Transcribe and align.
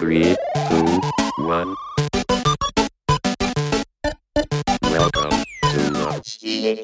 Three, 0.00 0.34
two, 0.70 1.00
one. 1.44 1.76
Welcome 4.82 5.44
to 5.60 5.80
the 5.92 6.80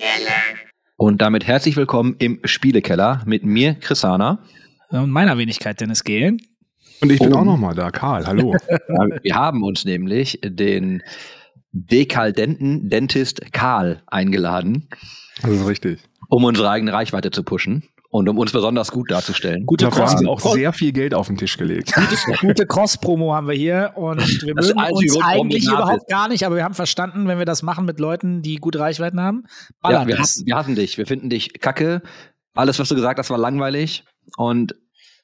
Und 0.98 1.22
damit 1.22 1.46
herzlich 1.46 1.76
willkommen 1.76 2.16
im 2.18 2.40
Spielekeller 2.44 3.22
mit 3.24 3.42
mir, 3.42 3.72
Chrisana. 3.74 4.40
Und 4.90 5.10
meiner 5.10 5.38
Wenigkeit 5.38 5.80
Dennis 5.80 6.04
Gehlen. 6.04 6.42
Und 7.00 7.10
ich 7.10 7.18
bin 7.18 7.32
Oh. 7.32 7.38
auch 7.38 7.44
noch 7.44 7.56
mal 7.56 7.74
da, 7.74 7.90
Karl. 7.90 8.26
Hallo. 8.26 8.52
Wir 9.22 9.34
haben 9.34 9.62
uns 9.62 9.86
nämlich 9.86 10.38
den 10.44 11.02
dekaldenten 11.72 12.90
Dentist 12.90 13.50
Karl 13.54 14.02
eingeladen, 14.08 14.90
Das 15.40 15.52
ist 15.52 15.66
richtig. 15.66 16.00
um 16.28 16.44
unsere 16.44 16.68
eigene 16.68 16.92
Reichweite 16.92 17.30
zu 17.30 17.42
pushen 17.44 17.82
und 18.16 18.28
um 18.28 18.38
uns 18.38 18.50
besonders 18.50 18.90
gut 18.90 19.10
darzustellen. 19.10 19.66
Gute 19.66 19.84
Dafür 19.84 20.06
haben 20.06 20.10
Cross, 20.10 20.20
sie 20.20 20.48
auch 20.48 20.54
sehr 20.54 20.72
viel 20.72 20.92
Geld 20.92 21.12
auf 21.12 21.26
den 21.26 21.36
Tisch 21.36 21.58
gelegt. 21.58 21.92
gute 22.40 22.66
Cross-Promo 22.66 23.34
haben 23.34 23.46
wir 23.46 23.54
hier 23.54 23.92
und 23.94 24.18
wir 24.42 24.54
Das 24.54 24.68
mögen 24.68 24.90
uns 24.90 25.20
eigentlich 25.22 25.66
überhaupt 25.66 26.08
gar 26.08 26.28
nicht, 26.28 26.44
aber 26.44 26.56
wir 26.56 26.64
haben 26.64 26.74
verstanden, 26.74 27.28
wenn 27.28 27.38
wir 27.38 27.44
das 27.44 27.62
machen 27.62 27.84
mit 27.84 28.00
Leuten, 28.00 28.40
die 28.40 28.56
gute 28.56 28.78
Reichweiten 28.78 29.20
haben, 29.20 29.44
Ja, 29.84 30.06
wir, 30.06 30.18
hassen, 30.18 30.46
wir 30.46 30.56
hassen 30.56 30.74
dich. 30.74 30.96
Wir 30.96 31.06
finden 31.06 31.28
dich 31.28 31.60
kacke. 31.60 32.02
Alles, 32.54 32.78
was 32.78 32.88
du 32.88 32.94
gesagt 32.94 33.18
hast, 33.18 33.28
war 33.28 33.38
langweilig. 33.38 34.04
Und 34.36 34.74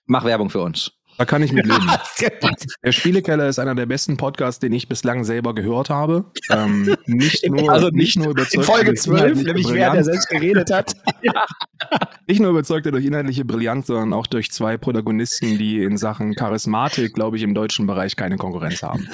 mach 0.04 0.24
Werbung 0.24 0.50
für 0.50 0.60
uns. 0.60 0.92
Da 1.22 1.26
kann 1.26 1.40
ich 1.44 1.52
mit 1.52 1.66
leben. 1.66 1.86
Der 2.84 2.90
Spielekeller 2.90 3.46
ist 3.46 3.60
einer 3.60 3.76
der 3.76 3.86
besten 3.86 4.16
Podcasts, 4.16 4.58
den 4.58 4.72
ich 4.72 4.88
bislang 4.88 5.22
selber 5.22 5.54
gehört 5.54 5.88
habe. 5.88 6.24
Ähm, 6.50 6.96
nicht 7.06 7.46
nur, 7.48 7.70
Also 7.70 7.90
nicht 7.90 8.18
nur 8.18 8.30
überzeugt 8.30 8.54
In 8.54 8.62
Folge 8.64 8.86
durch 8.86 9.02
12, 9.02 9.20
inhaltliche 9.20 9.46
nämlich 9.46 9.66
wer 9.68 9.74
der 9.74 9.88
Brillanz, 9.90 10.06
selbst 10.06 10.28
geredet 10.28 10.72
hat. 10.72 10.96
nicht 12.26 12.40
nur 12.40 12.50
überzeugt 12.50 12.86
er 12.86 12.90
durch 12.90 13.04
inhaltliche 13.04 13.44
Brillanz, 13.44 13.86
sondern 13.86 14.12
auch 14.14 14.26
durch 14.26 14.50
zwei 14.50 14.76
Protagonisten, 14.76 15.58
die 15.58 15.84
in 15.84 15.96
Sachen 15.96 16.34
Charismatik, 16.34 17.14
glaube 17.14 17.36
ich, 17.36 17.44
im 17.44 17.54
deutschen 17.54 17.86
Bereich 17.86 18.16
keine 18.16 18.36
Konkurrenz 18.36 18.82
haben. 18.82 19.08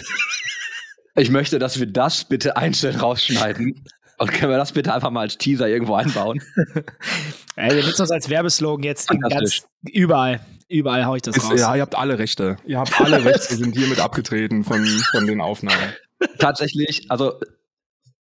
Ich 1.15 1.29
möchte, 1.29 1.59
dass 1.59 1.79
wir 1.79 1.89
das 1.89 2.25
bitte 2.25 2.57
einzeln 2.57 2.97
rausschneiden. 2.97 3.85
Und 4.17 4.33
können 4.33 4.51
wir 4.51 4.57
das 4.57 4.73
bitte 4.73 4.95
einfach 4.95 5.11
mal 5.11 5.21
als 5.21 5.37
Teaser 5.37 5.69
irgendwo 5.69 5.95
einbauen? 5.95 6.41
Ey, 7.57 7.77
wir 7.77 7.85
nutzen 7.85 7.99
das 7.99 8.11
als 8.11 8.31
Werbeslogan 8.31 8.83
jetzt 8.83 9.09
ganz, 9.09 9.63
überall. 9.93 10.41
Überall 10.69 11.07
hau 11.07 11.15
ich 11.15 11.23
das 11.23 11.37
Ist, 11.37 11.51
raus. 11.51 11.61
ja, 11.61 11.75
ihr 11.75 11.83
habt 11.83 11.97
alle 11.97 12.19
Rechte. 12.19 12.57
Ihr 12.67 12.79
habt 12.79 13.01
alle 13.01 13.25
Rechte, 13.25 13.57
sind 13.57 13.75
hiermit 13.75 14.01
abgetreten 14.01 14.65
von, 14.65 14.85
von 15.11 15.27
den 15.27 15.41
Aufnahmen. 15.41 15.95
Tatsächlich, 16.39 17.11
also 17.11 17.41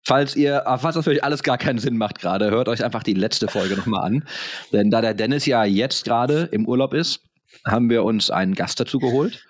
falls 0.05 0.35
ihr, 0.35 0.67
ah, 0.67 0.77
falls 0.77 0.95
das 0.95 1.05
für 1.05 1.11
euch 1.11 1.23
alles 1.23 1.41
gar 1.41 1.57
keinen 1.57 1.79
Sinn 1.79 1.97
macht 1.97 2.19
gerade, 2.19 2.51
hört 2.51 2.69
euch 2.69 2.83
einfach 2.83 3.01
die 3.03 3.13
letzte 3.13 3.47
Folge 3.47 3.75
nochmal 3.75 4.05
an. 4.05 4.27
Denn 4.71 4.91
da 4.91 5.01
der 5.01 5.15
Dennis 5.15 5.45
ja 5.45 5.63
jetzt 5.63 6.05
gerade 6.05 6.49
im 6.51 6.67
Urlaub 6.67 6.93
ist, 6.93 7.21
haben 7.65 7.89
wir 7.89 8.03
uns 8.03 8.29
einen 8.29 8.53
Gast 8.53 8.79
dazu 8.79 8.99
geholt 8.99 9.46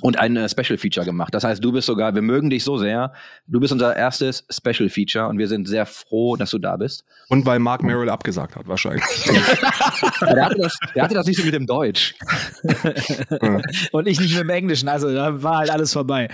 und 0.00 0.18
ein 0.18 0.36
äh, 0.36 0.48
Special 0.48 0.78
Feature 0.78 1.04
gemacht. 1.04 1.34
Das 1.34 1.44
heißt, 1.44 1.62
du 1.62 1.72
bist 1.72 1.86
sogar, 1.86 2.14
wir 2.14 2.22
mögen 2.22 2.48
dich 2.48 2.64
so 2.64 2.78
sehr, 2.78 3.12
du 3.46 3.60
bist 3.60 3.72
unser 3.72 3.94
erstes 3.94 4.46
Special 4.50 4.88
Feature 4.88 5.28
und 5.28 5.38
wir 5.38 5.48
sind 5.48 5.68
sehr 5.68 5.84
froh, 5.84 6.36
dass 6.36 6.50
du 6.50 6.58
da 6.58 6.76
bist. 6.76 7.04
Und 7.28 7.44
weil 7.44 7.58
Mark 7.58 7.82
Merrill 7.82 8.08
abgesagt 8.08 8.56
hat, 8.56 8.66
wahrscheinlich. 8.68 9.04
Der, 10.22 10.44
hatte 10.44 10.56
das, 10.56 10.78
der 10.94 11.02
hatte 11.02 11.14
das 11.14 11.26
nicht 11.26 11.38
so 11.38 11.44
mit 11.44 11.54
dem 11.54 11.66
Deutsch. 11.66 12.14
Und 13.92 14.06
ich 14.06 14.20
nicht 14.20 14.34
mit 14.34 14.42
dem 14.42 14.50
Englischen, 14.50 14.88
also 14.88 15.12
da 15.12 15.42
war 15.42 15.58
halt 15.58 15.70
alles 15.70 15.92
vorbei. 15.92 16.28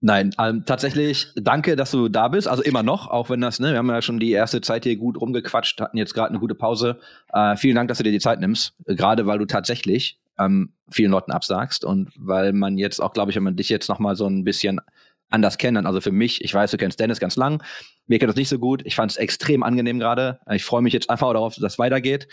Nein, 0.00 0.30
ähm, 0.38 0.64
tatsächlich 0.64 1.28
danke, 1.36 1.76
dass 1.76 1.90
du 1.90 2.08
da 2.08 2.28
bist. 2.28 2.48
Also 2.48 2.62
immer 2.62 2.82
noch, 2.82 3.08
auch 3.08 3.30
wenn 3.30 3.40
das, 3.40 3.58
ne, 3.58 3.72
wir 3.72 3.78
haben 3.78 3.88
ja 3.88 4.02
schon 4.02 4.18
die 4.18 4.30
erste 4.30 4.60
Zeit 4.60 4.84
hier 4.84 4.96
gut 4.96 5.20
rumgequatscht, 5.20 5.80
hatten 5.80 5.96
jetzt 5.96 6.14
gerade 6.14 6.30
eine 6.30 6.38
gute 6.38 6.54
Pause. 6.54 6.98
Äh, 7.32 7.56
vielen 7.56 7.74
Dank, 7.74 7.88
dass 7.88 7.98
du 7.98 8.04
dir 8.04 8.12
die 8.12 8.20
Zeit 8.20 8.40
nimmst, 8.40 8.74
gerade 8.86 9.26
weil 9.26 9.38
du 9.38 9.46
tatsächlich 9.46 10.18
ähm, 10.38 10.72
vielen 10.90 11.10
Leuten 11.10 11.32
absagst 11.32 11.84
und 11.84 12.12
weil 12.16 12.52
man 12.52 12.78
jetzt 12.78 13.00
auch, 13.00 13.12
glaube 13.12 13.30
ich, 13.30 13.36
wenn 13.36 13.42
man 13.42 13.56
dich 13.56 13.68
jetzt 13.68 13.88
noch 13.88 13.98
mal 13.98 14.16
so 14.16 14.26
ein 14.26 14.44
bisschen 14.44 14.80
anders 15.28 15.58
kennt, 15.58 15.84
also 15.84 16.00
für 16.00 16.12
mich, 16.12 16.44
ich 16.44 16.54
weiß, 16.54 16.70
du 16.70 16.76
kennst 16.76 17.00
Dennis 17.00 17.18
ganz 17.18 17.36
lang, 17.36 17.62
mir 18.06 18.18
kennt 18.18 18.28
das 18.28 18.36
nicht 18.36 18.48
so 18.48 18.58
gut. 18.58 18.82
Ich 18.84 18.94
fand 18.94 19.10
es 19.10 19.16
extrem 19.16 19.62
angenehm 19.62 19.98
gerade. 19.98 20.38
Ich 20.52 20.64
freue 20.64 20.82
mich 20.82 20.92
jetzt 20.92 21.10
einfach 21.10 21.32
darauf, 21.32 21.56
dass 21.56 21.72
es 21.72 21.78
weitergeht. 21.78 22.28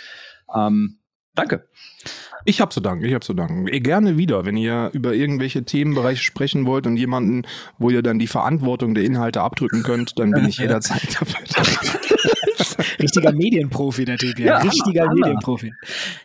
Ähm, 0.56 1.00
danke. 1.34 1.68
Ich 2.46 2.62
hab 2.62 2.74
zu 2.74 2.82
danken, 2.82 3.06
ich 3.06 3.14
hab 3.14 3.24
zu 3.24 3.34
danken. 3.34 3.66
Gerne 3.66 4.18
wieder, 4.18 4.46
wenn 4.46 4.58
ihr 4.58 4.90
über 4.94 5.14
irgendwelche 5.14 5.64
Themenbereiche 5.64 6.22
sprechen 6.22 6.66
wollt 6.66 6.86
und 6.86 6.98
jemanden, 6.98 7.44
wo 7.78 7.90
ihr 7.90 8.04
dann 8.04 8.20
die 8.20 8.28
Verantwortung 8.28 8.94
der 8.94 9.06
Inhalte 9.06 9.42
abdrücken 9.42 9.82
könnt, 9.82 10.20
dann 10.20 10.32
bin 10.32 10.46
ich 10.46 10.58
jederzeit 10.60 11.18
dafür. 11.20 11.40
Richtiger 13.00 13.32
Medienprofi, 13.32 14.06
der 14.06 14.18
Typ, 14.18 14.40
ja. 14.40 14.46
Ja, 14.46 14.58
Richtiger 14.60 15.04
Hammer. 15.04 15.14
Medienprofi. 15.14 15.74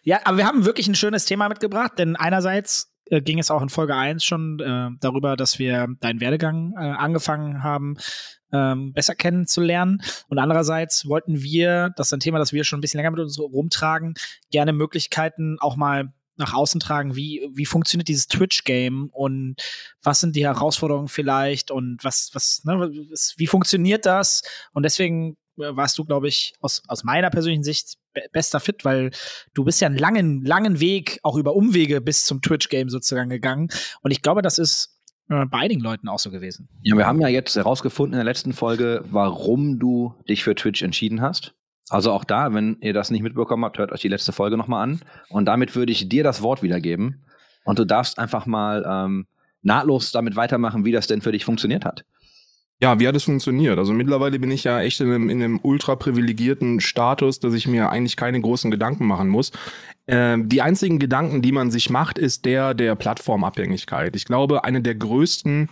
Ja, 0.02 0.20
aber 0.24 0.38
wir 0.38 0.46
haben 0.46 0.64
wirklich 0.64 0.88
ein 0.88 0.94
schönes 0.94 1.24
Thema 1.24 1.48
mitgebracht, 1.48 1.92
denn 1.98 2.16
einerseits 2.16 2.92
äh, 3.10 3.20
ging 3.20 3.38
es 3.38 3.50
auch 3.50 3.62
in 3.62 3.68
Folge 3.68 3.94
1 3.94 4.24
schon 4.24 4.60
äh, 4.60 4.90
darüber, 5.00 5.36
dass 5.36 5.58
wir 5.58 5.88
deinen 6.00 6.20
Werdegang 6.20 6.74
äh, 6.76 6.80
angefangen 6.80 7.62
haben, 7.62 7.96
ähm, 8.52 8.92
besser 8.92 9.14
kennenzulernen. 9.14 10.00
Und 10.28 10.38
andererseits 10.38 11.06
wollten 11.06 11.42
wir, 11.42 11.90
das 11.96 12.08
ist 12.08 12.14
ein 12.14 12.20
Thema, 12.20 12.38
das 12.38 12.52
wir 12.52 12.64
schon 12.64 12.78
ein 12.78 12.80
bisschen 12.80 12.98
länger 12.98 13.10
mit 13.10 13.20
uns 13.20 13.38
rumtragen, 13.38 14.14
gerne 14.50 14.72
Möglichkeiten 14.72 15.58
auch 15.60 15.76
mal 15.76 16.12
nach 16.38 16.54
außen 16.54 16.80
tragen, 16.80 17.16
wie, 17.16 17.48
wie 17.52 17.66
funktioniert 17.66 18.08
dieses 18.08 18.28
Twitch-Game 18.28 19.10
und 19.12 19.56
was 20.02 20.20
sind 20.20 20.36
die 20.36 20.46
Herausforderungen 20.46 21.08
vielleicht 21.08 21.70
und 21.70 22.02
was, 22.04 22.30
was, 22.32 22.62
ne, 22.64 22.90
wie 23.36 23.46
funktioniert 23.46 24.06
das? 24.06 24.42
Und 24.72 24.84
deswegen 24.84 25.36
warst 25.58 25.98
du, 25.98 26.04
glaube 26.04 26.28
ich, 26.28 26.54
aus, 26.60 26.82
aus 26.88 27.04
meiner 27.04 27.30
persönlichen 27.30 27.64
Sicht 27.64 27.96
be 28.14 28.22
bester 28.32 28.60
Fit, 28.60 28.84
weil 28.84 29.10
du 29.54 29.64
bist 29.64 29.80
ja 29.80 29.86
einen 29.86 29.98
langen, 29.98 30.44
langen 30.44 30.80
Weg, 30.80 31.20
auch 31.22 31.36
über 31.36 31.54
Umwege 31.54 32.00
bis 32.00 32.24
zum 32.24 32.40
Twitch-Game 32.40 32.88
sozusagen 32.88 33.30
gegangen. 33.30 33.68
Und 34.02 34.10
ich 34.10 34.22
glaube, 34.22 34.42
das 34.42 34.58
ist 34.58 34.98
äh, 35.28 35.44
bei 35.46 35.58
einigen 35.58 35.80
Leuten 35.80 36.08
auch 36.08 36.18
so 36.18 36.30
gewesen. 36.30 36.68
Ja, 36.82 36.96
wir 36.96 37.06
haben 37.06 37.20
ja 37.20 37.28
jetzt 37.28 37.56
herausgefunden 37.56 38.14
in 38.14 38.18
der 38.18 38.24
letzten 38.24 38.52
Folge, 38.52 39.02
warum 39.10 39.78
du 39.78 40.14
dich 40.28 40.44
für 40.44 40.54
Twitch 40.54 40.82
entschieden 40.82 41.20
hast. 41.20 41.54
Also 41.90 42.12
auch 42.12 42.24
da, 42.24 42.52
wenn 42.52 42.76
ihr 42.80 42.92
das 42.92 43.10
nicht 43.10 43.22
mitbekommen 43.22 43.64
habt, 43.64 43.78
hört 43.78 43.92
euch 43.92 44.00
die 44.00 44.08
letzte 44.08 44.32
Folge 44.32 44.56
nochmal 44.56 44.82
an. 44.82 45.00
Und 45.30 45.46
damit 45.46 45.74
würde 45.74 45.92
ich 45.92 46.08
dir 46.08 46.22
das 46.22 46.42
Wort 46.42 46.62
wiedergeben. 46.62 47.24
Und 47.64 47.78
du 47.78 47.84
darfst 47.84 48.18
einfach 48.18 48.46
mal 48.46 48.84
ähm, 48.86 49.26
nahtlos 49.62 50.12
damit 50.12 50.36
weitermachen, 50.36 50.84
wie 50.84 50.92
das 50.92 51.06
denn 51.06 51.22
für 51.22 51.32
dich 51.32 51.44
funktioniert 51.44 51.84
hat. 51.84 52.04
Ja, 52.80 53.00
wie 53.00 53.08
hat 53.08 53.16
es 53.16 53.24
funktioniert? 53.24 53.76
Also 53.76 53.92
mittlerweile 53.92 54.38
bin 54.38 54.52
ich 54.52 54.62
ja 54.62 54.80
echt 54.80 55.00
in 55.00 55.08
einem, 55.08 55.30
in 55.30 55.42
einem 55.42 55.58
ultra 55.62 55.96
privilegierten 55.96 56.78
Status, 56.78 57.40
dass 57.40 57.54
ich 57.54 57.66
mir 57.66 57.90
eigentlich 57.90 58.16
keine 58.16 58.40
großen 58.40 58.70
Gedanken 58.70 59.06
machen 59.06 59.28
muss. 59.28 59.50
Ähm, 60.06 60.48
die 60.48 60.62
einzigen 60.62 61.00
Gedanken, 61.00 61.42
die 61.42 61.50
man 61.50 61.72
sich 61.72 61.90
macht, 61.90 62.18
ist 62.18 62.44
der 62.44 62.74
der 62.74 62.94
Plattformabhängigkeit. 62.94 64.14
Ich 64.14 64.26
glaube, 64.26 64.62
eine 64.62 64.80
der 64.80 64.94
größten 64.94 65.68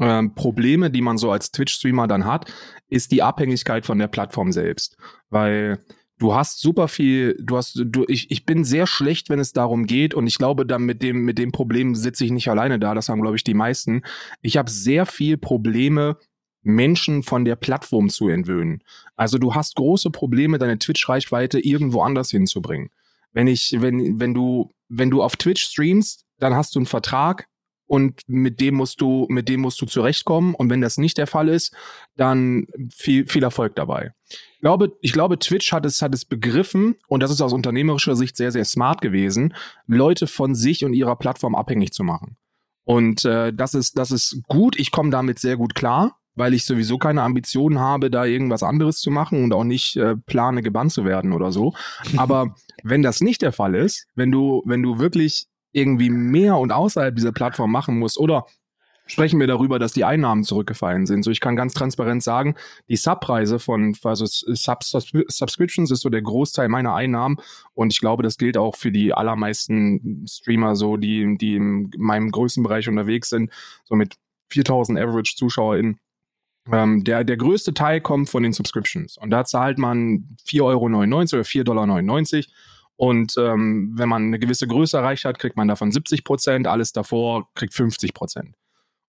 ähm, 0.00 0.34
Probleme, 0.34 0.90
die 0.90 1.02
man 1.02 1.18
so 1.18 1.30
als 1.30 1.52
Twitch-Streamer 1.52 2.08
dann 2.08 2.24
hat, 2.24 2.50
ist 2.88 3.12
die 3.12 3.22
Abhängigkeit 3.22 3.84
von 3.84 3.98
der 3.98 4.08
Plattform 4.08 4.50
selbst. 4.50 4.96
Weil 5.28 5.84
du 6.18 6.34
hast 6.34 6.60
super 6.60 6.88
viel, 6.88 7.36
du 7.40 7.56
hast, 7.56 7.80
du, 7.84 8.04
ich, 8.08 8.30
ich 8.30 8.44
bin 8.46 8.64
sehr 8.64 8.86
schlecht, 8.86 9.30
wenn 9.30 9.38
es 9.38 9.52
darum 9.52 9.86
geht, 9.86 10.14
und 10.14 10.26
ich 10.26 10.38
glaube, 10.38 10.66
dann 10.66 10.82
mit 10.82 11.02
dem, 11.02 11.24
mit 11.24 11.38
dem 11.38 11.52
Problem 11.52 11.94
sitze 11.94 12.24
ich 12.24 12.30
nicht 12.30 12.48
alleine 12.48 12.78
da, 12.78 12.94
das 12.94 13.08
haben, 13.08 13.20
glaube 13.20 13.36
ich, 13.36 13.44
die 13.44 13.54
meisten. 13.54 14.02
Ich 14.42 14.56
habe 14.56 14.70
sehr 14.70 15.06
viel 15.06 15.36
Probleme, 15.36 16.16
Menschen 16.62 17.22
von 17.22 17.44
der 17.44 17.56
Plattform 17.56 18.08
zu 18.08 18.28
entwöhnen. 18.28 18.82
Also 19.16 19.38
du 19.38 19.54
hast 19.54 19.76
große 19.76 20.10
Probleme, 20.10 20.58
deine 20.58 20.78
Twitch-Reichweite 20.78 21.60
irgendwo 21.60 22.02
anders 22.02 22.30
hinzubringen. 22.30 22.90
Wenn 23.32 23.46
ich, 23.46 23.76
wenn, 23.78 24.20
wenn 24.20 24.34
du, 24.34 24.74
wenn 24.88 25.10
du 25.10 25.22
auf 25.22 25.36
Twitch 25.36 25.62
streamst, 25.62 26.24
dann 26.38 26.54
hast 26.54 26.74
du 26.74 26.80
einen 26.80 26.86
Vertrag 26.86 27.48
und 27.86 28.20
mit 28.26 28.60
dem 28.60 28.74
musst 28.74 29.00
du, 29.00 29.26
mit 29.30 29.48
dem 29.48 29.60
musst 29.60 29.80
du 29.80 29.86
zurechtkommen. 29.86 30.54
Und 30.54 30.68
wenn 30.70 30.80
das 30.80 30.98
nicht 30.98 31.16
der 31.16 31.26
Fall 31.26 31.48
ist, 31.48 31.74
dann 32.16 32.66
viel, 32.94 33.26
viel 33.26 33.42
Erfolg 33.42 33.74
dabei. 33.76 34.12
Ich 34.28 34.60
glaube, 34.60 34.92
ich 35.00 35.12
glaube, 35.12 35.38
Twitch 35.38 35.72
hat 35.72 35.86
es, 35.86 36.02
hat 36.02 36.14
es 36.14 36.26
begriffen, 36.26 36.96
und 37.08 37.22
das 37.22 37.30
ist 37.30 37.40
aus 37.40 37.52
unternehmerischer 37.52 38.14
Sicht 38.14 38.36
sehr, 38.36 38.52
sehr 38.52 38.66
smart 38.66 39.00
gewesen, 39.00 39.54
Leute 39.86 40.26
von 40.26 40.54
sich 40.54 40.84
und 40.84 40.92
ihrer 40.92 41.16
Plattform 41.16 41.54
abhängig 41.54 41.92
zu 41.92 42.04
machen. 42.04 42.36
Und 42.84 43.24
äh, 43.24 43.52
das 43.54 43.74
ist, 43.74 43.98
das 43.98 44.10
ist 44.10 44.42
gut. 44.48 44.78
Ich 44.78 44.90
komme 44.90 45.10
damit 45.10 45.38
sehr 45.38 45.56
gut 45.56 45.74
klar 45.74 46.17
weil 46.38 46.54
ich 46.54 46.64
sowieso 46.64 46.98
keine 46.98 47.22
Ambitionen 47.22 47.78
habe, 47.78 48.10
da 48.10 48.24
irgendwas 48.24 48.62
anderes 48.62 48.98
zu 48.98 49.10
machen 49.10 49.44
und 49.44 49.52
auch 49.52 49.64
nicht 49.64 49.96
äh, 49.96 50.16
plane, 50.16 50.62
gebannt 50.62 50.92
zu 50.92 51.04
werden 51.04 51.32
oder 51.32 51.52
so. 51.52 51.74
Aber 52.16 52.54
wenn 52.82 53.02
das 53.02 53.20
nicht 53.20 53.42
der 53.42 53.52
Fall 53.52 53.74
ist, 53.74 54.06
wenn 54.14 54.30
du, 54.30 54.62
wenn 54.64 54.82
du 54.82 54.98
wirklich 54.98 55.46
irgendwie 55.72 56.10
mehr 56.10 56.56
und 56.56 56.72
außerhalb 56.72 57.14
dieser 57.14 57.32
Plattform 57.32 57.70
machen 57.70 57.98
musst 57.98 58.18
oder 58.18 58.46
sprechen 59.08 59.40
wir 59.40 59.46
darüber, 59.46 59.78
dass 59.78 59.92
die 59.92 60.04
Einnahmen 60.04 60.44
zurückgefallen 60.44 61.06
sind. 61.06 61.24
So, 61.24 61.30
ich 61.30 61.40
kann 61.40 61.56
ganz 61.56 61.74
transparent 61.74 62.22
sagen, 62.22 62.54
die 62.88 62.96
Subpreise 62.96 63.58
von 63.58 63.96
also 64.04 64.26
Sub 64.26 64.84
Subscriptions 64.84 65.90
ist 65.90 66.00
so 66.00 66.10
der 66.10 66.22
Großteil 66.22 66.68
meiner 66.68 66.94
Einnahmen 66.94 67.38
und 67.74 67.92
ich 67.92 68.00
glaube, 68.00 68.22
das 68.22 68.36
gilt 68.36 68.56
auch 68.56 68.76
für 68.76 68.92
die 68.92 69.14
allermeisten 69.14 70.26
Streamer 70.28 70.76
so, 70.76 70.96
die 70.96 71.36
die 71.38 71.56
in 71.56 71.90
meinem 71.96 72.30
Größenbereich 72.30 72.88
unterwegs 72.88 73.30
sind, 73.30 73.50
so 73.84 73.96
mit 73.96 74.16
4000 74.50 74.98
Average 74.98 75.36
ZuschauerInnen. 75.36 75.98
Ähm, 76.72 77.04
der, 77.04 77.24
der 77.24 77.36
größte 77.36 77.74
Teil 77.74 78.00
kommt 78.00 78.28
von 78.28 78.42
den 78.42 78.52
Subscriptions. 78.52 79.16
Und 79.16 79.30
da 79.30 79.44
zahlt 79.44 79.78
man 79.78 80.36
4,99 80.46 80.62
Euro 80.62 80.84
oder 80.84 81.00
4,99 81.02 81.64
Dollar. 81.64 81.88
Und 82.96 83.34
ähm, 83.38 83.92
wenn 83.94 84.08
man 84.08 84.24
eine 84.24 84.38
gewisse 84.38 84.66
Größe 84.66 84.96
erreicht 84.96 85.24
hat, 85.24 85.38
kriegt 85.38 85.56
man 85.56 85.68
davon 85.68 85.92
70 85.92 86.24
Prozent, 86.24 86.66
alles 86.66 86.92
davor 86.92 87.48
kriegt 87.54 87.74
50 87.74 88.12
Prozent. 88.12 88.56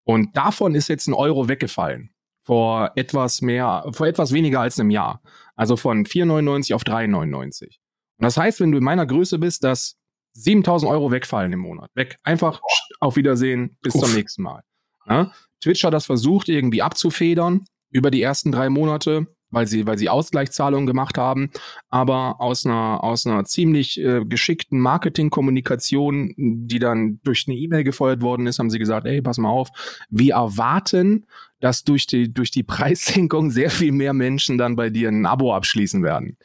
Und 0.05 0.37
davon 0.37 0.75
ist 0.75 0.88
jetzt 0.88 1.06
ein 1.06 1.14
Euro 1.14 1.49
weggefallen. 1.49 2.10
Vor 2.43 2.93
etwas 2.96 3.43
mehr, 3.43 3.84
vor 3.93 4.06
etwas 4.06 4.32
weniger 4.32 4.61
als 4.61 4.78
einem 4.78 4.90
Jahr. 4.90 5.22
Also 5.56 5.76
von 5.76 6.04
4,99 6.04 6.75
auf 6.75 6.82
3,99. 6.82 7.64
Und 7.64 8.25
das 8.25 8.37
heißt, 8.37 8.61
wenn 8.61 8.72
du 8.72 8.78
in 8.78 8.84
meiner 8.84 9.06
Größe 9.06 9.38
bist, 9.38 9.64
dass 9.64 9.99
7000 10.34 10.90
Euro 10.90 11.11
wegfallen 11.11 11.52
im 11.52 11.61
Monat. 11.61 11.90
Weg. 11.94 12.16
Einfach 12.22 12.61
auf 13.00 13.16
Wiedersehen, 13.16 13.76
bis 13.82 13.94
Uff. 13.94 14.04
zum 14.04 14.14
nächsten 14.14 14.43
Mal. 14.43 14.62
Ja? 15.08 15.32
Twitch 15.62 15.84
hat 15.84 15.94
das 15.94 16.06
versucht, 16.06 16.49
irgendwie 16.49 16.82
abzufedern 16.82 17.64
über 17.90 18.10
die 18.10 18.22
ersten 18.22 18.52
drei 18.52 18.69
Monate, 18.69 19.26
weil 19.50 19.66
sie, 19.66 19.87
weil 19.87 19.99
sie 19.99 20.08
Ausgleichszahlungen 20.08 20.87
gemacht 20.87 21.16
haben. 21.16 21.50
Aber 21.88 22.40
aus 22.40 22.66
einer, 22.66 23.02
aus 23.02 23.26
einer 23.26 23.44
ziemlich 23.44 23.99
äh, 23.99 24.25
geschickten 24.25 24.81
Marketingkommunikation, 24.81 26.34
die 26.37 26.78
dann 26.78 27.20
durch 27.25 27.46
eine 27.49 27.56
E-Mail 27.56 27.84
gefeuert 27.84 28.20
worden 28.20 28.46
ist, 28.46 28.58
haben 28.58 28.70
sie 28.70 28.78
gesagt, 28.78 29.06
ey, 29.06 29.22
pass 29.22 29.38
mal 29.38 29.49
auf, 29.49 29.69
wir 30.10 30.34
erwarten, 30.34 31.26
dass 31.61 31.84
durch 31.84 32.06
die, 32.06 32.32
durch 32.32 32.50
die 32.50 32.62
Preissenkung 32.64 33.50
sehr 33.50 33.70
viel 33.70 33.93
mehr 33.93 34.12
Menschen 34.12 34.58
dann 34.58 34.76
bei 34.76 34.90
dir 34.90 35.08
ein 35.08 35.26
Abo 35.26 35.54
abschließen 35.54 36.02
werden. 36.02 36.37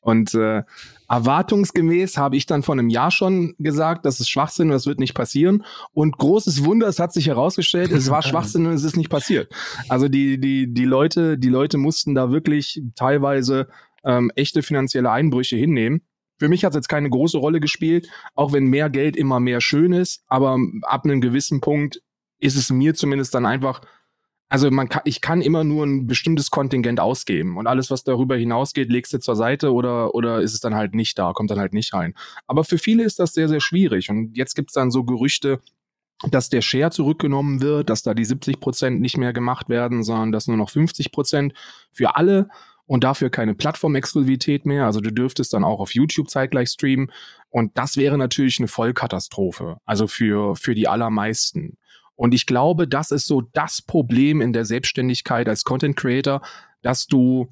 Und 0.00 0.34
äh, 0.34 0.62
erwartungsgemäß 1.08 2.16
habe 2.16 2.36
ich 2.36 2.46
dann 2.46 2.62
vor 2.62 2.74
einem 2.74 2.88
Jahr 2.88 3.10
schon 3.10 3.54
gesagt, 3.58 4.06
das 4.06 4.20
ist 4.20 4.28
Schwachsinn 4.28 4.68
und 4.68 4.72
das 4.72 4.86
wird 4.86 5.00
nicht 5.00 5.14
passieren. 5.14 5.64
Und 5.92 6.16
großes 6.18 6.64
Wunder, 6.64 6.86
es 6.86 6.98
hat 6.98 7.12
sich 7.12 7.26
herausgestellt, 7.26 7.92
es 7.92 8.10
war 8.10 8.22
Schwachsinn 8.22 8.66
und 8.66 8.72
es 8.72 8.84
ist 8.84 8.96
nicht 8.96 9.10
passiert. 9.10 9.52
Also 9.88 10.08
die, 10.08 10.38
die, 10.40 10.72
die 10.72 10.84
Leute, 10.84 11.38
die 11.38 11.48
Leute 11.48 11.78
mussten 11.78 12.14
da 12.14 12.30
wirklich 12.30 12.82
teilweise 12.94 13.68
ähm, 14.04 14.30
echte 14.34 14.62
finanzielle 14.62 15.10
Einbrüche 15.10 15.56
hinnehmen. 15.56 16.02
Für 16.38 16.48
mich 16.48 16.64
hat 16.64 16.72
es 16.72 16.76
jetzt 16.76 16.88
keine 16.88 17.10
große 17.10 17.38
Rolle 17.38 17.60
gespielt, 17.60 18.08
auch 18.34 18.52
wenn 18.52 18.66
mehr 18.66 18.90
Geld 18.90 19.16
immer 19.16 19.40
mehr 19.40 19.60
schön 19.60 19.92
ist, 19.92 20.24
aber 20.26 20.58
ab 20.82 21.04
einem 21.04 21.20
gewissen 21.20 21.60
Punkt 21.60 22.02
ist 22.40 22.56
es 22.56 22.70
mir 22.70 22.94
zumindest 22.94 23.34
dann 23.34 23.46
einfach 23.46 23.80
also 24.54 24.70
man 24.70 24.88
kann, 24.88 25.02
ich 25.04 25.20
kann 25.20 25.42
immer 25.42 25.64
nur 25.64 25.84
ein 25.84 26.06
bestimmtes 26.06 26.48
Kontingent 26.48 27.00
ausgeben 27.00 27.56
und 27.56 27.66
alles, 27.66 27.90
was 27.90 28.04
darüber 28.04 28.36
hinausgeht, 28.36 28.88
legst 28.88 29.12
du 29.12 29.18
zur 29.18 29.34
Seite 29.34 29.72
oder, 29.72 30.14
oder 30.14 30.42
ist 30.42 30.54
es 30.54 30.60
dann 30.60 30.76
halt 30.76 30.94
nicht 30.94 31.18
da, 31.18 31.32
kommt 31.32 31.50
dann 31.50 31.58
halt 31.58 31.72
nicht 31.74 31.92
rein. 31.92 32.14
Aber 32.46 32.62
für 32.62 32.78
viele 32.78 33.02
ist 33.02 33.18
das 33.18 33.34
sehr, 33.34 33.48
sehr 33.48 33.58
schwierig 33.58 34.10
und 34.10 34.36
jetzt 34.36 34.54
gibt's 34.54 34.74
dann 34.74 34.92
so 34.92 35.02
Gerüchte, 35.02 35.58
dass 36.30 36.50
der 36.50 36.62
Share 36.62 36.92
zurückgenommen 36.92 37.62
wird, 37.62 37.90
dass 37.90 38.02
da 38.02 38.14
die 38.14 38.24
70 38.24 38.60
Prozent 38.60 39.00
nicht 39.00 39.16
mehr 39.16 39.32
gemacht 39.32 39.68
werden, 39.68 40.04
sondern 40.04 40.30
dass 40.30 40.46
nur 40.46 40.56
noch 40.56 40.70
50 40.70 41.10
Prozent 41.10 41.52
für 41.90 42.14
alle 42.14 42.48
und 42.86 43.02
dafür 43.02 43.30
keine 43.30 43.56
Plattformexklusivität 43.56 44.66
mehr. 44.66 44.86
Also 44.86 45.00
du 45.00 45.10
dürftest 45.10 45.52
dann 45.52 45.64
auch 45.64 45.80
auf 45.80 45.96
YouTube 45.96 46.30
zeitgleich 46.30 46.68
streamen. 46.68 47.10
Und 47.48 47.76
das 47.76 47.96
wäre 47.96 48.18
natürlich 48.18 48.60
eine 48.60 48.68
Vollkatastrophe. 48.68 49.78
Also 49.84 50.06
für, 50.06 50.54
für 50.54 50.76
die 50.76 50.86
allermeisten. 50.86 51.76
Und 52.16 52.34
ich 52.34 52.46
glaube, 52.46 52.86
das 52.86 53.10
ist 53.10 53.26
so 53.26 53.40
das 53.40 53.82
Problem 53.82 54.40
in 54.40 54.52
der 54.52 54.64
Selbstständigkeit 54.64 55.48
als 55.48 55.64
Content 55.64 55.96
Creator, 55.96 56.42
dass 56.82 57.06
du 57.06 57.48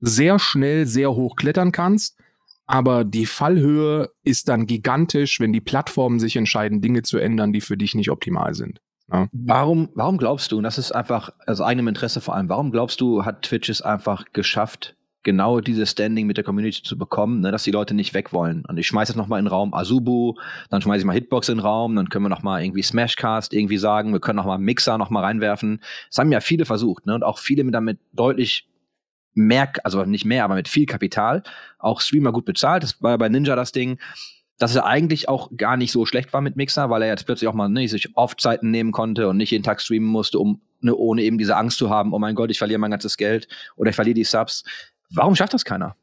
sehr 0.00 0.38
schnell 0.38 0.86
sehr 0.86 1.14
hoch 1.14 1.36
klettern 1.36 1.72
kannst, 1.72 2.18
aber 2.66 3.04
die 3.04 3.26
Fallhöhe 3.26 4.10
ist 4.22 4.48
dann 4.48 4.66
gigantisch, 4.66 5.40
wenn 5.40 5.52
die 5.52 5.60
Plattformen 5.60 6.20
sich 6.20 6.36
entscheiden, 6.36 6.80
Dinge 6.80 7.02
zu 7.02 7.18
ändern, 7.18 7.52
die 7.52 7.60
für 7.60 7.76
dich 7.76 7.94
nicht 7.94 8.10
optimal 8.10 8.54
sind. 8.54 8.80
Ja. 9.12 9.28
Warum, 9.32 9.90
warum 9.94 10.18
glaubst 10.18 10.52
du, 10.52 10.58
und 10.58 10.64
das 10.64 10.78
ist 10.78 10.92
einfach 10.92 11.28
aus 11.30 11.46
also 11.46 11.64
eigenem 11.64 11.88
Interesse 11.88 12.20
vor 12.20 12.34
allem, 12.34 12.48
warum 12.48 12.70
glaubst 12.70 13.00
du, 13.00 13.24
hat 13.24 13.42
Twitch 13.42 13.68
es 13.68 13.82
einfach 13.82 14.24
geschafft, 14.32 14.96
genau 15.22 15.60
dieses 15.60 15.90
Standing 15.90 16.26
mit 16.26 16.36
der 16.36 16.44
Community 16.44 16.82
zu 16.82 16.98
bekommen, 16.98 17.40
ne, 17.40 17.52
dass 17.52 17.62
die 17.62 17.70
Leute 17.70 17.94
nicht 17.94 18.14
weg 18.14 18.32
wollen. 18.32 18.64
Und 18.66 18.78
ich 18.78 18.86
schmeiße 18.86 19.12
jetzt 19.12 19.16
noch 19.16 19.28
mal 19.28 19.38
in 19.38 19.44
den 19.44 19.52
Raum 19.52 19.74
Azubu, 19.74 20.34
dann 20.70 20.82
schmeiße 20.82 21.00
ich 21.00 21.04
mal 21.04 21.12
Hitbox 21.12 21.48
in 21.48 21.58
den 21.58 21.64
Raum, 21.64 21.96
dann 21.96 22.08
können 22.08 22.24
wir 22.24 22.28
noch 22.28 22.42
mal 22.42 22.62
irgendwie 22.62 22.82
Smashcast 22.82 23.52
irgendwie 23.52 23.78
sagen, 23.78 24.12
wir 24.12 24.20
können 24.20 24.36
noch 24.36 24.46
mal 24.46 24.58
Mixer 24.58 24.98
noch 24.98 25.10
mal 25.10 25.24
reinwerfen. 25.24 25.80
Das 26.08 26.18
haben 26.18 26.32
ja 26.32 26.40
viele 26.40 26.64
versucht, 26.64 27.06
ne, 27.06 27.14
und 27.14 27.24
auch 27.24 27.38
viele 27.38 27.64
mit 27.64 27.74
damit 27.74 27.98
deutlich 28.12 28.68
mehr, 29.34 29.72
also 29.84 30.04
nicht 30.04 30.24
mehr, 30.24 30.44
aber 30.44 30.54
mit 30.54 30.68
viel 30.68 30.86
Kapital, 30.86 31.42
auch 31.78 32.00
Streamer 32.00 32.32
gut 32.32 32.44
bezahlt. 32.44 32.82
Das 32.82 33.02
war 33.02 33.12
ja 33.12 33.16
bei 33.16 33.28
Ninja 33.28 33.56
das 33.56 33.72
Ding, 33.72 33.98
dass 34.58 34.76
er 34.76 34.84
eigentlich 34.86 35.28
auch 35.28 35.50
gar 35.56 35.76
nicht 35.76 35.92
so 35.92 36.06
schlecht 36.06 36.32
war 36.32 36.40
mit 36.40 36.56
Mixer, 36.56 36.90
weil 36.90 37.02
er 37.02 37.08
jetzt 37.08 37.24
plötzlich 37.26 37.48
auch 37.48 37.54
mal 37.54 37.68
ne, 37.68 37.88
sich 37.88 38.16
Off-Zeiten 38.16 38.70
nehmen 38.70 38.92
konnte 38.92 39.28
und 39.28 39.36
nicht 39.36 39.50
jeden 39.50 39.64
Tag 39.64 39.80
streamen 39.80 40.08
musste, 40.08 40.38
um 40.38 40.60
ne, 40.80 40.94
ohne 40.94 41.22
eben 41.22 41.38
diese 41.38 41.56
Angst 41.56 41.78
zu 41.78 41.90
haben, 41.90 42.12
oh 42.12 42.18
mein 42.18 42.34
Gott, 42.34 42.50
ich 42.50 42.58
verliere 42.58 42.78
mein 42.78 42.90
ganzes 42.90 43.16
Geld 43.16 43.48
oder 43.76 43.90
ich 43.90 43.96
verliere 43.96 44.14
die 44.14 44.24
Subs. 44.24 44.64
Warum 45.14 45.36
schafft 45.36 45.54
das 45.54 45.64
keiner? 45.64 45.96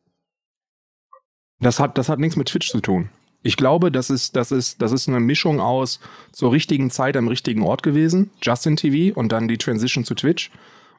Das 1.59 1.79
hat, 1.79 1.97
das 1.97 2.09
hat 2.09 2.19
nichts 2.19 2.35
mit 2.35 2.47
Twitch 2.47 2.69
zu 2.69 2.79
tun. 2.79 3.09
Ich 3.41 3.57
glaube, 3.57 3.91
das 3.91 4.09
ist, 4.09 4.35
das 4.35 4.51
ist, 4.51 4.81
das 4.81 4.91
ist 4.91 5.07
eine 5.07 5.19
Mischung 5.19 5.59
aus 5.61 6.00
zur 6.31 6.51
richtigen 6.51 6.89
Zeit 6.89 7.15
am 7.15 7.27
richtigen 7.27 7.63
Ort 7.63 7.83
gewesen, 7.83 8.31
Justin 8.41 8.75
TV 8.75 9.17
und 9.17 9.31
dann 9.31 9.47
die 9.47 9.57
Transition 9.57 10.03
zu 10.03 10.13
Twitch. 10.13 10.51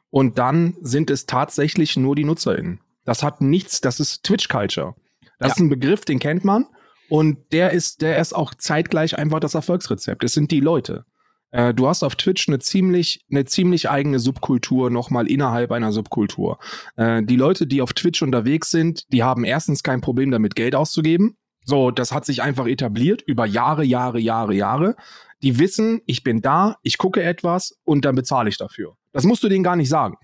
Und 0.09 0.37
dann 0.39 0.75
sind 0.81 1.09
es 1.09 1.25
tatsächlich 1.25 1.97
nur 1.97 2.15
die 2.15 2.25
NutzerInnen. 2.25 2.79
Das 3.05 3.23
hat 3.23 3.41
nichts, 3.41 3.81
das 3.81 3.99
ist 3.99 4.23
Twitch-Culture. 4.23 4.95
Das 5.39 5.49
ja. 5.49 5.53
ist 5.53 5.59
ein 5.59 5.69
Begriff, 5.69 6.03
den 6.05 6.19
kennt 6.19 6.43
man. 6.43 6.67
Und 7.09 7.51
der 7.51 7.71
ist, 7.71 8.01
der 8.01 8.17
ist 8.19 8.33
auch 8.33 8.53
zeitgleich 8.53 9.17
einfach 9.17 9.39
das 9.39 9.53
Erfolgsrezept. 9.53 10.23
Es 10.23 10.33
sind 10.33 10.51
die 10.51 10.59
Leute. 10.59 11.05
Äh, 11.51 11.73
du 11.73 11.87
hast 11.87 12.03
auf 12.03 12.15
Twitch 12.15 12.47
eine 12.47 12.59
ziemlich, 12.59 13.25
eine 13.29 13.45
ziemlich 13.45 13.89
eigene 13.89 14.19
Subkultur 14.19 14.89
nochmal 14.89 15.27
innerhalb 15.27 15.71
einer 15.71 15.91
Subkultur. 15.91 16.59
Äh, 16.95 17.23
die 17.23 17.35
Leute, 17.35 17.67
die 17.67 17.81
auf 17.81 17.93
Twitch 17.93 18.21
unterwegs 18.21 18.69
sind, 18.69 19.11
die 19.11 19.23
haben 19.23 19.43
erstens 19.43 19.83
kein 19.83 20.01
Problem 20.01 20.31
damit, 20.31 20.55
Geld 20.55 20.75
auszugeben. 20.75 21.37
So, 21.63 21.91
das 21.91 22.11
hat 22.11 22.25
sich 22.25 22.41
einfach 22.41 22.65
etabliert 22.65 23.21
über 23.21 23.45
Jahre, 23.45 23.83
Jahre, 23.83 24.19
Jahre, 24.19 24.53
Jahre. 24.53 24.95
Die 25.43 25.59
wissen, 25.59 26.01
ich 26.05 26.23
bin 26.23 26.41
da, 26.41 26.77
ich 26.81 26.97
gucke 26.97 27.21
etwas 27.21 27.77
und 27.83 28.05
dann 28.05 28.15
bezahle 28.15 28.49
ich 28.49 28.57
dafür. 28.57 28.95
Das 29.11 29.25
musst 29.25 29.43
du 29.43 29.49
denen 29.49 29.63
gar 29.63 29.75
nicht 29.75 29.89
sagen. 29.89 30.15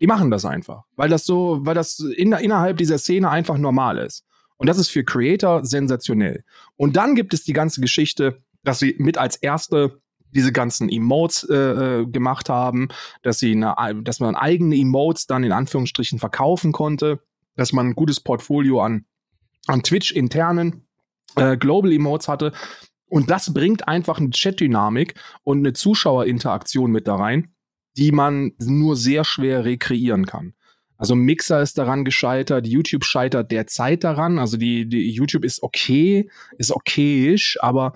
Die 0.00 0.06
machen 0.06 0.30
das 0.30 0.44
einfach, 0.44 0.82
weil 0.96 1.08
das 1.08 1.24
so, 1.24 1.60
weil 1.62 1.74
das 1.74 1.98
in, 1.98 2.32
innerhalb 2.32 2.76
dieser 2.76 2.98
Szene 2.98 3.30
einfach 3.30 3.58
normal 3.58 3.98
ist. 3.98 4.24
Und 4.56 4.68
das 4.68 4.78
ist 4.78 4.90
für 4.90 5.04
Creator 5.04 5.64
sensationell. 5.64 6.44
Und 6.76 6.96
dann 6.96 7.14
gibt 7.14 7.34
es 7.34 7.44
die 7.44 7.52
ganze 7.52 7.80
Geschichte, 7.80 8.42
dass 8.62 8.78
sie 8.78 8.94
mit 8.98 9.18
als 9.18 9.36
erste 9.36 10.00
diese 10.34 10.52
ganzen 10.52 10.88
Emotes 10.88 11.44
äh, 11.48 11.54
äh, 11.54 12.06
gemacht 12.06 12.48
haben, 12.48 12.88
dass 13.22 13.38
sie 13.38 13.52
eine, 13.52 14.02
dass 14.02 14.20
man 14.20 14.34
eigene 14.34 14.76
Emotes 14.76 15.26
dann 15.26 15.44
in 15.44 15.52
Anführungsstrichen 15.52 16.18
verkaufen 16.18 16.72
konnte, 16.72 17.20
dass 17.56 17.72
man 17.72 17.88
ein 17.88 17.94
gutes 17.94 18.20
Portfolio 18.20 18.80
an 18.80 19.04
an 19.66 19.82
Twitch 19.82 20.12
internen 20.12 20.86
äh, 21.36 21.56
Global 21.56 21.92
Emotes 21.92 22.28
hatte 22.28 22.52
und 23.14 23.30
das 23.30 23.54
bringt 23.54 23.86
einfach 23.86 24.18
eine 24.18 24.30
Chat-Dynamik 24.30 25.14
und 25.44 25.58
eine 25.58 25.72
Zuschauerinteraktion 25.72 26.90
mit 26.90 27.06
da 27.06 27.16
rein, 27.16 27.54
die 27.96 28.12
man 28.12 28.52
nur 28.58 28.96
sehr 28.96 29.24
schwer 29.24 29.64
rekreieren 29.64 30.26
kann. 30.26 30.54
Also 30.96 31.14
Mixer 31.14 31.60
ist 31.60 31.78
daran 31.78 32.04
gescheitert, 32.04 32.66
YouTube 32.66 33.04
scheitert 33.04 33.50
derzeit 33.50 34.04
daran. 34.04 34.38
Also 34.38 34.56
die, 34.56 34.88
die 34.88 35.10
YouTube 35.10 35.44
ist 35.44 35.62
okay, 35.62 36.30
ist 36.56 36.72
okayisch, 36.72 37.58
aber 37.60 37.92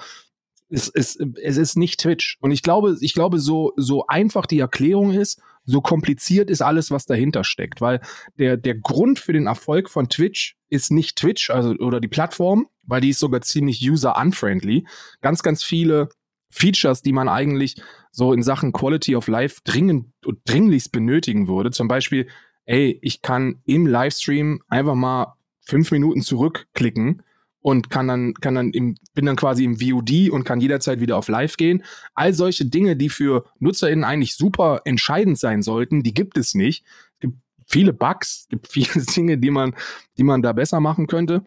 es, 0.71 0.89
es, 0.89 1.17
es 1.17 1.57
ist 1.57 1.77
nicht 1.77 2.01
Twitch. 2.01 2.37
Und 2.41 2.51
ich 2.51 2.63
glaube, 2.63 2.97
ich 3.01 3.15
glaube, 3.15 3.39
so, 3.39 3.73
so 3.77 4.07
einfach 4.07 4.47
die 4.47 4.61
Erklärung 4.61 5.13
ist, 5.13 5.41
so 5.65 5.81
kompliziert 5.81 6.51
ist 6.51 6.63
alles, 6.63 6.91
was 6.91 7.07
dahinter 7.07 7.45
steckt. 7.45 7.81
Weil 7.81 8.01
der, 8.39 8.57
der 8.57 8.75
Grund 8.75 9.19
für 9.19 9.33
den 9.33 9.47
Erfolg 9.47 9.91
von 9.91 10.09
Twitch 10.09 10.57
ist 10.69 10.91
nicht 10.91 11.17
Twitch, 11.17 11.51
also, 11.51 11.71
oder 11.75 12.01
die 12.01 12.09
Plattform, 12.09 12.69
weil 12.83 13.01
die 13.01 13.11
ist 13.11 13.21
sogar 13.21 13.41
ziemlich 13.41 13.81
user-unfriendly. 13.89 14.87
Ganz, 15.21 15.43
ganz 15.43 15.63
viele 15.63 16.09
Features, 16.51 17.03
die 17.03 17.13
man 17.13 17.29
eigentlich 17.29 17.81
so 18.11 18.33
in 18.33 18.43
Sachen 18.43 18.73
Quality 18.73 19.17
of 19.17 19.29
Life 19.29 19.61
dringend 19.65 20.13
und 20.25 20.39
dringlichst 20.47 20.93
benötigen 20.93 21.49
würde. 21.49 21.71
Zum 21.71 21.89
Beispiel, 21.89 22.29
ey, 22.65 22.99
ich 23.03 23.23
kann 23.23 23.61
im 23.65 23.87
Livestream 23.87 24.63
einfach 24.69 24.95
mal 24.95 25.35
fünf 25.61 25.91
Minuten 25.91 26.23
zurückklicken 26.23 27.23
und 27.61 27.91
kann 27.91 28.09
dann, 28.09 28.35
kann 28.35 28.55
dann 28.55 28.71
im, 28.71 28.97
bin 29.15 29.27
dann 29.27 29.37
quasi 29.37 29.65
im 29.65 29.81
VOD 29.81 30.31
und 30.31 30.45
kann 30.45 30.61
jederzeit 30.61 31.01
wieder 31.01 31.17
auf 31.17 31.29
Live 31.29 31.57
gehen. 31.57 31.83
All 32.15 32.33
solche 32.33 32.67
Dinge, 32.67 32.97
die 32.97 33.09
für 33.09 33.45
NutzerInnen 33.59 34.05
eigentlich 34.05 34.37
super 34.37 34.83
entscheidend 34.85 35.39
sein 35.39 35.63
sollten, 35.63 36.03
die 36.03 36.15
gibt 36.15 36.39
es 36.39 36.55
nicht. 36.55 36.85
Es 37.15 37.21
gibt 37.21 37.39
viele 37.67 37.93
Bugs, 37.93 38.43
es 38.43 38.49
gibt 38.49 38.69
viele 38.73 39.05
Dinge, 39.05 39.39
die 39.39 39.51
man, 39.51 39.75
die 40.17 40.25
man 40.25 40.43
da 40.43 40.53
besser 40.53 40.81
machen 40.81 41.07
könnte. 41.07 41.45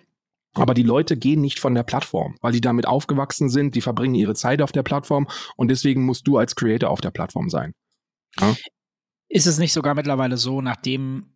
Aber 0.53 0.73
die 0.73 0.83
Leute 0.83 1.15
gehen 1.15 1.39
nicht 1.39 1.59
von 1.59 1.75
der 1.75 1.83
Plattform, 1.83 2.35
weil 2.41 2.51
die 2.51 2.59
damit 2.59 2.85
aufgewachsen 2.85 3.49
sind, 3.49 3.73
die 3.73 3.81
verbringen 3.81 4.15
ihre 4.15 4.35
Zeit 4.35 4.61
auf 4.61 4.73
der 4.73 4.83
Plattform 4.83 5.27
und 5.55 5.71
deswegen 5.71 6.05
musst 6.05 6.27
du 6.27 6.37
als 6.37 6.55
Creator 6.57 6.89
auf 6.89 6.99
der 6.99 7.11
Plattform 7.11 7.49
sein. 7.49 7.73
Ja? 8.37 8.55
Ist 9.29 9.47
es 9.47 9.59
nicht 9.59 9.71
sogar 9.71 9.95
mittlerweile 9.95 10.35
so, 10.35 10.61
nachdem 10.61 11.27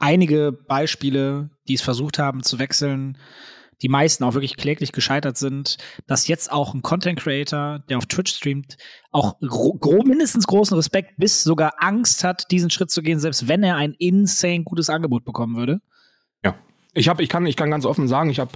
einige 0.00 0.50
Beispiele, 0.50 1.50
die 1.68 1.74
es 1.74 1.82
versucht 1.82 2.18
haben 2.18 2.42
zu 2.42 2.58
wechseln, 2.58 3.18
die 3.82 3.88
meisten 3.88 4.24
auch 4.24 4.34
wirklich 4.34 4.56
kläglich 4.56 4.92
gescheitert 4.92 5.36
sind, 5.36 5.76
dass 6.06 6.28
jetzt 6.28 6.50
auch 6.50 6.74
ein 6.74 6.82
Content 6.82 7.18
Creator, 7.18 7.80
der 7.88 7.98
auf 7.98 8.06
Twitch 8.06 8.34
streamt, 8.34 8.76
auch 9.10 9.38
gro 9.40 10.02
mindestens 10.02 10.46
großen 10.46 10.76
Respekt 10.76 11.14
bis 11.18 11.42
sogar 11.42 11.74
Angst 11.78 12.24
hat, 12.24 12.50
diesen 12.50 12.70
Schritt 12.70 12.90
zu 12.90 13.02
gehen, 13.02 13.18
selbst 13.18 13.48
wenn 13.48 13.62
er 13.62 13.76
ein 13.76 13.92
insane 13.98 14.64
gutes 14.64 14.88
Angebot 14.88 15.24
bekommen 15.24 15.56
würde? 15.56 15.80
Ja. 16.44 16.54
Ich 16.94 17.08
habe, 17.08 17.22
ich 17.22 17.28
kann, 17.28 17.46
ich 17.46 17.56
kann 17.56 17.70
ganz 17.70 17.84
offen 17.84 18.08
sagen, 18.08 18.30
ich 18.30 18.40
habe 18.40 18.52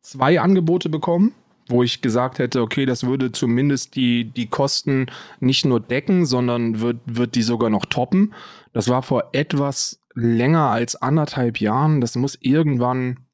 zwei 0.00 0.40
Angebote 0.40 0.88
bekommen, 0.88 1.34
wo 1.68 1.82
ich 1.82 2.00
gesagt 2.00 2.38
hätte, 2.38 2.62
okay, 2.62 2.86
das 2.86 3.04
würde 3.04 3.32
zumindest 3.32 3.96
die, 3.96 4.24
die 4.24 4.46
Kosten 4.46 5.06
nicht 5.40 5.64
nur 5.64 5.80
decken, 5.80 6.24
sondern 6.24 6.80
wird, 6.80 6.98
wird 7.04 7.34
die 7.34 7.42
sogar 7.42 7.70
noch 7.70 7.86
toppen. 7.86 8.32
Das 8.72 8.88
war 8.88 9.02
vor 9.02 9.30
etwas 9.32 10.00
länger 10.14 10.70
als 10.70 10.96
anderthalb 10.96 11.60
Jahren. 11.60 12.00
Das 12.00 12.14
muss 12.14 12.38
irgendwann 12.40 13.25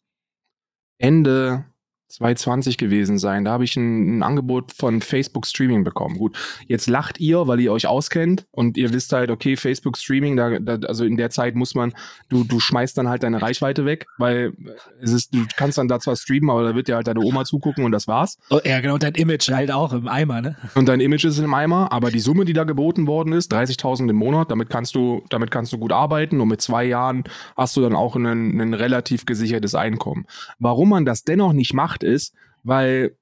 Ende 1.02 1.64
2020 2.12 2.76
gewesen 2.76 3.19
sein. 3.19 3.45
Da 3.45 3.52
habe 3.52 3.64
ich 3.64 3.76
ein, 3.76 4.19
ein, 4.19 4.23
Angebot 4.23 4.73
von 4.73 5.00
Facebook 5.00 5.47
Streaming 5.47 5.83
bekommen. 5.83 6.19
Gut, 6.19 6.37
jetzt 6.66 6.88
lacht 6.88 7.21
ihr, 7.21 7.47
weil 7.49 7.61
ihr 7.61 7.73
euch 7.73 7.87
auskennt 7.87 8.47
und 8.50 8.76
ihr 8.76 8.92
wisst 8.92 9.12
halt, 9.12 9.31
okay, 9.31 9.57
Facebook 9.57 9.97
Streaming, 9.97 10.37
da, 10.37 10.59
da, 10.59 10.87
also 10.87 11.04
in 11.04 11.16
der 11.16 11.31
Zeit 11.31 11.54
muss 11.54 11.75
man, 11.75 11.95
du, 12.28 12.45
du 12.45 12.61
schmeißt 12.61 12.97
dann 12.99 13.09
halt 13.09 13.23
deine 13.23 13.40
Reichweite 13.40 13.85
weg, 13.85 14.07
weil 14.19 14.52
es 15.00 15.12
ist, 15.12 15.35
du 15.35 15.47
kannst 15.57 15.78
dann 15.78 15.88
da 15.88 16.00
zwar 16.00 16.16
streamen, 16.16 16.50
aber 16.50 16.64
da 16.64 16.75
wird 16.75 16.88
dir 16.88 16.97
halt 16.97 17.07
deine 17.07 17.21
Oma 17.21 17.45
zugucken 17.45 17.85
und 17.85 17.92
das 17.92 18.07
war's. 18.07 18.38
Oh, 18.50 18.61
ja, 18.64 18.81
genau, 18.81 18.95
und 18.95 19.02
dein 19.02 19.14
Image 19.14 19.49
halt 19.50 19.73
auch 19.73 19.92
im 19.92 20.07
Eimer, 20.07 20.42
ne? 20.42 20.57
Und 20.75 20.88
dein 20.88 21.00
Image 21.00 21.25
ist 21.25 21.38
im 21.38 21.54
Eimer, 21.54 21.90
aber 21.92 22.11
die 22.11 22.21
Summe, 22.21 22.45
die 22.45 22.52
da 22.52 22.64
geboten 22.64 23.07
worden 23.07 23.33
ist, 23.33 23.52
30.000 23.52 24.11
im 24.11 24.16
Monat, 24.16 24.50
damit 24.50 24.69
kannst 24.69 24.95
du, 24.95 25.25
damit 25.31 25.50
kannst 25.50 25.73
du 25.73 25.78
gut 25.78 25.92
arbeiten 25.92 26.40
und 26.40 26.49
mit 26.49 26.61
zwei 26.61 26.85
Jahren 26.85 27.25
hast 27.57 27.76
du 27.76 27.81
dann 27.81 27.95
auch 27.95 28.16
ein, 28.16 28.61
ein 28.61 28.75
relativ 28.75 29.25
gesichertes 29.25 29.75
Einkommen. 29.75 30.26
Warum 30.59 30.90
man 30.90 31.04
das 31.04 31.25
dennoch 31.25 31.52
nicht 31.52 31.73
macht, 31.75 32.01
ist, 32.02 32.35
weil 32.62 33.16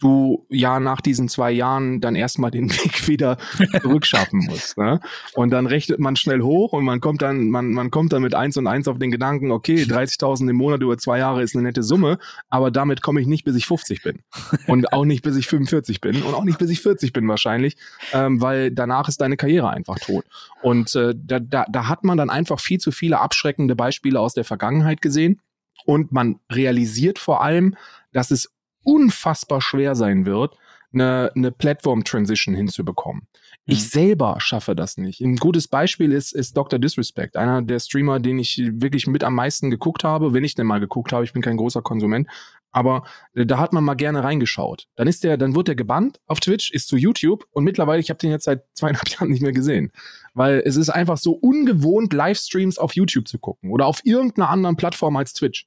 du 0.00 0.46
ja 0.48 0.78
nach 0.78 1.00
diesen 1.00 1.28
zwei 1.28 1.50
Jahren 1.50 2.00
dann 2.00 2.14
erstmal 2.14 2.50
den 2.50 2.70
Weg 2.84 3.08
wieder 3.08 3.38
zurückschaffen 3.82 4.46
musst. 4.48 4.78
Ne? 4.78 5.00
Und 5.34 5.50
dann 5.50 5.66
rechnet 5.66 5.98
man 5.98 6.16
schnell 6.16 6.42
hoch 6.42 6.72
und 6.72 6.84
man 6.84 7.00
kommt 7.00 7.22
dann, 7.22 7.50
man, 7.50 7.72
man 7.72 7.90
kommt 7.90 8.12
dann 8.12 8.22
mit 8.22 8.34
eins 8.34 8.56
und 8.56 8.66
eins 8.66 8.86
auf 8.88 8.98
den 8.98 9.10
Gedanken, 9.10 9.50
okay, 9.50 9.82
30.000 9.82 10.50
im 10.50 10.56
Monat 10.56 10.82
über 10.82 10.96
zwei 10.98 11.18
Jahre 11.18 11.42
ist 11.42 11.54
eine 11.54 11.64
nette 11.64 11.82
Summe, 11.82 12.18
aber 12.48 12.70
damit 12.70 13.02
komme 13.02 13.20
ich 13.20 13.26
nicht, 13.26 13.44
bis 13.44 13.56
ich 13.56 13.66
50 13.66 14.02
bin. 14.02 14.20
Und 14.66 14.92
auch 14.92 15.04
nicht, 15.04 15.22
bis 15.22 15.36
ich 15.36 15.48
45 15.48 16.00
bin 16.00 16.22
und 16.22 16.34
auch 16.34 16.44
nicht, 16.44 16.58
bis 16.58 16.70
ich 16.70 16.80
40 16.80 17.12
bin 17.12 17.26
wahrscheinlich, 17.26 17.76
ähm, 18.12 18.40
weil 18.40 18.70
danach 18.70 19.08
ist 19.08 19.20
deine 19.20 19.36
Karriere 19.36 19.70
einfach 19.70 19.98
tot. 19.98 20.24
Und 20.62 20.94
äh, 20.94 21.14
da, 21.16 21.40
da, 21.40 21.64
da 21.68 21.88
hat 21.88 22.04
man 22.04 22.16
dann 22.16 22.30
einfach 22.30 22.60
viel 22.60 22.78
zu 22.78 22.92
viele 22.92 23.20
abschreckende 23.20 23.74
Beispiele 23.74 24.20
aus 24.20 24.34
der 24.34 24.44
Vergangenheit 24.44 25.02
gesehen. 25.02 25.40
Und 25.84 26.12
man 26.12 26.40
realisiert 26.50 27.18
vor 27.18 27.42
allem, 27.42 27.74
dass 28.12 28.30
es 28.30 28.50
unfassbar 28.82 29.60
schwer 29.60 29.94
sein 29.94 30.26
wird, 30.26 30.56
eine, 30.92 31.30
eine 31.34 31.52
Platform-Transition 31.52 32.54
hinzubekommen. 32.54 33.22
Mhm. 33.22 33.72
Ich 33.72 33.88
selber 33.90 34.36
schaffe 34.40 34.74
das 34.74 34.96
nicht. 34.96 35.20
Ein 35.20 35.36
gutes 35.36 35.68
Beispiel 35.68 36.12
ist, 36.12 36.32
ist 36.32 36.56
Dr. 36.56 36.78
Disrespect, 36.78 37.36
einer 37.36 37.62
der 37.62 37.78
Streamer, 37.78 38.20
den 38.20 38.38
ich 38.38 38.62
wirklich 38.72 39.06
mit 39.06 39.24
am 39.24 39.34
meisten 39.34 39.70
geguckt 39.70 40.04
habe, 40.04 40.32
wenn 40.32 40.44
ich 40.44 40.54
denn 40.54 40.66
mal 40.66 40.80
geguckt 40.80 41.12
habe. 41.12 41.24
Ich 41.24 41.32
bin 41.32 41.42
kein 41.42 41.58
großer 41.58 41.82
Konsument, 41.82 42.28
aber 42.70 43.04
da 43.34 43.58
hat 43.58 43.72
man 43.72 43.84
mal 43.84 43.94
gerne 43.94 44.24
reingeschaut. 44.24 44.86
Dann 44.96 45.08
ist 45.08 45.24
der, 45.24 45.36
dann 45.36 45.54
wird 45.54 45.68
der 45.68 45.74
gebannt 45.74 46.20
auf 46.26 46.40
Twitch, 46.40 46.70
ist 46.70 46.88
zu 46.88 46.96
YouTube 46.96 47.46
und 47.50 47.64
mittlerweile, 47.64 48.00
ich 48.00 48.10
habe 48.10 48.18
den 48.18 48.30
jetzt 48.30 48.44
seit 48.44 48.64
zweieinhalb 48.74 49.08
Jahren 49.20 49.30
nicht 49.30 49.42
mehr 49.42 49.52
gesehen, 49.52 49.92
weil 50.32 50.62
es 50.64 50.76
ist 50.76 50.88
einfach 50.88 51.18
so 51.18 51.32
ungewohnt, 51.32 52.12
Livestreams 52.12 52.78
auf 52.78 52.94
YouTube 52.94 53.28
zu 53.28 53.38
gucken 53.38 53.70
oder 53.70 53.86
auf 53.86 54.00
irgendeiner 54.04 54.48
anderen 54.48 54.76
Plattform 54.76 55.16
als 55.16 55.34
Twitch. 55.34 55.66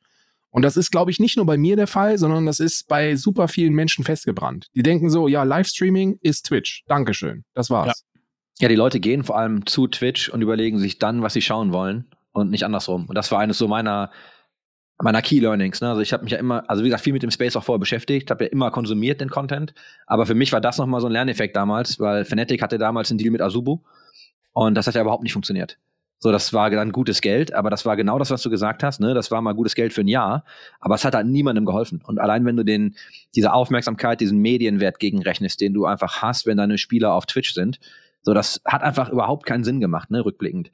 Und 0.51 0.63
das 0.63 0.77
ist, 0.77 0.91
glaube 0.91 1.11
ich, 1.11 1.19
nicht 1.19 1.37
nur 1.37 1.45
bei 1.45 1.57
mir 1.57 1.75
der 1.77 1.87
Fall, 1.87 2.17
sondern 2.17 2.45
das 2.45 2.59
ist 2.59 2.87
bei 2.87 3.15
super 3.15 3.47
vielen 3.47 3.73
Menschen 3.73 4.03
festgebrannt. 4.03 4.67
Die 4.75 4.83
denken 4.83 5.09
so, 5.09 5.27
ja, 5.27 5.43
Livestreaming 5.43 6.19
ist 6.21 6.45
Twitch. 6.45 6.83
Dankeschön. 6.87 7.45
Das 7.53 7.69
war's. 7.69 8.03
Ja. 8.57 8.63
ja, 8.63 8.67
die 8.67 8.75
Leute 8.75 8.99
gehen 8.99 9.23
vor 9.23 9.37
allem 9.37 9.65
zu 9.65 9.87
Twitch 9.87 10.29
und 10.29 10.41
überlegen 10.41 10.77
sich 10.77 10.99
dann, 10.99 11.21
was 11.21 11.33
sie 11.33 11.41
schauen 11.41 11.71
wollen 11.71 12.11
und 12.33 12.51
nicht 12.51 12.65
andersrum. 12.65 13.05
Und 13.05 13.15
das 13.15 13.31
war 13.31 13.39
eines 13.39 13.57
so 13.57 13.67
meiner 13.67 14.11
meiner 15.03 15.21
Key 15.21 15.39
Learnings. 15.39 15.81
Ne? 15.81 15.89
Also 15.89 16.01
ich 16.01 16.13
habe 16.13 16.23
mich 16.23 16.31
ja 16.31 16.37
immer, 16.37 16.69
also 16.69 16.83
wie 16.83 16.87
gesagt, 16.87 17.03
viel 17.03 17.13
mit 17.13 17.23
dem 17.23 17.31
Space 17.31 17.55
auch 17.55 17.63
vorher 17.63 17.79
beschäftigt, 17.79 18.29
habe 18.29 18.43
ja 18.43 18.49
immer 18.51 18.71
konsumiert 18.71 19.21
den 19.21 19.29
Content. 19.29 19.73
Aber 20.05 20.25
für 20.25 20.35
mich 20.35 20.51
war 20.51 20.61
das 20.61 20.77
nochmal 20.77 21.01
so 21.01 21.07
ein 21.07 21.13
Lerneffekt 21.13 21.55
damals, 21.55 21.99
weil 21.99 22.25
Fnatic 22.25 22.61
hatte 22.61 22.77
damals 22.77 23.09
einen 23.09 23.17
Deal 23.17 23.31
mit 23.31 23.41
Azubu 23.41 23.79
und 24.53 24.75
das 24.75 24.87
hat 24.87 24.95
ja 24.95 25.01
überhaupt 25.01 25.23
nicht 25.23 25.33
funktioniert. 25.33 25.77
So, 26.23 26.31
das 26.31 26.53
war 26.53 26.69
dann 26.69 26.91
gutes 26.91 27.19
Geld, 27.19 27.51
aber 27.51 27.71
das 27.71 27.83
war 27.83 27.97
genau 27.97 28.19
das, 28.19 28.29
was 28.29 28.43
du 28.43 28.51
gesagt 28.51 28.83
hast, 28.83 28.99
ne? 28.99 29.15
Das 29.15 29.31
war 29.31 29.41
mal 29.41 29.53
gutes 29.53 29.73
Geld 29.73 29.91
für 29.91 30.01
ein 30.01 30.07
Jahr, 30.07 30.45
aber 30.79 30.93
es 30.93 31.03
hat 31.03 31.15
halt 31.15 31.25
niemandem 31.25 31.65
geholfen. 31.65 31.99
Und 32.05 32.19
allein 32.19 32.45
wenn 32.45 32.55
du 32.55 32.63
den, 32.63 32.95
diese 33.33 33.53
Aufmerksamkeit, 33.53 34.21
diesen 34.21 34.37
Medienwert 34.37 34.99
gegenrechnest, 34.99 35.59
den 35.61 35.73
du 35.73 35.85
einfach 35.85 36.21
hast, 36.21 36.45
wenn 36.45 36.57
deine 36.57 36.77
Spieler 36.77 37.13
auf 37.13 37.25
Twitch 37.25 37.55
sind, 37.55 37.79
so, 38.21 38.35
das 38.35 38.61
hat 38.65 38.83
einfach 38.83 39.09
überhaupt 39.09 39.47
keinen 39.47 39.63
Sinn 39.63 39.79
gemacht, 39.79 40.11
ne, 40.11 40.23
rückblickend. 40.23 40.71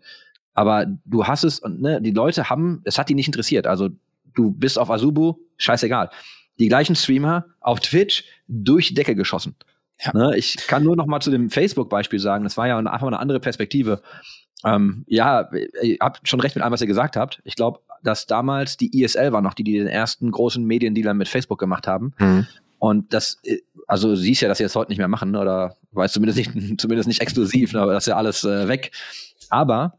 Aber 0.54 0.86
du 1.06 1.26
hast 1.26 1.46
es 1.46 1.60
und 1.60 1.82
ne, 1.82 2.02
die 2.02 2.12
Leute 2.12 2.50
haben, 2.50 2.82
es 2.84 2.98
hat 2.98 3.08
die 3.08 3.16
nicht 3.16 3.28
interessiert. 3.28 3.68
Also 3.68 3.88
du 4.36 4.52
bist 4.52 4.78
auf 4.78 4.92
Azubu, 4.92 5.36
scheißegal. 5.56 6.10
Die 6.60 6.68
gleichen 6.68 6.98
Streamer 6.98 7.46
auf 7.62 7.80
Twitch 7.80 8.26
durch 8.50 8.90
die 8.90 8.96
Decke 8.96 9.16
geschossen. 9.16 9.56
Ja. 10.04 10.12
Ne, 10.14 10.38
ich 10.38 10.56
kann 10.68 10.84
nur 10.84 10.96
noch 10.96 11.08
mal 11.08 11.20
zu 11.20 11.32
dem 11.32 11.50
Facebook-Beispiel 11.50 12.20
sagen, 12.20 12.44
das 12.44 12.58
war 12.58 12.68
ja 12.68 12.78
einfach 12.78 13.02
mal 13.02 13.08
eine 13.08 13.20
andere 13.20 13.40
Perspektive. 13.40 14.02
Ähm, 14.64 15.04
ja, 15.08 15.50
ihr 15.82 15.98
habt 16.00 16.28
schon 16.28 16.40
recht 16.40 16.56
mit 16.56 16.64
allem, 16.64 16.74
was 16.74 16.82
ihr 16.82 16.88
gesagt 16.88 17.16
habt. 17.16 17.42
Ich 17.44 17.56
glaube, 17.56 17.80
dass 18.04 18.28
damals 18.28 18.78
die 18.78 19.02
ISL 19.02 19.32
war 19.32 19.42
noch 19.42 19.54
die, 19.54 19.64
die 19.64 19.78
den 19.78 19.88
ersten 19.88 20.32
großen 20.32 20.64
Mediendealer 20.64 21.14
mit 21.14 21.28
Facebook 21.28 21.60
gemacht 21.60 21.88
haben. 21.88 22.14
Mhm. 22.20 22.48
Und 22.80 23.14
das, 23.14 23.42
also 23.88 24.16
siehst 24.16 24.42
ja, 24.42 24.48
dass 24.48 24.60
sie 24.60 24.64
das 24.64 24.76
heute 24.76 24.92
nicht 24.92 25.00
mehr 25.00 25.08
machen, 25.08 25.36
oder 25.36 25.76
weiß 25.92 26.14
zumindest 26.14 26.38
nicht, 26.38 26.52
zumindest 26.82 27.08
nicht 27.08 27.22
exklusiv, 27.22 27.74
ne, 27.74 27.82
aber 27.82 27.94
das 27.94 28.04
ist 28.04 28.08
ja 28.08 28.18
alles 28.18 28.44
äh, 28.44 28.68
weg. 28.68 28.92
Aber 29.50 29.98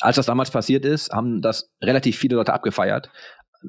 als 0.00 0.16
das 0.16 0.26
damals 0.26 0.50
passiert 0.50 0.84
ist, 0.84 1.12
haben 1.12 1.40
das 1.40 1.70
relativ 1.82 2.18
viele 2.18 2.36
Leute 2.36 2.52
abgefeiert 2.52 3.10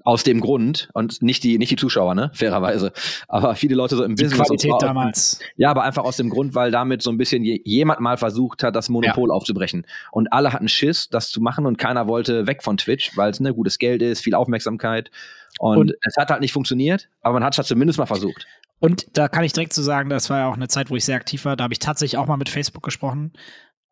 aus 0.04 0.24
dem 0.24 0.42
Grund 0.42 0.90
und 0.94 1.22
nicht 1.22 1.44
die 1.44 1.58
nicht 1.58 1.72
die 1.72 1.76
Zuschauer, 1.76 2.16
ne, 2.16 2.32
fairerweise, 2.34 2.92
aber 3.28 3.56
viele 3.56 3.76
Leute 3.76 3.96
so 3.96 4.04
im 4.04 4.16
die 4.16 4.24
Business 4.24 4.48
Qualität 4.48 4.74
damals. 4.80 5.40
Ja, 5.58 5.72
aber 5.72 5.84
einfach 5.84 6.04
aus 6.04 6.18
dem 6.18 6.30
Grund, 6.30 6.56
weil 6.56 6.72
damit 6.72 7.02
so 7.02 7.10
ein 7.10 7.18
bisschen 7.18 7.44
jemand 7.44 8.00
mal 8.00 8.18
versucht 8.18 8.64
hat, 8.64 8.76
das 8.76 8.90
Monopol 8.90 9.30
ja. 9.30 9.36
aufzubrechen 9.36 9.86
und 10.12 10.32
alle 10.34 10.54
hatten 10.54 10.68
Schiss, 10.68 11.10
das 11.10 11.30
zu 11.30 11.42
machen 11.42 11.66
und 11.66 11.78
keiner 11.78 12.08
wollte 12.08 12.48
weg 12.48 12.64
von 12.64 12.78
Twitch, 12.78 13.16
weil 13.16 13.32
es 13.32 13.40
ne 13.40 13.54
gutes 13.54 13.80
Geld 13.80 14.02
ist, 14.02 14.22
viel 14.22 14.36
Aufmerksamkeit 14.36 15.12
und, 15.60 15.78
und 15.78 15.94
es 16.02 16.18
hat 16.18 16.30
halt 16.30 16.42
nicht 16.42 16.54
funktioniert, 16.54 17.10
aber 17.22 17.36
man 17.36 17.44
hat 17.44 17.54
es 17.54 17.58
halt 17.58 17.68
zumindest 17.68 18.00
mal 18.00 18.06
versucht. 18.06 18.48
Und 18.80 19.18
da 19.18 19.28
kann 19.28 19.44
ich 19.44 19.54
direkt 19.54 19.74
zu 19.74 19.82
so 19.82 19.86
sagen, 19.86 20.10
das 20.10 20.30
war 20.30 20.40
ja 20.40 20.48
auch 20.48 20.56
eine 20.56 20.68
Zeit, 20.68 20.90
wo 20.90 20.96
ich 20.96 21.06
sehr 21.06 21.16
aktiv 21.16 21.46
war. 21.46 21.56
Da 21.56 21.64
habe 21.64 21.74
ich 21.74 21.80
tatsächlich 21.80 22.18
auch 22.18 22.28
mal 22.28 22.38
mit 22.38 22.50
Facebook 22.50 22.84
gesprochen. 22.84 23.32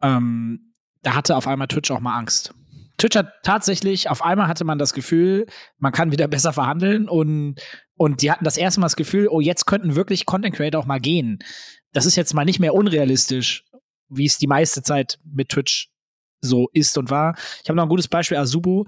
Ähm, 0.02 0.74
da 1.02 1.16
hatte 1.16 1.36
auf 1.36 1.48
einmal 1.48 1.68
Twitch 1.68 1.92
auch 1.92 2.00
mal 2.00 2.18
Angst. 2.18 2.54
Twitch 2.98 3.16
hat 3.16 3.34
tatsächlich, 3.44 4.10
auf 4.10 4.24
einmal 4.24 4.48
hatte 4.48 4.66
man 4.66 4.78
das 4.78 4.94
Gefühl, 4.94 5.46
man 5.78 5.92
kann 5.92 6.12
wieder 6.12 6.28
besser 6.30 6.54
verhandeln 6.54 7.10
und, 7.10 7.56
und 7.96 8.22
die 8.22 8.32
hatten 8.32 8.46
das 8.46 8.58
erste 8.58 8.80
Mal 8.80 8.86
das 8.86 8.96
Gefühl, 8.96 9.28
oh, 9.30 9.42
jetzt 9.42 9.66
könnten 9.66 9.96
wirklich 9.96 10.26
Content 10.26 10.56
Creator 10.56 10.82
auch 10.82 10.86
mal 10.86 11.00
gehen. 11.00 11.40
Das 11.92 12.06
ist 12.06 12.16
jetzt 12.16 12.34
mal 12.34 12.46
nicht 12.46 12.60
mehr 12.60 12.74
unrealistisch, 12.74 13.66
wie 14.10 14.26
es 14.26 14.38
die 14.38 14.48
meiste 14.48 14.82
Zeit 14.82 15.20
mit 15.24 15.50
Twitch 15.50 15.90
so 16.42 16.70
ist 16.74 16.98
und 16.98 17.10
war. 17.10 17.36
Ich 17.64 17.70
habe 17.70 17.78
noch 17.78 17.84
ein 17.84 17.90
gutes 17.90 18.08
Beispiel. 18.08 18.38
Also 18.38 18.86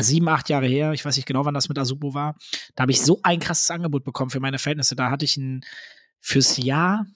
sieben, 0.00 0.28
acht 0.28 0.48
Jahre 0.48 0.66
her, 0.66 0.92
ich 0.92 1.04
weiß 1.04 1.16
nicht 1.16 1.26
genau, 1.26 1.44
wann 1.44 1.54
das 1.54 1.68
mit 1.68 1.78
Azubu 1.78 2.14
war. 2.14 2.36
Da 2.74 2.82
habe 2.82 2.92
ich 2.92 3.00
so 3.00 3.20
ein 3.22 3.40
krasses 3.40 3.70
Angebot 3.70 4.04
bekommen 4.04 4.30
für 4.30 4.40
meine 4.40 4.58
Verhältnisse. 4.58 4.94
Da 4.94 5.10
hatte 5.10 5.24
ich 5.24 5.36
ein 5.36 5.64
fürs 6.20 6.56
Jahr 6.56 7.06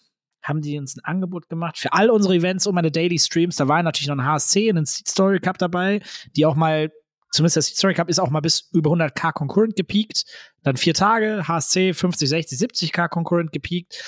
haben 0.42 0.60
die 0.60 0.78
uns 0.78 0.96
ein 0.96 1.04
Angebot 1.04 1.48
gemacht 1.48 1.78
für 1.78 1.92
all 1.92 2.10
unsere 2.10 2.34
Events 2.34 2.66
und 2.66 2.74
meine 2.74 2.90
Daily 2.90 3.18
Streams. 3.18 3.56
Da 3.56 3.68
war 3.68 3.82
natürlich 3.82 4.08
noch 4.08 4.16
ein 4.16 4.24
HSC 4.24 4.70
und 4.70 4.78
ein 4.78 4.86
Seed 4.86 5.08
Story 5.08 5.40
Cup 5.40 5.58
dabei, 5.58 6.00
die 6.36 6.46
auch 6.46 6.56
mal, 6.56 6.90
zumindest 7.30 7.56
der 7.56 7.62
Seed 7.62 7.76
Story 7.76 7.94
Cup 7.94 8.08
ist 8.08 8.18
auch 8.18 8.30
mal 8.30 8.40
bis 8.40 8.68
über 8.72 8.90
100k 8.90 9.32
Concurrent 9.32 9.76
gepiekt. 9.76 10.24
Dann 10.62 10.76
vier 10.76 10.94
Tage, 10.94 11.46
HSC 11.46 11.94
50, 11.94 12.28
60, 12.28 12.58
70k 12.58 13.08
Concurrent 13.08 13.52
gepiekt. 13.52 14.02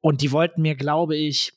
Und 0.00 0.20
die 0.20 0.32
wollten 0.32 0.62
mir, 0.62 0.74
glaube 0.74 1.16
ich, 1.16 1.52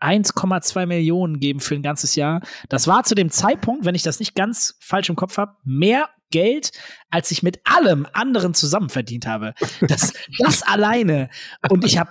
1,2 0.00 0.86
Millionen 0.86 1.38
geben 1.38 1.60
für 1.60 1.74
ein 1.74 1.82
ganzes 1.82 2.16
Jahr. 2.16 2.42
Das 2.68 2.88
war 2.88 3.04
zu 3.04 3.14
dem 3.14 3.30
Zeitpunkt, 3.30 3.84
wenn 3.84 3.94
ich 3.94 4.02
das 4.02 4.18
nicht 4.18 4.34
ganz 4.34 4.76
falsch 4.80 5.08
im 5.08 5.16
Kopf 5.16 5.38
habe, 5.38 5.56
mehr 5.64 6.08
Geld, 6.32 6.72
als 7.10 7.30
ich 7.30 7.44
mit 7.44 7.60
allem 7.64 8.06
anderen 8.12 8.54
zusammen 8.54 8.88
verdient 8.88 9.26
habe. 9.26 9.54
Das, 9.82 10.12
das 10.38 10.62
alleine. 10.62 11.28
Und 11.68 11.84
ich 11.84 11.98
habe, 11.98 12.10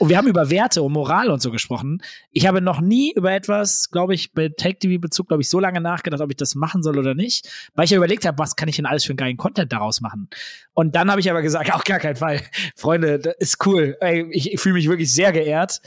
wir 0.00 0.16
haben 0.16 0.26
über 0.26 0.50
Werte 0.50 0.82
und 0.82 0.92
Moral 0.92 1.30
und 1.30 1.40
so 1.40 1.52
gesprochen. 1.52 2.02
Ich 2.32 2.46
habe 2.46 2.60
noch 2.60 2.80
nie 2.80 3.12
über 3.14 3.30
etwas, 3.30 3.90
glaube 3.90 4.14
ich, 4.14 4.32
bei 4.32 4.48
Take 4.48 4.78
TV 4.80 5.00
Bezug, 5.00 5.28
glaube 5.28 5.42
ich, 5.42 5.48
so 5.48 5.60
lange 5.60 5.80
nachgedacht, 5.80 6.20
ob 6.20 6.30
ich 6.30 6.36
das 6.36 6.56
machen 6.56 6.82
soll 6.82 6.98
oder 6.98 7.14
nicht, 7.14 7.48
weil 7.74 7.84
ich 7.84 7.92
ja 7.92 7.98
überlegt 7.98 8.26
habe, 8.26 8.38
was 8.38 8.56
kann 8.56 8.68
ich 8.68 8.76
denn 8.76 8.86
alles 8.86 9.04
für 9.04 9.10
einen 9.10 9.18
geilen 9.18 9.36
Content 9.36 9.72
daraus 9.72 10.00
machen. 10.00 10.28
Und 10.72 10.96
dann 10.96 11.10
habe 11.10 11.20
ich 11.20 11.30
aber 11.30 11.42
gesagt, 11.42 11.72
auf 11.72 11.84
gar 11.84 12.00
keinen 12.00 12.16
Fall, 12.16 12.40
Freunde, 12.74 13.18
das 13.18 13.34
ist 13.38 13.66
cool. 13.66 13.96
Ey, 14.00 14.26
ich, 14.30 14.52
ich 14.52 14.60
fühle 14.60 14.74
mich 14.74 14.88
wirklich 14.88 15.12
sehr 15.12 15.30
geehrt. 15.30 15.80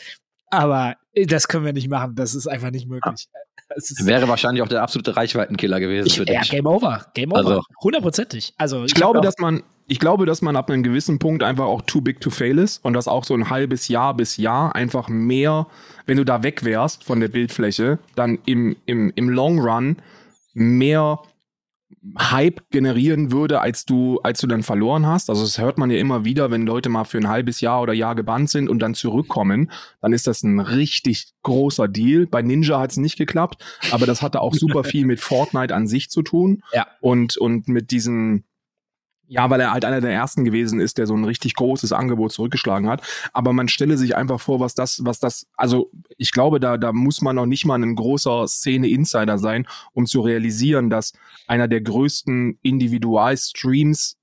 Aber 0.51 0.95
das 1.13 1.47
können 1.47 1.65
wir 1.65 1.73
nicht 1.73 1.89
machen. 1.89 2.15
Das 2.15 2.35
ist 2.35 2.47
einfach 2.47 2.71
nicht 2.71 2.87
möglich. 2.87 3.27
Wäre 4.03 4.27
wahrscheinlich 4.27 4.61
auch 4.61 4.67
der 4.67 4.83
absolute 4.83 5.15
Reichweitenkiller 5.15 5.79
gewesen 5.79 6.07
ich, 6.07 6.17
für 6.17 6.25
dich. 6.25 6.35
Ja, 6.35 6.41
Game 6.41 6.67
Over. 6.67 7.05
Game 7.13 7.31
Over. 7.31 7.37
Also, 7.37 7.61
Hundertprozentig. 7.81 8.53
Also, 8.57 8.83
ich, 8.83 8.87
ich 8.87 8.93
glaube, 8.95 9.21
dass 9.21 9.37
man, 9.37 9.63
ich 9.87 9.99
glaube, 9.99 10.25
dass 10.25 10.41
man 10.41 10.57
ab 10.57 10.69
einem 10.69 10.83
gewissen 10.83 11.19
Punkt 11.19 11.41
einfach 11.41 11.65
auch 11.65 11.81
too 11.83 12.01
big 12.01 12.19
to 12.19 12.29
fail 12.29 12.57
ist 12.57 12.83
und 12.83 12.93
dass 12.93 13.07
auch 13.07 13.23
so 13.23 13.33
ein 13.33 13.49
halbes 13.49 13.87
Jahr 13.87 14.13
bis 14.13 14.35
Jahr 14.35 14.75
einfach 14.75 15.07
mehr, 15.07 15.67
wenn 16.05 16.17
du 16.17 16.25
da 16.25 16.43
weg 16.43 16.65
wärst 16.65 17.05
von 17.05 17.21
der 17.21 17.29
Bildfläche, 17.29 17.99
dann 18.15 18.39
im, 18.45 18.75
im, 18.85 19.11
im 19.15 19.29
Long 19.29 19.59
Run 19.59 19.97
mehr 20.53 21.19
Hype 22.17 22.61
generieren 22.71 23.31
würde, 23.31 23.61
als 23.61 23.85
du, 23.85 24.19
als 24.21 24.41
du 24.41 24.47
dann 24.47 24.63
verloren 24.63 25.05
hast. 25.05 25.29
Also 25.29 25.43
das 25.43 25.59
hört 25.59 25.77
man 25.77 25.91
ja 25.91 25.97
immer 25.97 26.25
wieder, 26.25 26.49
wenn 26.49 26.65
Leute 26.65 26.89
mal 26.89 27.03
für 27.03 27.19
ein 27.19 27.27
halbes 27.27 27.61
Jahr 27.61 27.81
oder 27.81 27.93
Jahr 27.93 28.15
gebannt 28.15 28.49
sind 28.49 28.69
und 28.69 28.79
dann 28.79 28.95
zurückkommen, 28.95 29.71
dann 30.01 30.11
ist 30.11 30.25
das 30.25 30.41
ein 30.41 30.59
richtig 30.59 31.33
großer 31.43 31.87
Deal. 31.87 32.25
Bei 32.25 32.41
Ninja 32.41 32.79
hat 32.79 32.91
es 32.91 32.97
nicht 32.97 33.17
geklappt, 33.17 33.63
aber 33.91 34.07
das 34.07 34.23
hatte 34.23 34.41
auch 34.41 34.55
super 34.55 34.83
viel 34.83 35.05
mit 35.05 35.19
Fortnite 35.19 35.75
an 35.75 35.87
sich 35.87 36.09
zu 36.09 36.23
tun. 36.23 36.63
Ja. 36.73 36.87
Und, 37.01 37.37
und 37.37 37.67
mit 37.67 37.91
diesen, 37.91 38.45
ja, 39.31 39.49
weil 39.49 39.61
er 39.61 39.71
halt 39.71 39.85
einer 39.85 40.01
der 40.01 40.11
ersten 40.11 40.43
gewesen 40.43 40.81
ist, 40.81 40.97
der 40.97 41.07
so 41.07 41.15
ein 41.15 41.23
richtig 41.23 41.55
großes 41.55 41.93
Angebot 41.93 42.33
zurückgeschlagen 42.33 42.89
hat. 42.89 43.01
Aber 43.31 43.53
man 43.53 43.69
stelle 43.69 43.97
sich 43.97 44.17
einfach 44.17 44.41
vor, 44.41 44.59
was 44.59 44.75
das, 44.75 45.05
was 45.05 45.19
das, 45.19 45.47
also 45.55 45.89
ich 46.17 46.33
glaube, 46.33 46.59
da, 46.59 46.77
da 46.77 46.91
muss 46.91 47.21
man 47.21 47.37
noch 47.37 47.45
nicht 47.45 47.63
mal 47.63 47.81
ein 47.81 47.95
großer 47.95 48.45
Szene-Insider 48.45 49.37
sein, 49.37 49.67
um 49.93 50.05
zu 50.05 50.19
realisieren, 50.19 50.89
dass 50.89 51.13
einer 51.47 51.69
der 51.69 51.79
größten 51.79 52.59
Individualstreams 52.61 54.17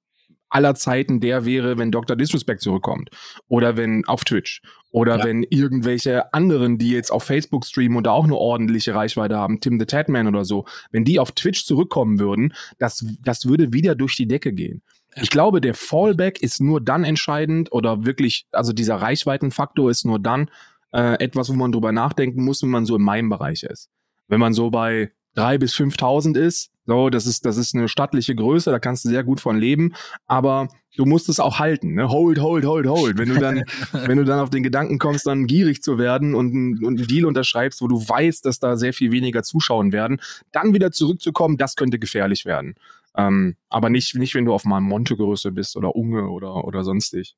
aller 0.51 0.75
Zeiten 0.75 1.21
der 1.21 1.47
wäre, 1.47 1.79
wenn 1.79 1.91
Dr. 1.91 2.15
Disrespect 2.15 2.61
zurückkommt. 2.61 3.09
Oder 3.49 3.79
wenn 3.79 4.05
auf 4.05 4.25
Twitch. 4.25 4.61
Oder 4.91 5.19
Ja. 5.19 5.25
wenn 5.25 5.43
irgendwelche 5.43 6.33
anderen, 6.33 6.79
die 6.79 6.91
jetzt 6.91 7.11
auf 7.13 7.25
Facebook 7.25 7.67
streamen 7.67 7.99
und 7.99 8.05
da 8.05 8.13
auch 8.13 8.25
eine 8.25 8.37
ordentliche 8.37 8.95
Reichweite 8.95 9.37
haben, 9.37 9.61
Tim 9.61 9.79
the 9.79 9.87
Tatman 9.87 10.27
oder 10.27 10.45
so, 10.45 10.65
wenn 10.91 11.05
die 11.05 11.19
auf 11.19 11.33
Twitch 11.33 11.65
zurückkommen 11.67 12.19
würden, 12.19 12.55
das, 12.79 13.05
das 13.23 13.47
würde 13.47 13.73
wieder 13.73 13.95
durch 13.95 14.17
die 14.17 14.27
Decke 14.27 14.53
gehen. 14.53 14.83
Ich 15.21 15.31
glaube, 15.31 15.61
der 15.61 15.75
Fallback 15.75 16.43
ist 16.43 16.61
nur 16.61 16.81
dann 16.81 17.05
entscheidend 17.05 17.73
oder 17.73 18.07
wirklich, 18.07 18.47
also 18.53 18.73
dieser 18.73 18.97
Reichweitenfaktor 18.97 19.91
ist 19.91 20.05
nur 20.05 20.19
dann 20.19 20.51
äh, 20.93 21.23
etwas, 21.23 21.49
wo 21.51 21.55
man 21.55 21.73
drüber 21.73 21.93
nachdenken 21.93 22.45
muss, 22.45 22.63
wenn 22.63 22.71
man 22.71 22.87
so 22.87 22.97
im 22.97 23.03
Main-Bereich 23.03 23.65
ist. 23.65 23.91
Wenn 24.29 24.41
man 24.41 24.53
so 24.55 24.71
bei 24.71 25.11
drei 25.39 25.59
bis 25.59 25.75
5.000 25.75 26.37
ist, 26.39 26.71
so, 26.87 27.11
das 27.11 27.27
ist, 27.27 27.45
das 27.45 27.59
ist 27.59 27.75
eine 27.75 27.87
stattliche 27.89 28.35
Größe, 28.35 28.71
da 28.71 28.79
kannst 28.79 29.05
du 29.05 29.11
sehr 29.11 29.23
gut 29.23 29.41
von 29.41 29.59
leben, 29.59 29.93
aber 30.27 30.69
du 30.97 31.05
musst 31.05 31.29
es 31.29 31.39
auch 31.39 31.59
halten, 31.59 31.93
ne? 31.95 32.09
Hold, 32.09 32.41
hold, 32.41 32.65
hold, 32.65 32.87
hold. 32.87 33.19
Wenn 33.19 33.29
du 33.29 33.39
dann, 33.39 33.63
wenn 33.93 34.17
du 34.17 34.25
dann 34.25 34.41
auf 34.41 34.49
den 34.51 34.63
Gedanken 34.63 34.99
kommst, 34.99 35.27
dann 35.27 35.47
gierig 35.47 35.83
zu 35.83 35.99
werden 35.99 36.35
und, 36.35 36.55
ein- 36.55 36.85
und 36.85 36.99
einen 36.99 37.07
Deal 37.07 37.27
unterschreibst, 37.27 37.83
wo 37.83 37.89
du 37.89 37.97
weißt, 38.01 38.45
dass 38.47 38.59
da 38.59 38.77
sehr 38.77 38.93
viel 38.95 39.13
weniger 39.13 39.43
zuschauen 39.43 39.93
werden, 39.93 40.21
dann 40.51 40.73
wieder 40.73 40.91
zurückzukommen, 40.91 41.57
das 41.59 41.77
könnte 41.77 41.99
gefährlich 41.99 42.47
werden. 42.47 42.75
Ähm, 43.17 43.57
aber 43.69 43.91
nicht, 43.91 44.15
nicht, 44.15 44.35
wenn 44.35 44.45
du 44.47 44.55
auf 44.55 44.65
mal 44.65 44.81
Monte-Größe 44.81 45.53
bist 45.53 45.77
oder 45.77 45.95
Unge 45.95 46.29
oder, 46.31 46.65
oder 46.65 46.85
sonstig. 46.85 47.37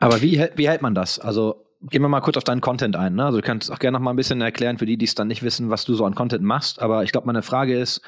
Aber 0.00 0.20
wie, 0.20 0.36
hält- 0.38 0.58
wie 0.58 0.68
hält 0.68 0.82
man 0.82 0.94
das? 0.94 1.18
Also 1.18 1.64
gehen 1.90 2.02
wir 2.02 2.08
mal 2.08 2.20
kurz 2.20 2.36
auf 2.36 2.44
deinen 2.44 2.60
Content 2.60 2.96
ein. 2.96 3.14
Ne? 3.14 3.24
Also 3.24 3.40
du 3.40 3.46
kannst 3.46 3.70
auch 3.70 3.78
gerne 3.78 3.98
noch 3.98 4.04
mal 4.04 4.10
ein 4.10 4.16
bisschen 4.16 4.40
erklären 4.40 4.78
für 4.78 4.86
die, 4.86 4.96
die 4.96 5.04
es 5.04 5.14
dann 5.14 5.28
nicht 5.28 5.42
wissen, 5.42 5.70
was 5.70 5.84
du 5.84 5.94
so 5.94 6.04
an 6.04 6.14
Content 6.14 6.42
machst. 6.42 6.80
Aber 6.80 7.04
ich 7.04 7.12
glaube, 7.12 7.26
meine 7.26 7.42
Frage 7.42 7.78
ist, 7.78 8.00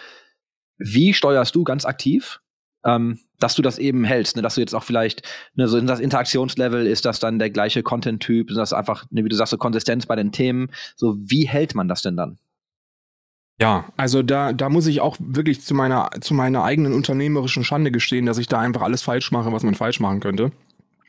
wie 0.78 1.14
steuerst 1.14 1.54
du 1.54 1.64
ganz 1.64 1.84
aktiv, 1.84 2.40
ähm, 2.84 3.18
dass 3.38 3.54
du 3.54 3.62
das 3.62 3.78
eben 3.78 4.04
hältst? 4.04 4.36
Ne? 4.36 4.42
Dass 4.42 4.56
du 4.56 4.60
jetzt 4.60 4.74
auch 4.74 4.84
vielleicht, 4.84 5.22
ne, 5.54 5.68
so 5.68 5.78
in 5.78 5.86
das 5.86 6.00
Interaktionslevel, 6.00 6.86
ist 6.86 7.04
das 7.04 7.20
dann 7.20 7.38
der 7.38 7.50
gleiche 7.50 7.82
Content-Typ? 7.82 8.50
Ist 8.50 8.56
das 8.56 8.72
einfach, 8.72 9.04
ne, 9.10 9.24
wie 9.24 9.28
du 9.28 9.36
sagst, 9.36 9.50
so 9.50 9.58
Konsistenz 9.58 10.06
bei 10.06 10.16
den 10.16 10.32
Themen? 10.32 10.70
So, 10.96 11.16
wie 11.18 11.46
hält 11.46 11.74
man 11.74 11.88
das 11.88 12.02
denn 12.02 12.16
dann? 12.16 12.38
Ja, 13.60 13.84
also 13.96 14.22
da, 14.22 14.52
da 14.52 14.68
muss 14.68 14.86
ich 14.88 15.00
auch 15.00 15.16
wirklich 15.20 15.62
zu 15.62 15.74
meiner, 15.74 16.10
zu 16.20 16.34
meiner 16.34 16.64
eigenen 16.64 16.92
unternehmerischen 16.92 17.62
Schande 17.62 17.92
gestehen, 17.92 18.26
dass 18.26 18.38
ich 18.38 18.48
da 18.48 18.58
einfach 18.58 18.82
alles 18.82 19.02
falsch 19.02 19.30
mache, 19.30 19.52
was 19.52 19.62
man 19.62 19.76
falsch 19.76 20.00
machen 20.00 20.18
könnte. 20.20 20.50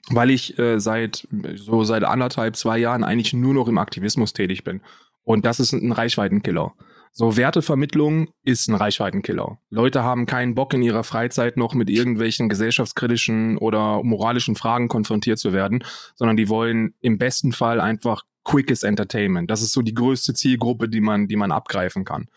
Weil 0.09 0.29
ich 0.29 0.57
äh, 0.59 0.79
seit 0.79 1.27
so 1.55 1.83
seit 1.83 2.03
anderthalb, 2.03 2.55
zwei 2.55 2.77
Jahren 2.77 3.03
eigentlich 3.03 3.33
nur 3.33 3.53
noch 3.53 3.67
im 3.67 3.77
Aktivismus 3.77 4.33
tätig 4.33 4.63
bin. 4.63 4.81
Und 5.23 5.45
das 5.45 5.59
ist 5.59 5.73
ein 5.73 5.91
Reichweitenkiller. 5.91 6.73
So 7.11 7.37
Wertevermittlung 7.37 8.29
ist 8.43 8.67
ein 8.67 8.75
Reichweitenkiller. 8.75 9.57
Leute 9.69 10.03
haben 10.03 10.25
keinen 10.25 10.53
Bock 10.53 10.73
in 10.73 10.83
ihrer 10.83 11.05
Freizeit 11.05 11.55
noch 11.55 11.73
mit 11.73 11.89
irgendwelchen 11.89 12.49
gesellschaftskritischen 12.49 13.57
oder 13.57 14.03
moralischen 14.03 14.57
Fragen 14.57 14.89
konfrontiert 14.89 15.39
zu 15.39 15.53
werden, 15.53 15.83
sondern 16.15 16.35
die 16.35 16.49
wollen 16.49 16.93
im 16.99 17.17
besten 17.17 17.53
Fall 17.53 17.79
einfach 17.79 18.23
quickes 18.43 18.83
Entertainment. 18.83 19.49
Das 19.49 19.61
ist 19.61 19.71
so 19.71 19.81
die 19.81 19.93
größte 19.93 20.33
Zielgruppe, 20.33 20.89
die 20.89 20.99
man, 20.99 21.29
die 21.29 21.37
man 21.37 21.53
abgreifen 21.53 22.03
kann. 22.03 22.27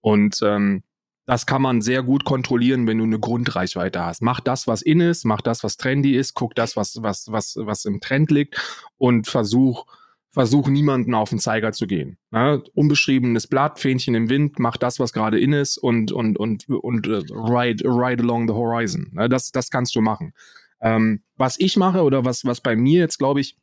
Und 0.00 0.38
ähm, 0.42 0.84
das 1.28 1.44
kann 1.44 1.60
man 1.60 1.82
sehr 1.82 2.02
gut 2.02 2.24
kontrollieren, 2.24 2.86
wenn 2.86 2.96
du 2.96 3.04
eine 3.04 3.20
Grundreichweite 3.20 4.02
hast. 4.02 4.22
Mach 4.22 4.40
das, 4.40 4.66
was 4.66 4.80
in 4.80 5.00
ist, 5.00 5.26
mach 5.26 5.42
das, 5.42 5.62
was 5.62 5.76
trendy 5.76 6.16
ist, 6.16 6.32
guck 6.32 6.54
das, 6.54 6.74
was, 6.74 7.02
was, 7.02 7.30
was, 7.30 7.54
was 7.60 7.84
im 7.84 8.00
Trend 8.00 8.30
liegt 8.30 8.58
und 8.96 9.26
versuch, 9.26 9.84
versuch 10.30 10.68
niemanden 10.68 11.14
auf 11.14 11.28
den 11.28 11.38
Zeiger 11.38 11.72
zu 11.72 11.86
gehen. 11.86 12.16
Ne? 12.30 12.62
Unbeschriebenes 12.72 13.46
Blatt, 13.46 13.78
Fähnchen 13.78 14.14
im 14.14 14.30
Wind, 14.30 14.58
mach 14.58 14.78
das, 14.78 15.00
was 15.00 15.12
gerade 15.12 15.38
in 15.38 15.52
ist 15.52 15.76
und, 15.76 16.12
und, 16.12 16.38
und, 16.38 16.66
und 16.66 17.06
äh, 17.06 17.22
ride, 17.30 17.84
ride 17.84 18.22
along 18.22 18.48
the 18.48 18.54
horizon. 18.54 19.10
Ne? 19.12 19.28
Das, 19.28 19.52
das 19.52 19.68
kannst 19.68 19.94
du 19.96 20.00
machen. 20.00 20.32
Ähm, 20.80 21.20
was 21.36 21.60
ich 21.60 21.76
mache 21.76 22.04
oder 22.04 22.24
was, 22.24 22.46
was 22.46 22.62
bei 22.62 22.74
mir 22.74 23.00
jetzt, 23.00 23.18
glaube 23.18 23.42
ich, 23.42 23.58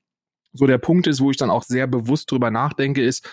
so 0.54 0.68
der 0.68 0.78
Punkt 0.78 1.08
ist, 1.08 1.20
wo 1.20 1.32
ich 1.32 1.38
dann 1.38 1.50
auch 1.50 1.64
sehr 1.64 1.88
bewusst 1.88 2.30
drüber 2.30 2.52
nachdenke, 2.52 3.04
ist, 3.04 3.28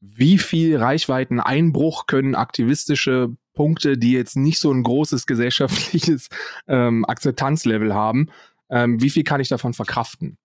wie 0.00 0.38
viel 0.38 0.76
Reichweiteneinbruch 0.76 2.06
können 2.06 2.34
aktivistische 2.34 3.36
Punkte, 3.56 3.98
die 3.98 4.12
jetzt 4.12 4.36
nicht 4.36 4.60
so 4.60 4.70
ein 4.70 4.84
großes 4.84 5.26
gesellschaftliches 5.26 6.28
ähm, 6.68 7.04
Akzeptanzlevel 7.04 7.92
haben, 7.92 8.28
ähm, 8.70 9.02
wie 9.02 9.10
viel 9.10 9.24
kann 9.24 9.40
ich 9.40 9.48
davon 9.48 9.74
verkraften? 9.74 10.38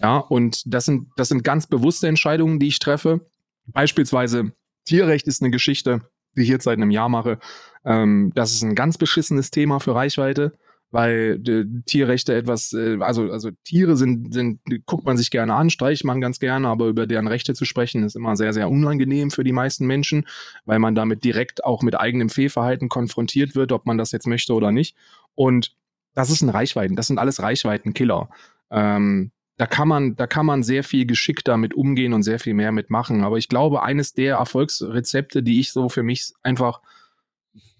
Ja, 0.00 0.18
und 0.18 0.62
das 0.66 0.86
sind, 0.86 1.08
das 1.16 1.28
sind 1.28 1.44
ganz 1.44 1.68
bewusste 1.68 2.08
Entscheidungen, 2.08 2.58
die 2.58 2.66
ich 2.66 2.80
treffe. 2.80 3.20
Beispielsweise 3.66 4.52
Tierrecht 4.84 5.28
ist 5.28 5.40
eine 5.40 5.52
Geschichte, 5.52 6.00
die 6.36 6.42
ich 6.42 6.48
jetzt 6.48 6.64
seit 6.64 6.78
einem 6.78 6.90
Jahr 6.90 7.08
mache. 7.08 7.38
Ähm, 7.84 8.32
das 8.34 8.52
ist 8.52 8.62
ein 8.62 8.74
ganz 8.74 8.98
beschissenes 8.98 9.52
Thema 9.52 9.78
für 9.78 9.94
Reichweite 9.94 10.58
weil 10.94 11.42
äh, 11.48 11.64
Tierrechte 11.86 12.36
etwas, 12.36 12.72
äh, 12.72 12.98
also 13.00 13.24
also 13.32 13.50
Tiere 13.64 13.96
sind 13.96 14.32
sind 14.32 14.60
guckt 14.86 15.04
man 15.04 15.16
sich 15.16 15.32
gerne 15.32 15.52
an, 15.54 15.68
streicht 15.68 16.04
man 16.04 16.20
ganz 16.20 16.38
gerne, 16.38 16.68
aber 16.68 16.86
über 16.86 17.08
deren 17.08 17.26
Rechte 17.26 17.52
zu 17.52 17.64
sprechen 17.64 18.04
ist 18.04 18.14
immer 18.14 18.36
sehr 18.36 18.52
sehr 18.52 18.70
unangenehm 18.70 19.32
für 19.32 19.42
die 19.42 19.50
meisten 19.50 19.88
Menschen, 19.88 20.24
weil 20.66 20.78
man 20.78 20.94
damit 20.94 21.24
direkt 21.24 21.64
auch 21.64 21.82
mit 21.82 21.98
eigenem 21.98 22.28
Fehlverhalten 22.30 22.88
konfrontiert 22.88 23.56
wird, 23.56 23.72
ob 23.72 23.86
man 23.86 23.98
das 23.98 24.12
jetzt 24.12 24.28
möchte 24.28 24.54
oder 24.54 24.70
nicht. 24.70 24.96
Und 25.34 25.74
das 26.14 26.30
ist 26.30 26.42
ein 26.42 26.48
Reichweiten, 26.48 26.94
das 26.94 27.08
sind 27.08 27.18
alles 27.18 27.42
Reichweitenkiller. 27.42 28.28
Ähm, 28.70 29.32
da 29.56 29.66
kann 29.66 29.88
man, 29.88 30.14
da 30.14 30.28
kann 30.28 30.46
man 30.46 30.62
sehr 30.62 30.84
viel 30.84 31.06
geschickter 31.06 31.56
mit 31.56 31.74
umgehen 31.74 32.12
und 32.12 32.22
sehr 32.22 32.38
viel 32.38 32.54
mehr 32.54 32.70
mitmachen. 32.70 33.24
Aber 33.24 33.36
ich 33.36 33.48
glaube, 33.48 33.82
eines 33.82 34.12
der 34.12 34.36
Erfolgsrezepte, 34.36 35.42
die 35.42 35.58
ich 35.58 35.72
so 35.72 35.88
für 35.88 36.04
mich 36.04 36.34
einfach 36.44 36.82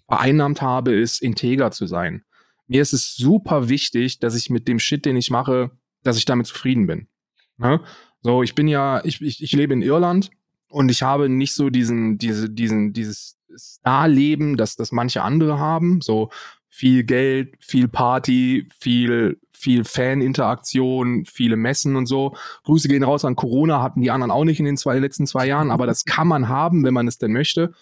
vereinnahmt 0.08 0.62
habe, 0.62 0.94
ist 0.94 1.22
integer 1.22 1.70
zu 1.70 1.86
sein 1.86 2.24
mir 2.66 2.82
ist 2.82 2.92
es 2.92 3.14
super 3.14 3.68
wichtig, 3.68 4.18
dass 4.20 4.34
ich 4.34 4.50
mit 4.50 4.68
dem 4.68 4.78
Shit, 4.78 5.04
den 5.04 5.16
ich 5.16 5.30
mache, 5.30 5.70
dass 6.02 6.16
ich 6.16 6.24
damit 6.24 6.46
zufrieden 6.46 6.86
bin. 6.86 7.08
Ne? 7.56 7.80
So, 8.22 8.42
ich 8.42 8.54
bin 8.54 8.68
ja, 8.68 9.04
ich, 9.04 9.20
ich, 9.20 9.42
ich 9.42 9.52
lebe 9.52 9.74
in 9.74 9.82
Irland 9.82 10.30
und 10.68 10.90
ich 10.90 11.02
habe 11.02 11.28
nicht 11.28 11.54
so 11.54 11.70
diesen, 11.70 12.18
diese, 12.18 12.50
diesen, 12.50 12.92
dieses 12.92 13.38
Star-Leben, 13.56 14.56
das, 14.56 14.76
das 14.76 14.92
manche 14.92 15.22
andere 15.22 15.58
haben. 15.58 16.00
So 16.00 16.30
viel 16.68 17.04
Geld, 17.04 17.54
viel 17.60 17.86
Party, 17.86 18.68
viel, 18.80 19.38
viel 19.52 19.84
Fan-Interaktion, 19.84 21.24
viele 21.24 21.56
Messen 21.56 21.94
und 21.94 22.06
so. 22.06 22.34
Grüße 22.64 22.88
gehen 22.88 23.04
raus 23.04 23.24
an 23.24 23.36
Corona, 23.36 23.82
hatten 23.82 24.00
die 24.00 24.10
anderen 24.10 24.32
auch 24.32 24.44
nicht 24.44 24.58
in 24.58 24.64
den 24.64 24.76
zwei, 24.76 24.98
letzten 24.98 25.26
zwei 25.26 25.46
Jahren, 25.46 25.70
aber 25.70 25.86
das 25.86 26.04
kann 26.04 26.26
man 26.26 26.48
haben, 26.48 26.82
wenn 26.82 26.94
man 26.94 27.06
es 27.06 27.18
denn 27.18 27.32
möchte. 27.32 27.72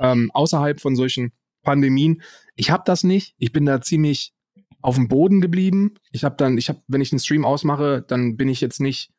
Ähm, 0.00 0.30
außerhalb 0.32 0.80
von 0.80 0.96
solchen 0.96 1.32
Pandemien. 1.62 2.22
Ich 2.60 2.70
habe 2.70 2.82
das 2.84 3.04
nicht. 3.04 3.34
Ich 3.38 3.52
bin 3.52 3.64
da 3.64 3.80
ziemlich 3.80 4.34
auf 4.82 4.96
dem 4.96 5.08
Boden 5.08 5.40
geblieben. 5.40 5.94
Ich 6.12 6.24
habe 6.24 6.36
dann, 6.36 6.58
ich 6.58 6.68
habe, 6.68 6.82
wenn 6.88 7.00
ich 7.00 7.10
einen 7.10 7.18
Stream 7.18 7.46
ausmache, 7.46 8.04
dann 8.06 8.36
bin 8.36 8.50
ich 8.50 8.60
jetzt 8.60 8.80
nicht 8.80 9.10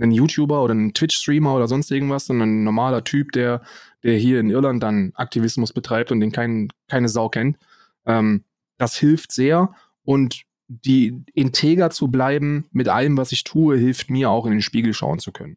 ein 0.00 0.10
YouTuber 0.10 0.64
oder 0.64 0.74
ein 0.74 0.94
Twitch-Streamer 0.94 1.54
oder 1.54 1.68
sonst 1.68 1.92
irgendwas, 1.92 2.26
sondern 2.26 2.48
ein 2.48 2.64
normaler 2.64 3.04
Typ, 3.04 3.30
der, 3.30 3.62
der 4.02 4.18
hier 4.18 4.40
in 4.40 4.50
Irland 4.50 4.82
dann 4.82 5.12
Aktivismus 5.14 5.72
betreibt 5.72 6.10
und 6.10 6.18
den 6.18 6.32
kein, 6.32 6.72
keine 6.88 7.08
Sau 7.08 7.28
kennt. 7.28 7.56
Ähm, 8.04 8.42
das 8.78 8.96
hilft 8.96 9.30
sehr 9.30 9.72
und 10.02 10.42
die 10.66 11.22
integer 11.34 11.90
zu 11.90 12.08
bleiben 12.08 12.66
mit 12.72 12.88
allem, 12.88 13.16
was 13.16 13.30
ich 13.30 13.44
tue, 13.44 13.76
hilft 13.76 14.10
mir 14.10 14.28
auch 14.28 14.44
in 14.44 14.50
den 14.50 14.62
Spiegel 14.62 14.92
schauen 14.92 15.20
zu 15.20 15.30
können. 15.30 15.56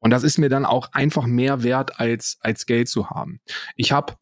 Und 0.00 0.10
das 0.10 0.24
ist 0.24 0.38
mir 0.38 0.48
dann 0.48 0.64
auch 0.64 0.90
einfach 0.90 1.26
mehr 1.26 1.62
wert, 1.62 2.00
als, 2.00 2.38
als 2.40 2.66
Geld 2.66 2.88
zu 2.88 3.10
haben. 3.10 3.38
Ich 3.76 3.92
habe 3.92 4.14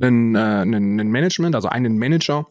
einen, 0.00 0.34
äh, 0.34 0.38
einen, 0.38 1.00
einen 1.00 1.10
Management, 1.10 1.54
also 1.54 1.68
einen 1.68 1.98
Manager, 1.98 2.46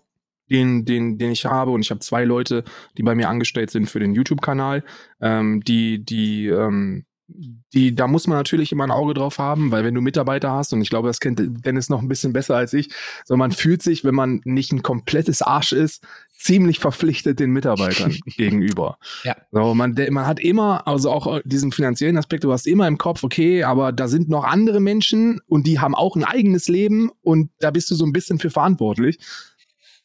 den, 0.50 0.86
den, 0.86 1.18
den 1.18 1.32
ich 1.32 1.46
habe. 1.46 1.72
Und 1.72 1.82
ich 1.82 1.92
habe 1.92 2.00
zwei 2.00 2.26
Leute, 2.26 2.64
die 2.98 3.04
bei 3.04 3.16
mir 3.16 3.30
angestellt 3.30 3.72
sind 3.72 3.90
für 3.90 4.00
den 4.00 4.14
YouTube-Kanal. 4.14 4.84
Ähm, 5.22 5.64
die, 5.64 6.04
die, 6.04 6.48
ähm, 6.48 7.06
die, 7.28 7.96
da 7.96 8.08
muss 8.08 8.28
man 8.28 8.38
natürlich 8.38 8.72
immer 8.72 8.84
ein 8.84 8.92
Auge 8.92 9.14
drauf 9.14 9.40
haben, 9.40 9.72
weil 9.72 9.84
wenn 9.84 9.96
du 9.96 10.02
Mitarbeiter 10.02 10.52
hast, 10.52 10.74
und 10.74 10.82
ich 10.82 10.90
glaube, 10.90 11.08
das 11.08 11.20
kennt 11.20 11.42
Dennis 11.66 11.90
noch 11.90 12.02
ein 12.02 12.08
bisschen 12.08 12.34
besser 12.34 12.56
als 12.56 12.74
ich, 12.74 12.90
so 13.26 13.38
man 13.38 13.52
fühlt 13.52 13.82
sich, 13.82 14.04
wenn 14.04 14.16
man 14.16 14.42
nicht 14.44 14.72
ein 14.72 14.84
komplettes 14.84 15.42
Arsch 15.42 15.72
ist, 15.72 16.06
ziemlich 16.44 16.80
verpflichtet 16.80 17.40
den 17.40 17.52
Mitarbeitern 17.52 18.12
gegenüber. 18.26 18.98
Ja. 19.24 19.38
So, 19.52 19.74
man, 19.74 19.96
der, 19.96 20.12
man 20.12 20.26
hat 20.26 20.42
immer, 20.42 20.86
also 20.88 21.10
auch 21.10 21.40
diesen 21.46 21.72
finanziellen 21.72 22.18
Aspekt, 22.18 22.44
du 22.44 22.52
hast 22.52 22.68
immer 22.68 22.86
im 22.88 22.98
Kopf, 22.98 23.24
okay, 23.24 23.64
aber 23.64 23.94
da 23.94 24.10
sind 24.10 24.28
noch 24.28 24.44
andere 24.44 24.82
Menschen 24.82 25.40
und 25.48 25.68
die 25.68 25.80
haben 25.80 25.96
auch 25.96 26.18
ein 26.18 26.26
eigenes 26.26 26.68
Leben 26.68 27.12
und 27.22 27.50
da 27.60 27.72
bist 27.72 27.90
du 27.92 27.96
so 27.96 28.06
ein 28.06 28.12
bisschen 28.12 28.40
für 28.40 28.50
verantwortlich. 28.50 29.20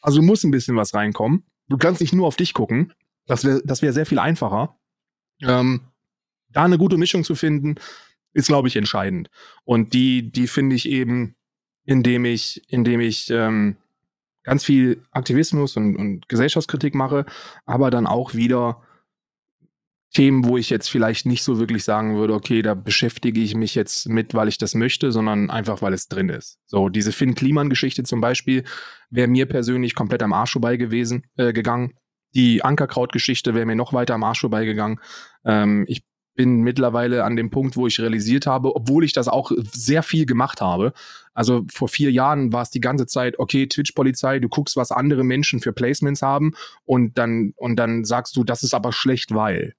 Also 0.01 0.23
muss 0.23 0.45
ein 0.45 0.53
bisschen 0.53 0.77
was 0.77 0.95
reinkommen. 0.95 1.43
Du 1.69 1.77
kannst 1.77 2.01
nicht 2.01 2.15
nur 2.15 2.29
auf 2.29 2.37
dich 2.37 2.55
gucken. 2.55 2.93
Das 3.27 3.45
wäre 3.45 3.61
das 3.65 3.83
wär 3.83 3.93
sehr 3.93 4.07
viel 4.07 4.21
einfacher. 4.21 4.79
Ähm, 5.43 5.81
da 6.51 6.65
eine 6.65 6.79
gute 6.79 6.97
Mischung 6.99 7.25
zu 7.25 7.35
finden, 7.35 7.75
ist, 8.33 8.47
glaube 8.47 8.69
ich, 8.69 8.77
entscheidend. 8.77 9.29
Und 9.65 9.93
die, 9.93 10.31
die 10.31 10.47
finde 10.47 10.77
ich 10.77 10.89
eben, 10.89 11.35
indem 11.85 12.25
ich, 12.25 12.63
indem 12.69 13.01
ich 13.01 13.29
ähm, 13.31 13.77
ganz 14.49 14.65
viel 14.65 15.03
Aktivismus 15.11 15.77
und, 15.77 15.95
und 15.95 16.27
Gesellschaftskritik 16.27 16.95
mache, 16.95 17.27
aber 17.67 17.91
dann 17.91 18.07
auch 18.07 18.33
wieder 18.33 18.83
Themen, 20.15 20.47
wo 20.47 20.57
ich 20.57 20.71
jetzt 20.71 20.89
vielleicht 20.89 21.27
nicht 21.27 21.43
so 21.43 21.59
wirklich 21.59 21.85
sagen 21.85 22.17
würde, 22.17 22.33
okay, 22.33 22.63
da 22.63 22.73
beschäftige 22.73 23.43
ich 23.43 23.55
mich 23.55 23.75
jetzt 23.75 24.09
mit, 24.09 24.33
weil 24.33 24.49
ich 24.49 24.57
das 24.57 24.75
möchte, 24.75 25.13
sondern 25.13 25.51
einfach, 25.51 25.83
weil 25.83 25.93
es 25.93 26.09
drin 26.09 26.31
ist. 26.31 26.59
So, 26.65 26.89
diese 26.89 27.13
Finn 27.13 27.35
Kliman-Geschichte 27.35 28.05
zum 28.05 28.23
Beispiel 28.23 28.65
wäre 29.11 29.29
mir 29.29 29.45
persönlich 29.45 29.95
komplett 29.95 30.23
am 30.23 30.33
Arsch 30.33 30.53
vorbei 30.53 30.79
gewesen, 30.79 31.27
äh, 31.37 31.53
gegangen. 31.53 31.93
Die 32.35 32.65
Ankerkraut-Geschichte 32.65 33.55
wäre 33.55 33.67
mir 33.67 33.77
noch 33.77 33.93
weiter 33.93 34.15
am 34.15 34.25
Arsch 34.25 34.41
vorbei 34.41 34.65
gegangen. 34.65 34.99
Ähm, 35.45 35.85
ich 35.89 36.05
bin 36.39 36.61
mittlerweile 36.61 37.25
an 37.25 37.35
dem 37.35 37.51
Punkt, 37.51 37.77
wo 37.77 37.89
ich 37.89 37.99
realisiert 37.99 38.47
habe, 38.47 38.77
obwohl 38.77 39.03
ich 39.03 39.13
das 39.13 39.27
auch 39.27 39.51
sehr 39.73 40.05
viel 40.05 40.25
gemacht 40.25 40.61
habe. 40.61 40.93
Also 41.35 41.67
vor 41.69 41.89
vier 41.89 42.13
Jahren 42.13 42.53
war 42.53 42.63
es 42.63 42.71
die 42.71 42.81
ganze 42.81 43.07
Zeit, 43.07 43.41
okay, 43.41 43.67
Twitch-Polizei, 43.67 44.39
du 44.39 44.49
guckst, 44.49 44.77
was 44.77 44.93
andere 44.93 45.25
Menschen 45.25 45.59
für 45.59 45.73
Placements 45.73 46.23
haben 46.23 46.53
und 46.85 47.19
dann, 47.19 47.55
und 47.57 47.75
dann 47.75 48.05
sagst 48.05 48.37
du, 48.37 48.45
das 48.45 48.63
ist 48.63 48.73
aber 48.73 48.93
schlecht, 48.93 49.35
weil. 49.35 49.75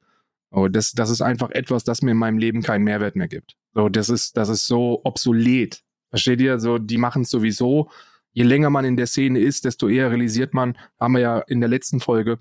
Oh, 0.52 0.68
das, 0.68 0.92
das 0.92 1.10
ist 1.10 1.22
einfach 1.22 1.50
etwas, 1.52 1.86
das 1.86 2.02
mir 2.02 2.12
in 2.12 2.18
meinem 2.18 2.40
Leben 2.40 2.62
keinen 2.62 2.84
Mehrwert 2.84 3.16
mehr 3.16 3.30
gibt. 3.30 3.56
So, 3.74 3.88
das 3.88 4.10
ist, 4.10 4.36
das 4.36 4.50
ist 4.50 4.66
so 4.66 5.00
obsolet. 5.06 5.82
Versteht 6.10 6.42
ihr? 6.42 6.60
So, 6.60 6.78
die 6.78 6.98
machen 6.98 7.22
es 7.22 7.30
sowieso. 7.30 7.90
Je 8.34 8.44
länger 8.44 8.70
man 8.70 8.84
in 8.84 8.98
der 8.98 9.08
Szene 9.08 9.40
ist, 9.40 9.64
desto 9.64 9.88
eher 9.88 10.12
realisiert 10.12 10.54
man, 10.54 10.78
haben 11.00 11.14
wir 11.14 11.22
ja 11.22 11.40
in 11.40 11.62
der 11.62 11.70
letzten 11.70 12.02
Folge, 12.02 12.40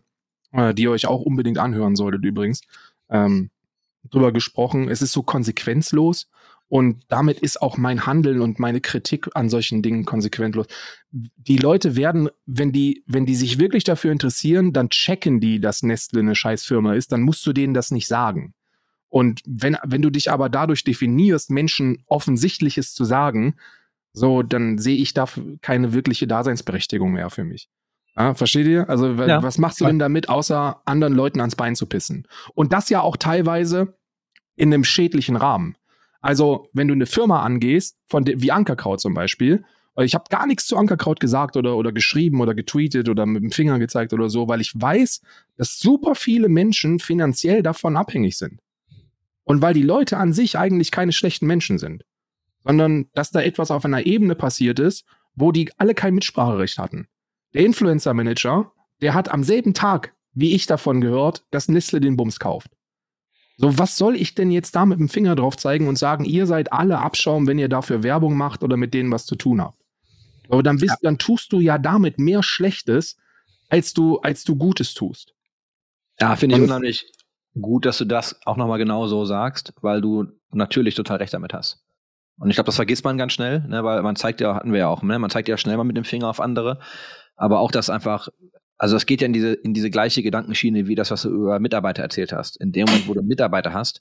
äh, 0.50 0.74
die 0.74 0.84
ihr 0.84 0.90
euch 0.90 1.06
auch 1.06 1.20
unbedingt 1.20 1.58
anhören 1.58 1.94
solltet 1.94 2.24
übrigens, 2.24 2.62
ähm, 3.10 3.50
drüber 4.04 4.32
gesprochen. 4.32 4.88
Es 4.88 5.02
ist 5.02 5.12
so 5.12 5.22
konsequenzlos 5.22 6.28
und 6.68 7.02
damit 7.08 7.40
ist 7.40 7.62
auch 7.62 7.78
mein 7.78 8.04
Handeln 8.04 8.42
und 8.42 8.58
meine 8.58 8.80
Kritik 8.80 9.28
an 9.34 9.48
solchen 9.48 9.82
Dingen 9.82 10.04
konsequentlos. 10.04 10.66
Die 11.10 11.56
Leute 11.56 11.96
werden, 11.96 12.28
wenn 12.44 12.72
die, 12.72 13.02
wenn 13.06 13.24
die 13.24 13.34
sich 13.34 13.58
wirklich 13.58 13.84
dafür 13.84 14.12
interessieren, 14.12 14.74
dann 14.74 14.90
checken 14.90 15.40
die, 15.40 15.60
dass 15.60 15.82
Nestle 15.82 16.20
eine 16.20 16.34
Scheißfirma 16.34 16.94
ist, 16.94 17.10
dann 17.12 17.22
musst 17.22 17.46
du 17.46 17.54
denen 17.54 17.72
das 17.72 17.90
nicht 17.90 18.06
sagen. 18.06 18.54
Und 19.08 19.40
wenn, 19.46 19.78
wenn 19.82 20.02
du 20.02 20.10
dich 20.10 20.30
aber 20.30 20.50
dadurch 20.50 20.84
definierst, 20.84 21.50
Menschen 21.50 22.04
Offensichtliches 22.06 22.92
zu 22.92 23.04
sagen, 23.04 23.56
so, 24.12 24.42
dann 24.42 24.76
sehe 24.76 24.96
ich 24.96 25.14
da 25.14 25.26
keine 25.62 25.94
wirkliche 25.94 26.26
Daseinsberechtigung 26.26 27.12
mehr 27.12 27.30
für 27.30 27.44
mich. 27.44 27.70
Ja, 28.18 28.34
versteht 28.34 28.66
ihr? 28.66 28.88
Also, 28.90 29.12
ja, 29.12 29.42
was 29.44 29.58
machst 29.58 29.80
du 29.80 29.84
denn 29.84 30.00
damit, 30.00 30.28
außer 30.28 30.82
anderen 30.84 31.14
Leuten 31.14 31.38
ans 31.40 31.54
Bein 31.54 31.76
zu 31.76 31.86
pissen? 31.86 32.26
Und 32.54 32.72
das 32.72 32.88
ja 32.88 33.00
auch 33.00 33.16
teilweise 33.16 33.94
in 34.56 34.74
einem 34.74 34.82
schädlichen 34.82 35.36
Rahmen. 35.36 35.76
Also, 36.20 36.68
wenn 36.72 36.88
du 36.88 36.94
eine 36.94 37.06
Firma 37.06 37.42
angehst, 37.42 37.96
von 38.08 38.26
wie 38.26 38.50
Ankerkraut 38.50 39.00
zum 39.00 39.14
Beispiel, 39.14 39.64
ich 39.98 40.14
habe 40.14 40.24
gar 40.30 40.46
nichts 40.46 40.66
zu 40.66 40.76
Ankerkraut 40.76 41.20
gesagt 41.20 41.56
oder, 41.56 41.76
oder 41.76 41.92
geschrieben 41.92 42.40
oder 42.40 42.54
getweetet 42.54 43.08
oder 43.08 43.24
mit 43.24 43.42
dem 43.42 43.52
Finger 43.52 43.78
gezeigt 43.78 44.12
oder 44.12 44.28
so, 44.28 44.48
weil 44.48 44.60
ich 44.60 44.72
weiß, 44.74 45.20
dass 45.56 45.78
super 45.78 46.14
viele 46.14 46.48
Menschen 46.48 46.98
finanziell 46.98 47.62
davon 47.62 47.96
abhängig 47.96 48.36
sind. 48.36 48.60
Und 49.44 49.62
weil 49.62 49.74
die 49.74 49.82
Leute 49.82 50.16
an 50.16 50.32
sich 50.32 50.58
eigentlich 50.58 50.90
keine 50.90 51.12
schlechten 51.12 51.46
Menschen 51.46 51.78
sind, 51.78 52.04
sondern 52.64 53.06
dass 53.14 53.30
da 53.30 53.40
etwas 53.40 53.70
auf 53.70 53.84
einer 53.84 54.06
Ebene 54.06 54.34
passiert 54.34 54.78
ist, 54.78 55.04
wo 55.34 55.52
die 55.52 55.70
alle 55.78 55.94
kein 55.94 56.14
Mitspracherecht 56.14 56.78
hatten. 56.78 57.08
Der 57.54 57.64
Influencer 57.64 58.14
Manager, 58.14 58.72
der 59.00 59.14
hat 59.14 59.30
am 59.30 59.42
selben 59.42 59.74
Tag, 59.74 60.14
wie 60.32 60.54
ich 60.54 60.66
davon 60.66 61.00
gehört, 61.00 61.44
dass 61.50 61.68
Nestle 61.68 62.00
den 62.00 62.16
Bums 62.16 62.38
kauft. 62.38 62.70
So, 63.56 63.76
was 63.76 63.96
soll 63.96 64.14
ich 64.14 64.34
denn 64.34 64.52
jetzt 64.52 64.76
da 64.76 64.86
mit 64.86 65.00
dem 65.00 65.08
Finger 65.08 65.34
drauf 65.34 65.56
zeigen 65.56 65.88
und 65.88 65.98
sagen, 65.98 66.24
ihr 66.24 66.46
seid 66.46 66.72
alle 66.72 66.98
Abschaum, 66.98 67.48
wenn 67.48 67.58
ihr 67.58 67.68
dafür 67.68 68.04
Werbung 68.04 68.36
macht 68.36 68.62
oder 68.62 68.76
mit 68.76 68.94
denen 68.94 69.10
was 69.10 69.26
zu 69.26 69.34
tun 69.34 69.60
habt? 69.60 69.82
Aber 70.48 70.62
dann 70.62 70.78
bist, 70.78 70.92
ja. 70.92 70.98
dann 71.02 71.18
tust 71.18 71.52
du 71.52 71.60
ja 71.60 71.76
damit 71.78 72.18
mehr 72.18 72.42
Schlechtes, 72.42 73.16
als 73.68 73.92
du, 73.92 74.18
als 74.20 74.44
du 74.44 74.56
Gutes 74.56 74.94
tust. 74.94 75.34
Ja, 76.20 76.36
finde 76.36 76.56
ich 76.56 76.62
unheimlich 76.62 77.12
gut, 77.60 77.84
dass 77.84 77.98
du 77.98 78.04
das 78.04 78.40
auch 78.44 78.56
nochmal 78.56 78.78
genau 78.78 79.06
so 79.08 79.24
sagst, 79.24 79.72
weil 79.80 80.00
du 80.00 80.26
natürlich 80.52 80.94
total 80.94 81.18
recht 81.18 81.34
damit 81.34 81.52
hast. 81.52 81.82
Und 82.38 82.50
ich 82.50 82.56
glaube, 82.56 82.66
das 82.66 82.76
vergisst 82.76 83.04
man 83.04 83.18
ganz 83.18 83.32
schnell, 83.32 83.60
ne, 83.66 83.82
weil 83.82 84.02
man 84.02 84.14
zeigt 84.14 84.40
ja, 84.40 84.54
hatten 84.54 84.72
wir 84.72 84.78
ja 84.78 84.88
auch, 84.88 85.02
ne, 85.02 85.18
man 85.18 85.30
zeigt 85.30 85.48
ja 85.48 85.58
schnell 85.58 85.76
mal 85.76 85.84
mit 85.84 85.96
dem 85.96 86.04
Finger 86.04 86.28
auf 86.28 86.40
andere. 86.40 86.78
Aber 87.38 87.60
auch 87.60 87.70
das 87.70 87.88
einfach 87.88 88.28
also 88.78 88.96
es 88.96 89.06
geht 89.06 89.20
ja 89.20 89.26
in 89.26 89.32
diese, 89.32 89.52
in 89.52 89.74
diese 89.74 89.90
gleiche 89.90 90.22
Gedankenschiene 90.22 90.86
wie 90.86 90.94
das, 90.94 91.10
was 91.10 91.22
du 91.22 91.30
über 91.30 91.58
Mitarbeiter 91.58 92.02
erzählt 92.02 92.32
hast. 92.32 92.56
In 92.58 92.70
dem 92.72 92.86
Moment, 92.86 93.08
wo 93.08 93.14
du 93.14 93.22
Mitarbeiter 93.22 93.74
hast, 93.74 94.00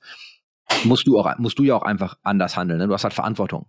musst 0.84 1.08
du 1.08 1.20
auch, 1.20 1.38
musst 1.40 1.58
du 1.58 1.64
ja 1.64 1.76
auch 1.76 1.82
einfach 1.82 2.18
anders 2.24 2.56
handeln. 2.56 2.80
Ne? 2.80 2.88
Du 2.88 2.94
hast 2.94 3.04
halt 3.04 3.14
Verantwortung. 3.14 3.66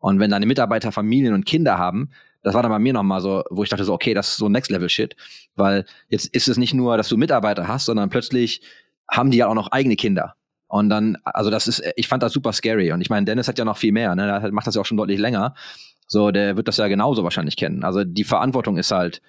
Und 0.00 0.18
wenn 0.18 0.30
deine 0.30 0.46
Mitarbeiter 0.46 0.90
Familien 0.90 1.34
und 1.34 1.46
Kinder 1.46 1.78
haben, 1.78 2.10
das 2.42 2.54
war 2.54 2.62
dann 2.62 2.72
bei 2.72 2.78
mir 2.78 2.92
nochmal 2.92 3.20
so, 3.20 3.44
wo 3.50 3.62
ich 3.62 3.68
dachte 3.68 3.84
so, 3.84 3.92
okay, 3.92 4.14
das 4.14 4.28
ist 4.30 4.36
so 4.36 4.48
Next 4.48 4.70
Level 4.70 4.88
Shit. 4.88 5.16
Weil 5.54 5.84
jetzt 6.08 6.26
ist 6.34 6.48
es 6.48 6.56
nicht 6.56 6.74
nur, 6.74 6.96
dass 6.96 7.08
du 7.08 7.16
Mitarbeiter 7.16 7.68
hast, 7.68 7.84
sondern 7.84 8.10
plötzlich 8.10 8.60
haben 9.08 9.30
die 9.30 9.38
ja 9.38 9.46
auch 9.46 9.54
noch 9.54 9.70
eigene 9.70 9.96
Kinder. 9.96 10.34
Und 10.66 10.90
dann, 10.90 11.16
also 11.24 11.50
das 11.50 11.66
ist, 11.66 11.82
ich 11.96 12.08
fand 12.08 12.22
das 12.22 12.32
super 12.32 12.52
scary. 12.52 12.92
Und 12.92 13.00
ich 13.00 13.10
meine, 13.10 13.24
Dennis 13.24 13.48
hat 13.48 13.58
ja 13.58 13.64
noch 13.64 13.78
viel 13.78 13.92
mehr, 13.92 14.14
ne? 14.14 14.26
Der 14.26 14.52
macht 14.52 14.66
das 14.66 14.74
ja 14.74 14.80
auch 14.80 14.86
schon 14.86 14.98
deutlich 14.98 15.18
länger. 15.18 15.54
So, 16.08 16.32
der 16.32 16.56
wird 16.56 16.66
das 16.66 16.78
ja 16.78 16.88
genauso 16.88 17.22
wahrscheinlich 17.22 17.56
kennen. 17.56 17.84
Also 17.84 18.02
die 18.02 18.24
Verantwortung 18.24 18.76
ist 18.76 18.90
halt, 18.90 19.22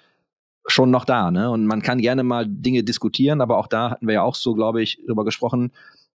schon 0.66 0.90
noch 0.90 1.04
da, 1.04 1.30
ne? 1.30 1.50
Und 1.50 1.66
man 1.66 1.82
kann 1.82 1.98
gerne 2.00 2.22
mal 2.22 2.46
Dinge 2.46 2.84
diskutieren, 2.84 3.40
aber 3.40 3.58
auch 3.58 3.66
da 3.66 3.90
hatten 3.90 4.06
wir 4.06 4.14
ja 4.14 4.22
auch 4.22 4.34
so, 4.34 4.54
glaube 4.54 4.82
ich, 4.82 5.00
drüber 5.06 5.24
gesprochen, 5.24 5.72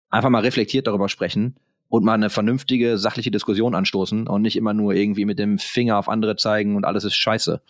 einfach 0.09 0.29
mal 0.29 0.41
reflektiert 0.41 0.87
darüber 0.87 1.09
sprechen 1.09 1.55
und 1.89 2.03
mal 2.03 2.13
eine 2.13 2.29
vernünftige, 2.29 2.97
sachliche 2.97 3.31
Diskussion 3.31 3.75
anstoßen 3.75 4.27
und 4.27 4.41
nicht 4.41 4.55
immer 4.55 4.73
nur 4.73 4.93
irgendwie 4.93 5.25
mit 5.25 5.39
dem 5.39 5.59
Finger 5.59 5.97
auf 5.97 6.09
andere 6.09 6.35
zeigen 6.35 6.75
und 6.75 6.85
alles 6.85 7.03
ist 7.03 7.15
scheiße. 7.15 7.61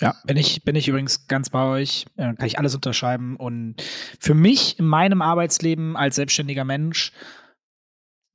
Ja, 0.00 0.14
bin 0.24 0.36
ich, 0.36 0.64
bin 0.64 0.76
ich 0.76 0.88
übrigens 0.88 1.28
ganz 1.28 1.50
bei 1.50 1.64
euch, 1.64 2.06
äh, 2.16 2.34
kann 2.34 2.46
ich 2.46 2.58
alles 2.58 2.74
unterschreiben. 2.74 3.36
Und 3.36 3.76
für 4.18 4.34
mich 4.34 4.78
in 4.78 4.86
meinem 4.86 5.22
Arbeitsleben 5.22 5.96
als 5.96 6.16
selbstständiger 6.16 6.64
Mensch 6.64 7.12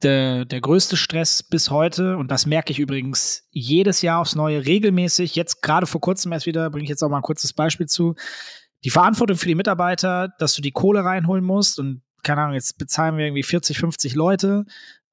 der, 0.04 0.46
der 0.46 0.62
größte 0.62 0.98
Stress 0.98 1.44
bis 1.44 1.70
heute, 1.70 2.18
und 2.18 2.32
das 2.32 2.46
merke 2.46 2.72
ich 2.72 2.80
übrigens 2.80 3.48
jedes 3.52 4.02
Jahr 4.02 4.22
aufs 4.22 4.36
Neue 4.36 4.66
regelmäßig, 4.66 5.36
jetzt 5.36 5.62
gerade 5.62 5.86
vor 5.86 6.02
kurzem 6.02 6.32
erst 6.32 6.46
wieder, 6.46 6.70
bringe 6.70 6.84
ich 6.84 6.90
jetzt 6.90 7.04
auch 7.04 7.10
mal 7.10 7.18
ein 7.18 7.24
kurzes 7.24 7.54
Beispiel 7.54 7.88
zu, 7.88 8.16
die 8.84 8.90
Verantwortung 8.90 9.38
für 9.38 9.48
die 9.48 9.56
Mitarbeiter, 9.56 10.30
dass 10.40 10.54
du 10.54 10.62
die 10.62 10.72
Kohle 10.72 11.04
reinholen 11.04 11.44
musst 11.44 11.80
und 11.80 12.02
keine 12.24 12.42
Ahnung, 12.42 12.56
jetzt 12.56 12.78
bezahlen 12.78 13.18
wir 13.18 13.26
irgendwie 13.26 13.44
40, 13.44 13.78
50 13.78 14.16
Leute 14.16 14.66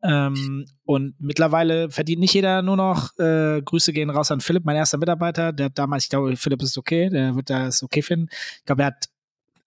ähm, 0.03 0.67
und 0.85 1.15
mittlerweile 1.19 1.91
verdient 1.91 2.21
nicht 2.21 2.35
jeder 2.35 2.63
nur 2.63 2.77
noch, 2.77 3.17
äh, 3.19 3.63
Grüße 3.63 3.93
gehen 3.93 4.11
raus 4.11 4.31
an 4.31 4.41
Philipp, 4.41 4.65
mein 4.65 4.77
erster 4.77 4.99
Mitarbeiter, 4.99 5.53
der 5.53 5.67
hat 5.67 5.79
damals, 5.79 6.05
ich 6.05 6.11
glaube, 6.11 6.37
Philipp 6.37 6.63
ist 6.63 6.79
okay, 6.79 7.09
der 7.09 7.35
wird 7.35 7.51
das 7.51 7.83
okay 7.83 8.03
finden. 8.03 8.29
Ich 8.31 8.65
glaube, 8.65 8.83
er 8.83 8.87
hat 8.87 9.07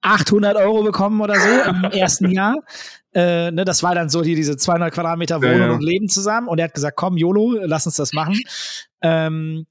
800 0.02 0.56
Euro 0.58 0.84
bekommen 0.84 1.20
oder 1.22 1.36
so 1.36 1.70
im 1.70 1.84
ersten 1.92 2.32
Jahr. 2.32 2.56
Äh, 3.14 3.52
ne, 3.52 3.66
das 3.66 3.84
war 3.84 3.96
dann 3.96 4.10
so 4.10 4.22
die, 4.22 4.36
diese 4.36 4.56
200 4.56 4.94
Quadratmeter 4.94 5.42
Wohnung 5.42 5.60
ja, 5.60 5.68
ja. 5.68 5.74
und 5.74 5.84
Leben 5.84 6.08
zusammen. 6.10 6.48
Und 6.48 6.60
er 6.60 6.66
hat 6.66 6.74
gesagt, 6.74 6.96
komm, 6.96 7.18
YOLO, 7.18 7.60
lass 7.64 7.86
uns 7.86 7.96
das 7.96 8.14
machen. 8.14 8.40
Ähm, 9.02 9.66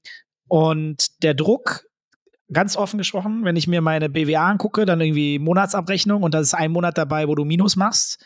und 0.47 1.23
der 1.23 1.33
Druck, 1.33 1.85
ganz 2.51 2.75
offen 2.75 2.97
gesprochen, 2.97 3.45
wenn 3.45 3.55
ich 3.55 3.67
mir 3.67 3.81
meine 3.81 4.09
BWA 4.09 4.49
angucke, 4.49 4.85
dann 4.85 5.01
irgendwie 5.01 5.39
Monatsabrechnung 5.39 6.23
und 6.23 6.33
da 6.33 6.39
ist 6.39 6.53
ein 6.53 6.71
Monat 6.71 6.97
dabei, 6.97 7.27
wo 7.27 7.35
du 7.35 7.45
Minus 7.45 7.75
machst, 7.75 8.23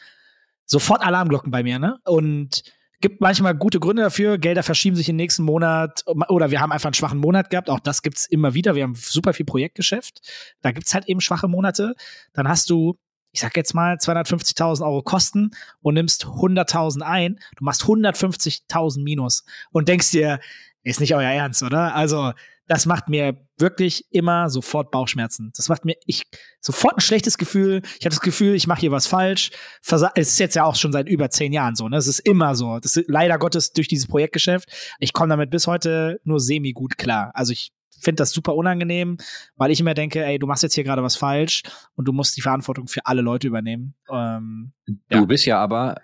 sofort 0.66 1.06
Alarmglocken 1.06 1.52
bei 1.52 1.64
mir, 1.64 1.80
ne? 1.80 1.98
Und 2.06 2.64
gibt 3.04 3.20
manchmal 3.20 3.54
gute 3.54 3.82
Gründe 3.82 4.02
dafür. 4.02 4.38
Gelder 4.38 4.64
verschieben 4.64 4.96
sich 4.96 5.10
im 5.10 5.18
nächsten 5.18 5.44
Monat 5.44 6.06
oder 6.30 6.52
wir 6.52 6.62
haben 6.62 6.72
einfach 6.72 6.88
einen 6.88 6.94
schwachen 6.94 7.20
Monat 7.20 7.50
gehabt. 7.50 7.70
Auch 7.70 7.82
das 7.82 8.02
gibt's 8.02 8.26
immer 8.26 8.54
wieder. 8.54 8.76
Wir 8.76 8.84
haben 8.84 8.96
super 8.96 9.34
viel 9.34 9.46
Projektgeschäft. 9.46 10.22
Da 10.62 10.72
gibt's 10.72 10.94
halt 10.94 11.10
eben 11.10 11.20
schwache 11.20 11.50
Monate. 11.50 11.96
Dann 12.32 12.48
hast 12.48 12.70
du, 12.70 12.98
ich 13.34 13.42
sag 13.42 13.58
jetzt 13.58 13.74
mal, 13.74 13.98
250.000 13.98 14.86
Euro 14.86 15.04
Kosten 15.04 15.52
und 15.82 15.96
nimmst 15.96 16.26
100.000 16.26 17.02
ein. 17.02 17.40
Du 17.58 17.66
machst 17.66 17.84
150.000 17.84 19.04
Minus 19.04 19.44
und 19.72 19.90
denkst 19.90 20.12
dir, 20.12 20.40
ist 20.84 21.02
nicht 21.02 21.14
euer 21.14 21.30
Ernst, 21.30 21.62
oder? 21.62 21.94
Also 21.96 22.32
das 22.68 22.86
macht 22.86 23.10
mir 23.10 23.38
wirklich 23.58 24.06
immer 24.12 24.50
sofort 24.50 24.92
Bauchschmerzen. 24.92 25.52
Das 25.56 25.70
macht 25.70 25.86
mir 25.86 25.96
ich 26.06 26.24
sofort 26.60 26.98
ein 26.98 27.02
schlechtes 27.02 27.38
Gefühl. 27.38 27.82
Ich 28.00 28.06
habe 28.06 28.10
das 28.10 28.22
Gefühl, 28.22 28.56
ich 28.56 28.68
mache 28.68 28.82
hier 28.82 28.92
was 28.92 29.08
falsch. 29.08 29.52
Versa 29.82 30.12
es 30.16 30.30
ist 30.30 30.40
jetzt 30.40 30.56
ja 30.56 30.64
auch 30.64 30.76
schon 30.76 30.92
seit 30.92 31.08
über 31.08 31.30
zehn 31.30 31.54
Jahren 31.54 31.76
so. 31.76 31.90
Ne? 31.90 31.98
Es 31.98 32.08
ist 32.08 32.20
immer 32.20 32.56
so. 32.56 32.80
Das 32.80 32.96
ist 32.96 33.10
leider 33.10 33.38
Gottes 33.38 33.74
durch 33.74 33.88
dieses 33.88 34.08
Projektgeschäft. 34.08 34.70
Ich 35.00 35.14
komme 35.14 35.30
damit 35.30 35.50
bis 35.50 35.68
heute 35.68 36.20
nur 36.24 36.40
semi 36.40 36.72
gut 36.72 36.98
klar. 36.98 37.32
Also 37.34 37.52
ich 37.52 37.72
finde 38.00 38.22
das 38.22 38.32
super 38.32 38.56
unangenehm, 38.56 39.18
weil 39.56 39.72
ich 39.72 39.80
immer 39.80 39.94
denke, 39.94 40.24
ey, 40.24 40.38
du 40.38 40.48
machst 40.48 40.64
jetzt 40.64 40.76
hier 40.76 40.84
gerade 40.84 41.04
was 41.04 41.16
falsch 41.16 41.64
und 41.96 42.06
du 42.06 42.12
musst 42.12 42.36
die 42.38 42.42
Verantwortung 42.42 42.88
für 42.88 43.06
alle 43.06 43.22
Leute 43.22 43.48
übernehmen. 43.48 43.96
Ähm, 44.10 44.74
du 44.86 44.96
ja. 45.10 45.26
bist 45.26 45.46
ja 45.46 45.60
aber 45.60 45.96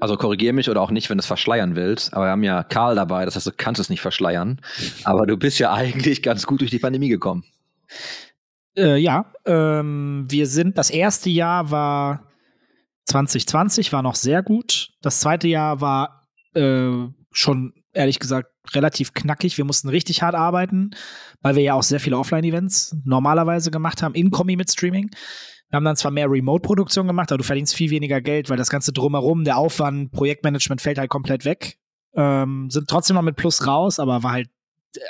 also 0.00 0.16
korrigier 0.16 0.52
mich 0.52 0.68
oder 0.68 0.80
auch 0.80 0.90
nicht, 0.90 1.10
wenn 1.10 1.18
du 1.18 1.22
es 1.22 1.26
verschleiern 1.26 1.76
willst, 1.76 2.12
aber 2.14 2.26
wir 2.26 2.30
haben 2.30 2.42
ja 2.42 2.62
Karl 2.62 2.94
dabei, 2.94 3.24
das 3.24 3.36
heißt, 3.36 3.46
du 3.46 3.52
kannst 3.56 3.80
es 3.80 3.90
nicht 3.90 4.00
verschleiern, 4.00 4.60
aber 5.04 5.26
du 5.26 5.36
bist 5.36 5.58
ja 5.58 5.72
eigentlich 5.74 6.22
ganz 6.22 6.46
gut 6.46 6.60
durch 6.60 6.70
die 6.70 6.78
Pandemie 6.78 7.08
gekommen. 7.08 7.44
Äh, 8.76 8.96
ja, 8.96 9.32
ähm, 9.46 10.26
wir 10.28 10.46
sind, 10.46 10.78
das 10.78 10.90
erste 10.90 11.30
Jahr 11.30 11.70
war 11.70 12.26
2020, 13.06 13.92
war 13.92 14.02
noch 14.02 14.14
sehr 14.14 14.42
gut. 14.42 14.90
Das 15.02 15.20
zweite 15.20 15.46
Jahr 15.48 15.80
war 15.80 16.28
äh, 16.54 16.90
schon, 17.30 17.72
ehrlich 17.92 18.18
gesagt, 18.18 18.48
relativ 18.72 19.12
knackig. 19.12 19.58
Wir 19.58 19.64
mussten 19.64 19.88
richtig 19.88 20.22
hart 20.22 20.34
arbeiten, 20.34 20.90
weil 21.42 21.54
wir 21.56 21.62
ja 21.62 21.74
auch 21.74 21.82
sehr 21.82 22.00
viele 22.00 22.18
Offline-Events 22.18 22.96
normalerweise 23.04 23.70
gemacht 23.70 24.02
haben, 24.02 24.14
in 24.14 24.30
Kombi 24.30 24.56
mit 24.56 24.70
Streaming. 24.70 25.10
Wir 25.74 25.78
haben 25.78 25.84
dann 25.86 25.96
zwar 25.96 26.12
mehr 26.12 26.30
Remote-Produktion 26.30 27.08
gemacht, 27.08 27.32
aber 27.32 27.38
du 27.38 27.42
verdienst 27.42 27.74
viel 27.74 27.90
weniger 27.90 28.20
Geld, 28.20 28.48
weil 28.48 28.56
das 28.56 28.70
Ganze 28.70 28.92
drumherum, 28.92 29.42
der 29.42 29.56
Aufwand, 29.56 30.12
Projektmanagement 30.12 30.80
fällt 30.80 30.98
halt 30.98 31.10
komplett 31.10 31.44
weg. 31.44 31.78
Ähm, 32.14 32.70
sind 32.70 32.88
trotzdem 32.88 33.16
noch 33.16 33.22
mit 33.22 33.34
Plus 33.34 33.66
raus, 33.66 33.98
aber 33.98 34.22
war 34.22 34.30
halt 34.30 34.48
äh, 34.94 35.00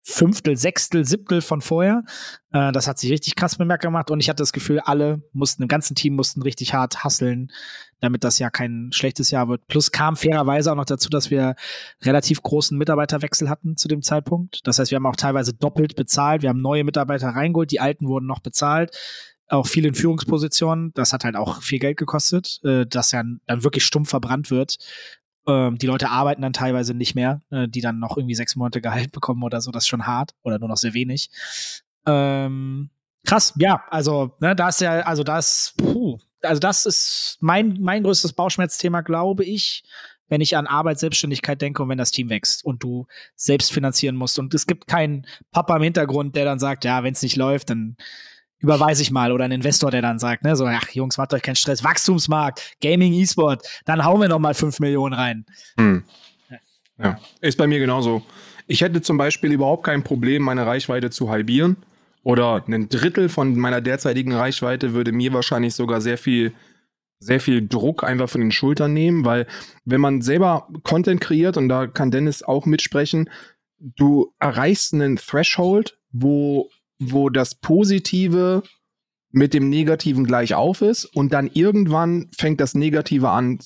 Fünftel, 0.00 0.56
Sechstel, 0.56 1.04
Siebtel 1.04 1.40
von 1.40 1.60
vorher. 1.60 2.02
Äh, 2.50 2.72
das 2.72 2.88
hat 2.88 2.98
sich 2.98 3.12
richtig 3.12 3.36
krass 3.36 3.54
bemerkt 3.54 3.84
gemacht 3.84 4.10
und 4.10 4.18
ich 4.18 4.28
hatte 4.28 4.42
das 4.42 4.52
Gefühl, 4.52 4.80
alle 4.80 5.22
mussten, 5.32 5.62
im 5.62 5.68
ganzen 5.68 5.94
Team 5.94 6.16
mussten 6.16 6.42
richtig 6.42 6.74
hart 6.74 7.04
hasseln, 7.04 7.52
damit 8.00 8.24
das 8.24 8.40
ja 8.40 8.50
kein 8.50 8.90
schlechtes 8.90 9.30
Jahr 9.30 9.46
wird. 9.46 9.68
Plus 9.68 9.92
kam 9.92 10.16
fairerweise 10.16 10.72
auch 10.72 10.76
noch 10.76 10.84
dazu, 10.84 11.10
dass 11.10 11.30
wir 11.30 11.54
relativ 12.02 12.42
großen 12.42 12.76
Mitarbeiterwechsel 12.76 13.48
hatten 13.48 13.76
zu 13.76 13.86
dem 13.86 14.02
Zeitpunkt. 14.02 14.66
Das 14.66 14.80
heißt, 14.80 14.90
wir 14.90 14.96
haben 14.96 15.06
auch 15.06 15.14
teilweise 15.14 15.54
doppelt 15.54 15.94
bezahlt. 15.94 16.42
Wir 16.42 16.48
haben 16.48 16.60
neue 16.60 16.82
Mitarbeiter 16.82 17.28
reingeholt, 17.28 17.70
die 17.70 17.78
alten 17.78 18.08
wurden 18.08 18.26
noch 18.26 18.40
bezahlt 18.40 18.90
auch 19.52 19.66
viel 19.66 19.84
in 19.84 19.94
Führungspositionen. 19.94 20.92
Das 20.94 21.12
hat 21.12 21.24
halt 21.24 21.36
auch 21.36 21.62
viel 21.62 21.78
Geld 21.78 21.96
gekostet, 21.96 22.60
äh, 22.64 22.86
das 22.86 23.12
ja 23.12 23.22
dann 23.46 23.64
wirklich 23.64 23.84
stumpf 23.84 24.10
verbrannt 24.10 24.50
wird. 24.50 24.78
Ähm, 25.46 25.76
die 25.78 25.86
Leute 25.86 26.10
arbeiten 26.10 26.42
dann 26.42 26.52
teilweise 26.52 26.94
nicht 26.94 27.14
mehr, 27.14 27.42
äh, 27.50 27.68
die 27.68 27.80
dann 27.80 27.98
noch 27.98 28.16
irgendwie 28.16 28.34
sechs 28.34 28.56
Monate 28.56 28.80
Gehalt 28.82 29.12
bekommen 29.12 29.42
oder 29.42 29.60
so. 29.60 29.70
Das 29.70 29.84
ist 29.84 29.88
schon 29.88 30.06
hart 30.06 30.34
oder 30.42 30.58
nur 30.58 30.68
noch 30.68 30.76
sehr 30.76 30.94
wenig. 30.94 31.30
Ähm, 32.06 32.90
krass, 33.24 33.52
ja, 33.56 33.84
also 33.90 34.34
ne, 34.40 34.56
da 34.56 34.68
ist 34.68 34.80
ja, 34.80 35.00
also 35.00 35.22
das, 35.22 35.74
puh, 35.76 36.18
also 36.42 36.58
das 36.58 36.86
ist 36.86 37.38
mein 37.40 37.78
mein 37.80 38.02
größtes 38.02 38.32
Bauchschmerzthema, 38.32 39.02
glaube 39.02 39.44
ich, 39.44 39.84
wenn 40.28 40.40
ich 40.40 40.56
an 40.56 40.66
Arbeit, 40.66 40.98
Selbstständigkeit 40.98 41.60
denke 41.60 41.82
und 41.82 41.88
wenn 41.88 41.98
das 41.98 42.10
Team 42.10 42.30
wächst 42.30 42.64
und 42.64 42.82
du 42.82 43.06
selbst 43.36 43.72
finanzieren 43.72 44.16
musst 44.16 44.38
und 44.38 44.54
es 44.54 44.66
gibt 44.66 44.86
keinen 44.88 45.26
Papa 45.52 45.76
im 45.76 45.82
Hintergrund, 45.82 46.34
der 46.34 46.44
dann 46.44 46.58
sagt, 46.58 46.84
ja, 46.84 47.04
wenn 47.04 47.12
es 47.12 47.22
nicht 47.22 47.36
läuft, 47.36 47.70
dann 47.70 47.96
überweise 48.62 49.02
ich 49.02 49.10
mal 49.10 49.32
oder 49.32 49.44
ein 49.44 49.52
Investor, 49.52 49.90
der 49.90 50.02
dann 50.02 50.18
sagt, 50.18 50.44
ne, 50.44 50.56
so, 50.56 50.66
ach 50.66 50.88
Jungs, 50.90 51.18
macht 51.18 51.34
euch 51.34 51.42
keinen 51.42 51.56
Stress, 51.56 51.84
Wachstumsmarkt, 51.84 52.76
Gaming, 52.80 53.12
E-Sport, 53.12 53.66
dann 53.84 54.04
hauen 54.04 54.20
wir 54.20 54.28
noch 54.28 54.38
mal 54.38 54.54
fünf 54.54 54.80
Millionen 54.80 55.14
rein. 55.14 55.44
Hm. 55.76 56.04
Ja, 56.98 57.18
ist 57.40 57.58
bei 57.58 57.66
mir 57.66 57.78
genauso. 57.78 58.22
Ich 58.66 58.80
hätte 58.80 59.02
zum 59.02 59.18
Beispiel 59.18 59.52
überhaupt 59.52 59.84
kein 59.84 60.04
Problem, 60.04 60.42
meine 60.42 60.66
Reichweite 60.66 61.10
zu 61.10 61.28
halbieren 61.30 61.76
oder 62.22 62.64
ein 62.66 62.88
Drittel 62.88 63.28
von 63.28 63.56
meiner 63.58 63.80
derzeitigen 63.80 64.32
Reichweite 64.32 64.92
würde 64.92 65.12
mir 65.12 65.32
wahrscheinlich 65.32 65.74
sogar 65.74 66.00
sehr 66.00 66.18
viel 66.18 66.52
sehr 67.22 67.40
viel 67.40 67.66
Druck 67.66 68.02
einfach 68.02 68.28
von 68.28 68.40
den 68.40 68.50
Schultern 68.50 68.92
nehmen, 68.92 69.24
weil 69.24 69.46
wenn 69.84 70.00
man 70.00 70.22
selber 70.22 70.66
Content 70.82 71.20
kreiert 71.20 71.56
und 71.56 71.68
da 71.68 71.86
kann 71.86 72.10
Dennis 72.10 72.42
auch 72.42 72.66
mitsprechen, 72.66 73.30
du 73.78 74.34
erreichst 74.40 74.92
einen 74.92 75.16
Threshold, 75.16 75.98
wo 76.10 76.68
wo 77.10 77.30
das 77.30 77.54
Positive 77.54 78.62
mit 79.30 79.54
dem 79.54 79.68
Negativen 79.68 80.24
gleich 80.24 80.54
auf 80.54 80.82
ist 80.82 81.04
und 81.04 81.32
dann 81.32 81.48
irgendwann 81.52 82.28
fängt 82.36 82.60
das 82.60 82.74
Negative 82.74 83.30
an 83.30 83.58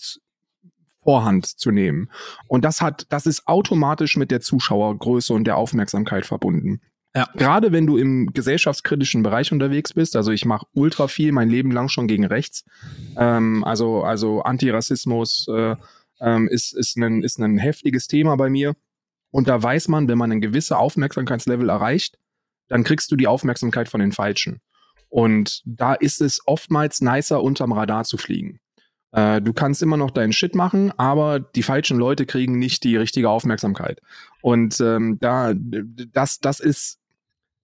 Vorhand 1.02 1.46
zu 1.46 1.70
nehmen. 1.70 2.10
Und 2.48 2.64
das 2.64 2.80
hat, 2.80 3.06
das 3.10 3.26
ist 3.26 3.46
automatisch 3.46 4.16
mit 4.16 4.30
der 4.30 4.40
Zuschauergröße 4.40 5.32
und 5.32 5.44
der 5.44 5.56
Aufmerksamkeit 5.56 6.26
verbunden. 6.26 6.80
Ja. 7.14 7.28
Gerade 7.34 7.72
wenn 7.72 7.86
du 7.86 7.96
im 7.96 8.32
gesellschaftskritischen 8.34 9.22
Bereich 9.22 9.50
unterwegs 9.50 9.94
bist, 9.94 10.16
also 10.16 10.32
ich 10.32 10.44
mache 10.44 10.66
ultra 10.74 11.08
viel 11.08 11.32
mein 11.32 11.48
Leben 11.48 11.70
lang 11.70 11.88
schon 11.88 12.08
gegen 12.08 12.26
rechts, 12.26 12.64
ähm, 13.16 13.64
also 13.64 14.02
also 14.02 14.42
Antirassismus 14.42 15.46
äh, 15.48 15.76
ähm, 16.20 16.48
ist 16.48 16.76
ist 16.76 16.96
ein 16.98 17.22
ist 17.22 17.38
ein 17.38 17.56
heftiges 17.56 18.06
Thema 18.06 18.36
bei 18.36 18.50
mir 18.50 18.74
und 19.30 19.48
da 19.48 19.62
weiß 19.62 19.88
man, 19.88 20.08
wenn 20.08 20.18
man 20.18 20.30
ein 20.30 20.42
gewisse 20.42 20.76
Aufmerksamkeitslevel 20.76 21.70
erreicht, 21.70 22.18
dann 22.68 22.84
kriegst 22.84 23.10
du 23.10 23.16
die 23.16 23.26
Aufmerksamkeit 23.26 23.88
von 23.88 24.00
den 24.00 24.12
Falschen. 24.12 24.60
Und 25.08 25.62
da 25.64 25.94
ist 25.94 26.20
es 26.20 26.40
oftmals 26.46 27.00
nicer, 27.00 27.42
unterm 27.42 27.72
Radar 27.72 28.04
zu 28.04 28.16
fliegen. 28.16 28.60
Äh, 29.12 29.40
du 29.40 29.52
kannst 29.52 29.82
immer 29.82 29.96
noch 29.96 30.10
deinen 30.10 30.32
Shit 30.32 30.54
machen, 30.54 30.92
aber 30.98 31.40
die 31.40 31.62
falschen 31.62 31.98
Leute 31.98 32.26
kriegen 32.26 32.58
nicht 32.58 32.84
die 32.84 32.96
richtige 32.96 33.30
Aufmerksamkeit. 33.30 34.00
Und 34.42 34.80
ähm, 34.80 35.18
da, 35.20 35.54
das, 35.54 36.40
das 36.40 36.60
ist, 36.60 36.98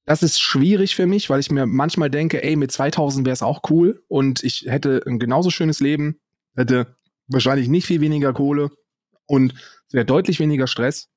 das 0.04 0.22
ist 0.22 0.40
schwierig 0.40 0.96
für 0.96 1.06
mich, 1.06 1.30
weil 1.30 1.40
ich 1.40 1.50
mir 1.50 1.66
manchmal 1.66 2.10
denke, 2.10 2.42
ey, 2.42 2.56
mit 2.56 2.72
2000 2.72 3.26
wäre 3.26 3.34
es 3.34 3.42
auch 3.42 3.60
cool 3.70 4.02
und 4.08 4.42
ich 4.42 4.64
hätte 4.66 5.02
ein 5.06 5.18
genauso 5.18 5.50
schönes 5.50 5.80
Leben, 5.80 6.18
hätte 6.56 6.96
wahrscheinlich 7.28 7.68
nicht 7.68 7.86
viel 7.86 8.00
weniger 8.00 8.32
Kohle 8.32 8.70
und 9.26 9.54
es 9.86 9.94
wäre 9.94 10.04
deutlich 10.04 10.40
weniger 10.40 10.66
Stress 10.66 11.11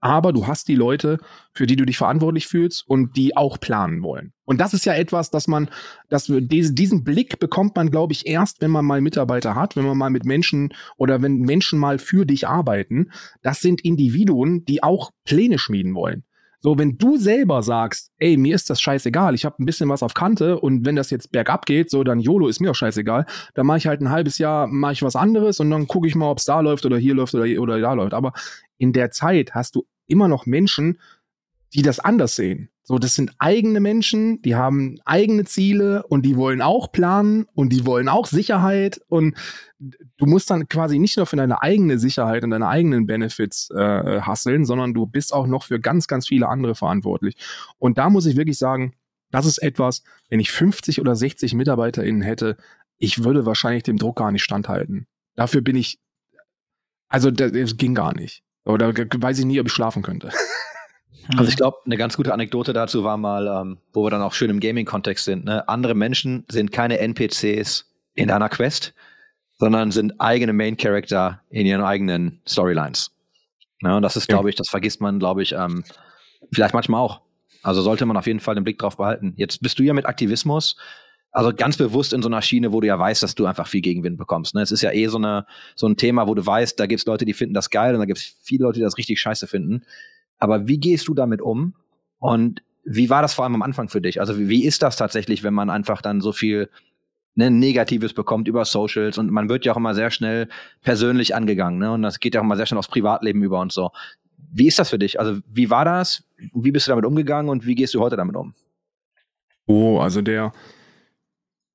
aber 0.00 0.32
du 0.32 0.46
hast 0.46 0.68
die 0.68 0.74
Leute, 0.74 1.18
für 1.52 1.66
die 1.66 1.76
du 1.76 1.84
dich 1.84 1.98
verantwortlich 1.98 2.46
fühlst 2.46 2.84
und 2.86 3.16
die 3.16 3.36
auch 3.36 3.58
planen 3.58 4.02
wollen. 4.02 4.32
Und 4.44 4.60
das 4.60 4.74
ist 4.74 4.86
ja 4.86 4.94
etwas, 4.94 5.30
dass 5.30 5.48
man, 5.48 5.68
dass 6.08 6.26
diese, 6.26 6.72
diesen 6.72 7.04
Blick 7.04 7.38
bekommt 7.38 7.76
man, 7.76 7.90
glaube 7.90 8.12
ich, 8.12 8.26
erst, 8.26 8.60
wenn 8.60 8.70
man 8.70 8.84
mal 8.84 9.00
Mitarbeiter 9.00 9.54
hat, 9.54 9.76
wenn 9.76 9.84
man 9.84 9.98
mal 9.98 10.10
mit 10.10 10.24
Menschen 10.24 10.72
oder 10.96 11.20
wenn 11.20 11.40
Menschen 11.40 11.78
mal 11.78 11.98
für 11.98 12.24
dich 12.24 12.48
arbeiten. 12.48 13.10
Das 13.42 13.60
sind 13.60 13.80
Individuen, 13.82 14.64
die 14.64 14.82
auch 14.82 15.10
Pläne 15.24 15.58
schmieden 15.58 15.94
wollen. 15.94 16.24
So, 16.60 16.76
wenn 16.76 16.98
du 16.98 17.16
selber 17.16 17.62
sagst, 17.62 18.10
ey, 18.18 18.36
mir 18.36 18.54
ist 18.54 18.68
das 18.68 18.80
scheißegal, 18.80 19.34
ich 19.34 19.44
habe 19.44 19.62
ein 19.62 19.66
bisschen 19.66 19.88
was 19.88 20.02
auf 20.02 20.14
Kante 20.14 20.58
und 20.58 20.84
wenn 20.84 20.96
das 20.96 21.10
jetzt 21.10 21.30
bergab 21.30 21.66
geht, 21.66 21.88
so 21.88 22.02
dann 22.02 22.18
YOLO 22.18 22.48
ist 22.48 22.60
mir 22.60 22.72
auch 22.72 22.74
scheißegal, 22.74 23.26
dann 23.54 23.66
mache 23.66 23.78
ich 23.78 23.86
halt 23.86 24.00
ein 24.00 24.10
halbes 24.10 24.38
Jahr, 24.38 24.66
mache 24.66 24.94
ich 24.94 25.02
was 25.02 25.14
anderes 25.14 25.60
und 25.60 25.70
dann 25.70 25.86
gucke 25.86 26.08
ich 26.08 26.16
mal, 26.16 26.30
ob 26.30 26.38
es 26.38 26.44
da 26.44 26.58
läuft 26.60 26.84
oder 26.84 26.98
hier 26.98 27.14
läuft 27.14 27.34
oder, 27.34 27.46
oder 27.60 27.78
da 27.80 27.92
läuft. 27.92 28.12
Aber 28.12 28.32
in 28.76 28.92
der 28.92 29.12
Zeit 29.12 29.54
hast 29.54 29.76
du 29.76 29.86
immer 30.08 30.26
noch 30.26 30.46
Menschen, 30.46 30.98
die 31.74 31.82
das 31.82 32.00
anders 32.00 32.34
sehen. 32.34 32.70
So, 32.88 32.98
das 32.98 33.14
sind 33.14 33.32
eigene 33.38 33.80
Menschen, 33.80 34.40
die 34.40 34.54
haben 34.54 34.98
eigene 35.04 35.44
Ziele 35.44 36.06
und 36.06 36.24
die 36.24 36.36
wollen 36.36 36.62
auch 36.62 36.90
planen 36.90 37.44
und 37.52 37.70
die 37.70 37.84
wollen 37.84 38.08
auch 38.08 38.24
Sicherheit 38.24 38.98
und 39.08 39.36
du 39.78 40.24
musst 40.24 40.48
dann 40.48 40.68
quasi 40.70 40.98
nicht 40.98 41.18
nur 41.18 41.26
für 41.26 41.36
deine 41.36 41.60
eigene 41.60 41.98
Sicherheit 41.98 42.44
und 42.44 42.50
deine 42.50 42.66
eigenen 42.66 43.04
Benefits 43.04 43.68
äh, 43.72 44.22
hasseln, 44.22 44.64
sondern 44.64 44.94
du 44.94 45.04
bist 45.04 45.34
auch 45.34 45.46
noch 45.46 45.64
für 45.64 45.78
ganz, 45.78 46.06
ganz 46.06 46.28
viele 46.28 46.48
andere 46.48 46.74
verantwortlich. 46.74 47.36
Und 47.76 47.98
da 47.98 48.08
muss 48.08 48.24
ich 48.24 48.38
wirklich 48.38 48.56
sagen, 48.56 48.94
das 49.30 49.44
ist 49.44 49.58
etwas, 49.58 50.02
wenn 50.30 50.40
ich 50.40 50.50
50 50.50 50.98
oder 50.98 51.14
60 51.14 51.52
MitarbeiterInnen 51.52 52.22
hätte, 52.22 52.56
ich 52.96 53.22
würde 53.22 53.44
wahrscheinlich 53.44 53.82
dem 53.82 53.98
Druck 53.98 54.16
gar 54.16 54.32
nicht 54.32 54.44
standhalten. 54.44 55.06
Dafür 55.34 55.60
bin 55.60 55.76
ich, 55.76 55.98
also 57.10 57.30
das 57.30 57.76
ging 57.76 57.94
gar 57.94 58.14
nicht. 58.14 58.42
Oder 58.64 58.94
weiß 58.94 59.40
ich 59.40 59.44
nie, 59.44 59.60
ob 59.60 59.66
ich 59.66 59.74
schlafen 59.74 60.02
könnte. 60.02 60.30
Also 61.36 61.50
ich 61.50 61.56
glaube, 61.56 61.78
eine 61.84 61.96
ganz 61.96 62.16
gute 62.16 62.32
Anekdote 62.32 62.72
dazu 62.72 63.04
war 63.04 63.16
mal, 63.16 63.46
ähm, 63.46 63.78
wo 63.92 64.04
wir 64.04 64.10
dann 64.10 64.22
auch 64.22 64.32
schön 64.32 64.50
im 64.50 64.60
Gaming-Kontext 64.60 65.24
sind. 65.24 65.44
Ne? 65.44 65.68
Andere 65.68 65.94
Menschen 65.94 66.44
sind 66.48 66.72
keine 66.72 66.98
NPCs 66.98 67.86
in 68.14 68.30
einer 68.30 68.48
Quest, 68.48 68.94
sondern 69.58 69.90
sind 69.90 70.20
eigene 70.20 70.52
Main-Character 70.52 71.42
in 71.50 71.66
ihren 71.66 71.82
eigenen 71.82 72.40
Storylines. 72.46 73.10
Ja, 73.82 73.96
und 73.96 74.02
das 74.02 74.16
ist, 74.16 74.28
glaube 74.28 74.48
ich, 74.48 74.56
das 74.56 74.68
vergisst 74.68 75.00
man, 75.00 75.18
glaube 75.18 75.42
ich, 75.42 75.52
ähm, 75.52 75.84
vielleicht 76.52 76.74
manchmal 76.74 77.00
auch. 77.00 77.20
Also 77.62 77.82
sollte 77.82 78.06
man 78.06 78.16
auf 78.16 78.26
jeden 78.26 78.40
Fall 78.40 78.54
den 78.54 78.64
Blick 78.64 78.78
drauf 78.78 78.96
behalten. 78.96 79.34
Jetzt 79.36 79.60
bist 79.62 79.78
du 79.78 79.82
ja 79.82 79.92
mit 79.92 80.06
Aktivismus 80.06 80.76
also 81.30 81.52
ganz 81.54 81.76
bewusst 81.76 82.12
in 82.12 82.22
so 82.22 82.28
einer 82.28 82.42
Schiene, 82.42 82.72
wo 82.72 82.80
du 82.80 82.86
ja 82.86 82.98
weißt, 82.98 83.22
dass 83.22 83.34
du 83.34 83.46
einfach 83.46 83.66
viel 83.66 83.80
Gegenwind 83.80 84.16
bekommst. 84.18 84.54
Ne? 84.54 84.62
Es 84.62 84.72
ist 84.72 84.82
ja 84.82 84.92
eh 84.92 85.06
so, 85.08 85.18
eine, 85.18 85.46
so 85.76 85.86
ein 85.86 85.96
Thema, 85.96 86.26
wo 86.26 86.34
du 86.34 86.44
weißt, 86.44 86.78
da 86.80 86.86
gibt 86.86 87.00
es 87.00 87.06
Leute, 87.06 87.24
die 87.24 87.34
finden 87.34 87.54
das 87.54 87.70
geil 87.70 87.94
und 87.94 88.00
da 88.00 88.06
gibt 88.06 88.18
es 88.18 88.36
viele 88.42 88.64
Leute, 88.64 88.78
die 88.78 88.84
das 88.84 88.96
richtig 88.96 89.20
scheiße 89.20 89.46
finden. 89.46 89.84
Aber 90.38 90.68
wie 90.68 90.78
gehst 90.78 91.08
du 91.08 91.14
damit 91.14 91.42
um? 91.42 91.74
Und 92.18 92.62
wie 92.84 93.10
war 93.10 93.22
das 93.22 93.34
vor 93.34 93.44
allem 93.44 93.54
am 93.54 93.62
Anfang 93.62 93.88
für 93.88 94.00
dich? 94.00 94.20
Also 94.20 94.38
wie, 94.38 94.48
wie 94.48 94.64
ist 94.64 94.82
das 94.82 94.96
tatsächlich, 94.96 95.42
wenn 95.42 95.54
man 95.54 95.70
einfach 95.70 96.00
dann 96.00 96.20
so 96.20 96.32
viel 96.32 96.70
ne, 97.34 97.50
Negatives 97.50 98.14
bekommt 98.14 98.48
über 98.48 98.64
Socials 98.64 99.18
und 99.18 99.30
man 99.30 99.48
wird 99.48 99.64
ja 99.64 99.72
auch 99.72 99.76
immer 99.76 99.94
sehr 99.94 100.10
schnell 100.10 100.48
persönlich 100.82 101.34
angegangen, 101.34 101.78
ne? 101.78 101.92
Und 101.92 102.02
das 102.02 102.20
geht 102.20 102.34
ja 102.34 102.40
auch 102.40 102.44
immer 102.44 102.56
sehr 102.56 102.66
schnell 102.66 102.78
aufs 102.78 102.88
Privatleben 102.88 103.42
über 103.42 103.60
und 103.60 103.72
so. 103.72 103.90
Wie 104.50 104.66
ist 104.66 104.78
das 104.78 104.90
für 104.90 104.98
dich? 104.98 105.20
Also 105.20 105.40
wie 105.46 105.70
war 105.70 105.84
das? 105.84 106.24
Wie 106.54 106.72
bist 106.72 106.86
du 106.86 106.90
damit 106.90 107.04
umgegangen 107.04 107.50
und 107.50 107.66
wie 107.66 107.74
gehst 107.74 107.94
du 107.94 108.00
heute 108.00 108.16
damit 108.16 108.36
um? 108.36 108.54
Oh, 109.66 109.98
also 109.98 110.22
der, 110.22 110.52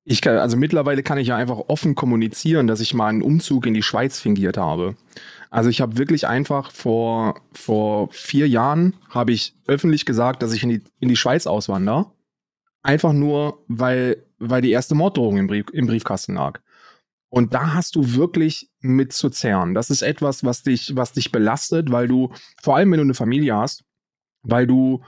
ich 0.04 0.20
kann, 0.20 0.36
also 0.36 0.56
mittlerweile 0.56 1.02
kann 1.02 1.18
ich 1.18 1.28
ja 1.28 1.36
einfach 1.36 1.58
offen 1.68 1.94
kommunizieren, 1.94 2.66
dass 2.66 2.80
ich 2.80 2.92
mal 2.92 3.08
einen 3.08 3.22
Umzug 3.22 3.66
in 3.66 3.74
die 3.74 3.82
Schweiz 3.82 4.20
fingiert 4.20 4.58
habe. 4.58 4.96
Also 5.50 5.70
ich 5.70 5.80
habe 5.80 5.96
wirklich 5.96 6.26
einfach 6.26 6.70
vor, 6.72 7.40
vor 7.52 8.08
vier 8.10 8.48
Jahren 8.48 8.94
habe 9.08 9.32
ich 9.32 9.54
öffentlich 9.66 10.04
gesagt, 10.04 10.42
dass 10.42 10.52
ich 10.52 10.62
in 10.62 10.68
die, 10.68 10.82
in 11.00 11.08
die 11.08 11.16
Schweiz 11.16 11.46
auswandere. 11.46 12.06
Einfach 12.82 13.14
nur, 13.14 13.64
weil, 13.66 14.22
weil 14.38 14.60
die 14.60 14.72
erste 14.72 14.94
Morddrohung 14.94 15.38
im, 15.38 15.46
Brief, 15.46 15.66
im 15.72 15.86
Briefkasten 15.86 16.34
lag. 16.34 16.60
Und 17.30 17.54
da 17.54 17.72
hast 17.72 17.96
du 17.96 18.14
wirklich 18.14 18.70
mit 18.80 19.12
zu 19.12 19.30
zerren. 19.30 19.74
Das 19.74 19.90
ist 19.90 20.02
etwas, 20.02 20.44
was 20.44 20.62
dich, 20.62 20.94
was 20.96 21.12
dich 21.12 21.32
belastet, 21.32 21.90
weil 21.90 22.08
du, 22.08 22.30
vor 22.62 22.76
allem 22.76 22.92
wenn 22.92 22.98
du 22.98 23.04
eine 23.04 23.14
Familie 23.14 23.56
hast, 23.56 23.84
weil 24.42 24.66
du 24.66 25.02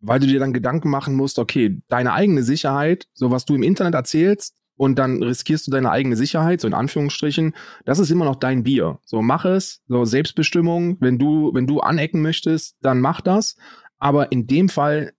weil 0.00 0.20
du 0.20 0.26
dir 0.26 0.40
dann 0.40 0.52
Gedanken 0.52 0.90
machen 0.90 1.14
musst, 1.14 1.38
okay, 1.38 1.80
deine 1.88 2.12
eigene 2.12 2.42
Sicherheit, 2.42 3.06
so 3.14 3.30
was 3.30 3.44
du 3.44 3.54
im 3.54 3.62
Internet 3.62 3.94
erzählst, 3.94 4.54
und 4.78 4.96
dann 4.96 5.22
riskierst 5.22 5.66
du 5.66 5.70
deine 5.72 5.90
eigene 5.90 6.16
Sicherheit, 6.16 6.60
so 6.60 6.68
in 6.68 6.74
Anführungsstrichen, 6.74 7.54
das 7.84 7.98
ist 7.98 8.10
immer 8.10 8.24
noch 8.24 8.36
dein 8.36 8.62
Bier. 8.62 9.00
So 9.04 9.20
mach 9.20 9.44
es, 9.44 9.82
so 9.88 10.04
Selbstbestimmung, 10.04 10.96
wenn 11.00 11.18
du, 11.18 11.52
wenn 11.52 11.66
du 11.66 11.80
anecken 11.80 12.22
möchtest, 12.22 12.76
dann 12.80 13.00
mach 13.00 13.20
das. 13.20 13.56
Aber 13.98 14.30
in 14.30 14.46
dem 14.46 14.68
Fall 14.68 15.12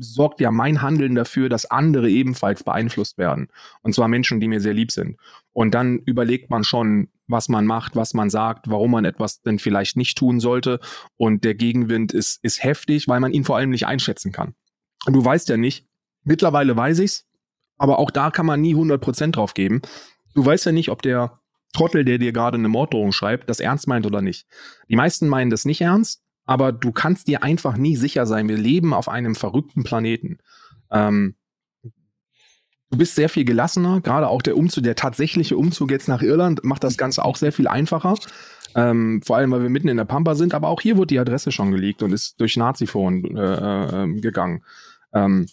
sorgt 0.00 0.40
ja 0.40 0.50
mein 0.50 0.82
Handeln 0.82 1.14
dafür, 1.14 1.48
dass 1.48 1.70
andere 1.70 2.10
ebenfalls 2.10 2.64
beeinflusst 2.64 3.18
werden. 3.18 3.48
Und 3.82 3.94
zwar 3.94 4.08
Menschen, 4.08 4.40
die 4.40 4.48
mir 4.48 4.60
sehr 4.60 4.74
lieb 4.74 4.90
sind. 4.90 5.16
Und 5.52 5.74
dann 5.74 5.98
überlegt 6.00 6.50
man 6.50 6.64
schon, 6.64 7.08
was 7.28 7.48
man 7.48 7.66
macht, 7.66 7.96
was 7.96 8.14
man 8.14 8.30
sagt, 8.30 8.68
warum 8.68 8.90
man 8.92 9.04
etwas 9.04 9.42
denn 9.42 9.58
vielleicht 9.58 9.96
nicht 9.96 10.18
tun 10.18 10.40
sollte. 10.40 10.80
Und 11.16 11.44
der 11.44 11.54
Gegenwind 11.54 12.12
ist, 12.12 12.42
ist 12.42 12.62
heftig, 12.62 13.08
weil 13.08 13.20
man 13.20 13.32
ihn 13.32 13.44
vor 13.44 13.56
allem 13.56 13.70
nicht 13.70 13.86
einschätzen 13.86 14.32
kann. 14.32 14.54
Und 15.06 15.14
du 15.14 15.24
weißt 15.24 15.48
ja 15.48 15.56
nicht, 15.56 15.86
mittlerweile 16.24 16.76
weiß 16.76 16.98
ich's, 17.00 17.26
aber 17.78 17.98
auch 17.98 18.10
da 18.10 18.30
kann 18.30 18.46
man 18.46 18.60
nie 18.60 18.74
100% 18.74 19.32
drauf 19.32 19.54
geben. 19.54 19.82
Du 20.34 20.44
weißt 20.44 20.66
ja 20.66 20.72
nicht, 20.72 20.90
ob 20.90 21.02
der 21.02 21.40
Trottel, 21.72 22.04
der 22.04 22.18
dir 22.18 22.32
gerade 22.32 22.56
eine 22.56 22.68
Morddrohung 22.68 23.12
schreibt, 23.12 23.50
das 23.50 23.60
ernst 23.60 23.86
meint 23.86 24.06
oder 24.06 24.22
nicht. 24.22 24.46
Die 24.88 24.96
meisten 24.96 25.28
meinen 25.28 25.50
das 25.50 25.64
nicht 25.64 25.80
ernst, 25.80 26.22
aber 26.46 26.72
du 26.72 26.92
kannst 26.92 27.28
dir 27.28 27.42
einfach 27.42 27.76
nie 27.76 27.96
sicher 27.96 28.24
sein. 28.24 28.48
Wir 28.48 28.56
leben 28.56 28.94
auf 28.94 29.08
einem 29.08 29.34
verrückten 29.34 29.84
Planeten. 29.84 30.38
Ähm, 30.90 31.34
du 31.82 32.98
bist 32.98 33.16
sehr 33.16 33.28
viel 33.28 33.44
gelassener, 33.44 34.00
gerade 34.00 34.28
auch 34.28 34.42
der 34.42 34.56
Umzug, 34.56 34.84
der 34.84 34.94
tatsächliche 34.94 35.56
Umzug 35.56 35.90
jetzt 35.90 36.08
nach 36.08 36.22
Irland 36.22 36.64
macht 36.64 36.84
das 36.84 36.96
Ganze 36.96 37.24
auch 37.24 37.36
sehr 37.36 37.52
viel 37.52 37.68
einfacher. 37.68 38.14
Ähm, 38.74 39.22
vor 39.24 39.36
allem, 39.36 39.50
weil 39.50 39.62
wir 39.62 39.70
mitten 39.70 39.88
in 39.88 39.96
der 39.96 40.04
Pampa 40.04 40.34
sind, 40.34 40.54
aber 40.54 40.68
auch 40.68 40.80
hier 40.80 40.96
wurde 40.96 41.08
die 41.08 41.18
Adresse 41.18 41.50
schon 41.50 41.72
geleakt 41.72 42.02
und 42.02 42.12
ist 42.12 42.40
durch 42.40 42.56
Nazi-Foren 42.56 43.36
äh, 43.36 44.04
äh, 44.04 44.20
gegangen. 44.20 44.62
Ähm, 45.12 45.46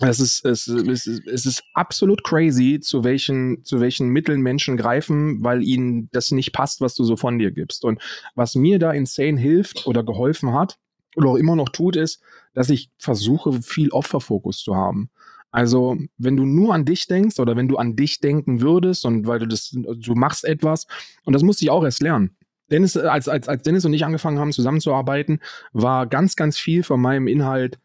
es 0.00 0.20
ist, 0.20 0.44
es, 0.44 0.66
ist, 0.66 1.06
es 1.06 1.46
ist 1.46 1.62
absolut 1.74 2.24
crazy, 2.24 2.80
zu 2.80 3.04
welchen, 3.04 3.64
zu 3.64 3.80
welchen 3.80 4.08
Mitteln 4.08 4.40
Menschen 4.40 4.76
greifen, 4.76 5.42
weil 5.44 5.62
ihnen 5.62 6.08
das 6.12 6.30
nicht 6.30 6.52
passt, 6.52 6.80
was 6.80 6.94
du 6.94 7.04
so 7.04 7.16
von 7.16 7.38
dir 7.38 7.50
gibst. 7.50 7.84
Und 7.84 8.00
was 8.34 8.54
mir 8.54 8.78
da 8.78 8.92
insane 8.92 9.38
hilft 9.38 9.86
oder 9.86 10.02
geholfen 10.02 10.52
hat 10.52 10.78
oder 11.16 11.30
auch 11.30 11.36
immer 11.36 11.56
noch 11.56 11.68
tut, 11.68 11.96
ist, 11.96 12.22
dass 12.54 12.70
ich 12.70 12.90
versuche, 12.98 13.62
viel 13.62 13.90
Opferfokus 13.90 14.58
zu 14.58 14.74
haben. 14.74 15.10
Also, 15.52 15.98
wenn 16.16 16.36
du 16.36 16.44
nur 16.44 16.74
an 16.74 16.84
dich 16.84 17.08
denkst 17.08 17.40
oder 17.40 17.56
wenn 17.56 17.68
du 17.68 17.76
an 17.76 17.96
dich 17.96 18.20
denken 18.20 18.60
würdest 18.60 19.04
und 19.04 19.26
weil 19.26 19.40
du 19.40 19.46
das, 19.46 19.70
du 19.72 20.14
machst 20.14 20.44
etwas, 20.44 20.86
und 21.24 21.32
das 21.32 21.42
musste 21.42 21.64
ich 21.64 21.70
auch 21.70 21.84
erst 21.84 22.02
lernen. 22.02 22.36
Dennis, 22.70 22.96
als, 22.96 23.28
als, 23.28 23.48
als 23.48 23.62
Dennis 23.62 23.84
und 23.84 23.92
ich 23.92 24.04
angefangen 24.04 24.38
haben, 24.38 24.52
zusammenzuarbeiten, 24.52 25.40
war 25.72 26.06
ganz, 26.06 26.36
ganz 26.36 26.56
viel 26.56 26.84
von 26.84 27.00
meinem 27.00 27.26
Inhalt 27.26 27.80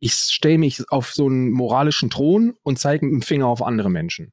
ich 0.00 0.14
stelle 0.14 0.58
mich 0.58 0.90
auf 0.90 1.12
so 1.12 1.26
einen 1.26 1.50
moralischen 1.50 2.10
Thron 2.10 2.54
und 2.62 2.78
zeige 2.78 3.04
mit 3.04 3.14
dem 3.14 3.22
Finger 3.22 3.46
auf 3.46 3.62
andere 3.62 3.90
Menschen. 3.90 4.32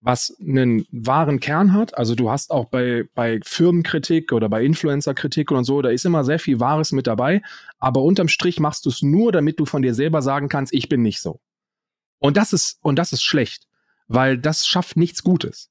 Was 0.00 0.34
einen 0.40 0.86
wahren 0.90 1.40
Kern 1.40 1.74
hat, 1.74 1.98
also 1.98 2.14
du 2.14 2.30
hast 2.30 2.50
auch 2.50 2.66
bei, 2.66 3.04
bei 3.14 3.40
Firmenkritik 3.42 4.32
oder 4.32 4.48
bei 4.48 4.64
Influencerkritik 4.64 5.50
und 5.50 5.64
so, 5.64 5.82
da 5.82 5.90
ist 5.90 6.06
immer 6.06 6.24
sehr 6.24 6.38
viel 6.38 6.58
Wahres 6.58 6.92
mit 6.92 7.06
dabei, 7.06 7.42
aber 7.78 8.02
unterm 8.02 8.28
Strich 8.28 8.60
machst 8.60 8.86
du 8.86 8.88
es 8.88 9.02
nur, 9.02 9.30
damit 9.30 9.60
du 9.60 9.66
von 9.66 9.82
dir 9.82 9.92
selber 9.92 10.22
sagen 10.22 10.48
kannst, 10.48 10.72
ich 10.72 10.88
bin 10.88 11.02
nicht 11.02 11.20
so. 11.20 11.40
Und 12.18 12.36
das 12.38 12.54
ist, 12.54 12.78
und 12.80 12.98
das 12.98 13.12
ist 13.12 13.22
schlecht, 13.22 13.66
weil 14.06 14.38
das 14.38 14.66
schafft 14.66 14.96
nichts 14.96 15.22
Gutes. 15.22 15.70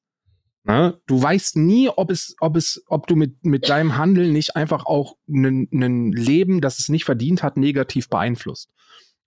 Ne? 0.64 1.00
Du 1.08 1.22
weißt 1.22 1.56
nie, 1.56 1.90
ob 1.90 2.12
es, 2.12 2.36
ob 2.40 2.56
es, 2.56 2.84
ob 2.88 3.08
du 3.08 3.16
mit, 3.16 3.44
mit 3.44 3.70
deinem 3.70 3.98
Handeln 3.98 4.34
nicht 4.34 4.56
einfach 4.56 4.86
auch 4.86 5.16
ein 5.28 6.12
Leben, 6.12 6.62
das 6.62 6.78
es 6.80 6.90
nicht 6.90 7.06
verdient 7.06 7.42
hat, 7.42 7.58
negativ 7.58 8.10
beeinflusst. 8.10 8.70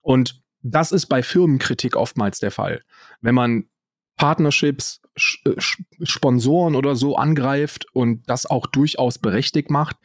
Und 0.03 0.43
das 0.61 0.91
ist 0.91 1.07
bei 1.07 1.23
Firmenkritik 1.23 1.95
oftmals 1.95 2.39
der 2.39 2.51
Fall. 2.51 2.83
Wenn 3.21 3.33
man 3.33 3.65
Partnerships, 4.17 5.01
äh, 5.45 5.55
Sponsoren 6.03 6.75
oder 6.75 6.95
so 6.95 7.15
angreift 7.15 7.87
und 7.93 8.29
das 8.29 8.45
auch 8.45 8.67
durchaus 8.67 9.17
berechtigt 9.17 9.71
macht, 9.71 9.97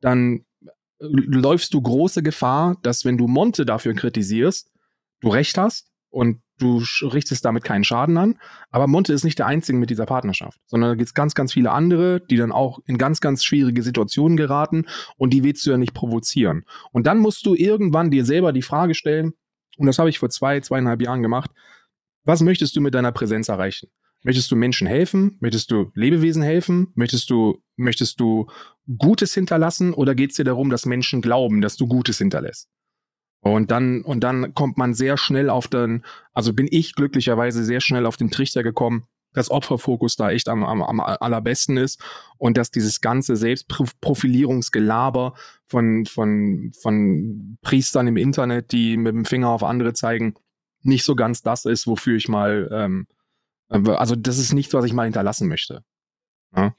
dann 0.00 0.44
äh, 0.62 0.68
läufst 1.00 1.72
du 1.72 1.80
große 1.80 2.22
Gefahr, 2.22 2.76
dass 2.82 3.04
wenn 3.04 3.16
du 3.16 3.26
Monte 3.26 3.64
dafür 3.64 3.94
kritisierst, 3.94 4.70
du 5.20 5.28
recht 5.30 5.56
hast 5.56 5.90
und 6.10 6.42
du 6.58 6.82
richtest 7.02 7.44
damit 7.44 7.64
keinen 7.64 7.84
Schaden 7.84 8.16
an. 8.16 8.38
Aber 8.70 8.86
Monte 8.86 9.12
ist 9.12 9.24
nicht 9.24 9.38
der 9.38 9.46
Einzige 9.46 9.78
mit 9.78 9.90
dieser 9.90 10.06
Partnerschaft, 10.06 10.60
sondern 10.66 10.90
da 10.90 10.94
gibt 10.94 11.08
es 11.08 11.14
ganz, 11.14 11.34
ganz 11.34 11.52
viele 11.52 11.72
andere, 11.72 12.20
die 12.20 12.36
dann 12.36 12.52
auch 12.52 12.78
in 12.86 12.98
ganz, 12.98 13.20
ganz 13.20 13.42
schwierige 13.42 13.82
Situationen 13.82 14.36
geraten 14.36 14.86
und 15.16 15.30
die 15.30 15.42
willst 15.42 15.66
du 15.66 15.70
ja 15.70 15.78
nicht 15.78 15.94
provozieren. 15.94 16.64
Und 16.92 17.06
dann 17.06 17.18
musst 17.18 17.44
du 17.46 17.54
irgendwann 17.54 18.10
dir 18.10 18.24
selber 18.24 18.52
die 18.52 18.62
Frage 18.62 18.94
stellen, 18.94 19.34
und 19.78 19.86
das 19.86 19.98
habe 19.98 20.10
ich 20.10 20.18
vor 20.18 20.30
zwei, 20.30 20.60
zweieinhalb 20.60 21.02
Jahren 21.02 21.22
gemacht. 21.22 21.50
Was 22.24 22.40
möchtest 22.40 22.74
du 22.76 22.80
mit 22.80 22.94
deiner 22.94 23.12
Präsenz 23.12 23.48
erreichen? 23.48 23.88
Möchtest 24.22 24.50
du 24.50 24.56
Menschen 24.56 24.86
helfen? 24.86 25.36
Möchtest 25.40 25.70
du 25.70 25.90
Lebewesen 25.94 26.42
helfen? 26.42 26.92
Möchtest 26.94 27.28
du, 27.28 27.62
möchtest 27.76 28.18
du 28.20 28.46
Gutes 28.96 29.34
hinterlassen 29.34 29.92
oder 29.92 30.14
geht 30.14 30.30
es 30.30 30.36
dir 30.36 30.44
darum, 30.44 30.70
dass 30.70 30.86
Menschen 30.86 31.20
glauben, 31.20 31.60
dass 31.60 31.76
du 31.76 31.86
Gutes 31.86 32.18
hinterlässt? 32.18 32.70
Und 33.40 33.70
dann, 33.70 34.00
und 34.02 34.20
dann 34.20 34.54
kommt 34.54 34.78
man 34.78 34.94
sehr 34.94 35.18
schnell 35.18 35.50
auf 35.50 35.68
den, 35.68 36.02
also 36.32 36.54
bin 36.54 36.66
ich 36.70 36.94
glücklicherweise 36.94 37.62
sehr 37.62 37.82
schnell 37.82 38.06
auf 38.06 38.16
den 38.16 38.30
Trichter 38.30 38.62
gekommen, 38.62 39.06
dass 39.34 39.50
Opferfokus 39.50 40.16
da 40.16 40.30
echt 40.30 40.48
am, 40.48 40.64
am, 40.64 40.82
am 40.82 41.00
allerbesten 41.00 41.76
ist 41.76 42.02
und 42.38 42.56
dass 42.56 42.70
dieses 42.70 43.02
ganze 43.02 43.36
Selbstprofilierungsgelaber 43.36 45.34
von, 45.66 46.06
von, 46.06 46.72
von 46.80 47.58
Priestern 47.60 48.06
im 48.06 48.16
Internet, 48.16 48.72
die 48.72 48.96
mit 48.96 49.14
dem 49.14 49.26
Finger 49.26 49.50
auf 49.50 49.62
andere 49.62 49.92
zeigen, 49.92 50.34
nicht 50.82 51.04
so 51.04 51.14
ganz 51.14 51.42
das 51.42 51.66
ist, 51.66 51.86
wofür 51.86 52.16
ich 52.16 52.28
mal, 52.28 52.68
ähm, 52.72 53.06
also 53.68 54.16
das 54.16 54.38
ist 54.38 54.52
nichts, 54.52 54.72
was 54.72 54.84
ich 54.84 54.92
mal 54.92 55.04
hinterlassen 55.04 55.48
möchte. 55.48 55.84
Ja? 56.56 56.74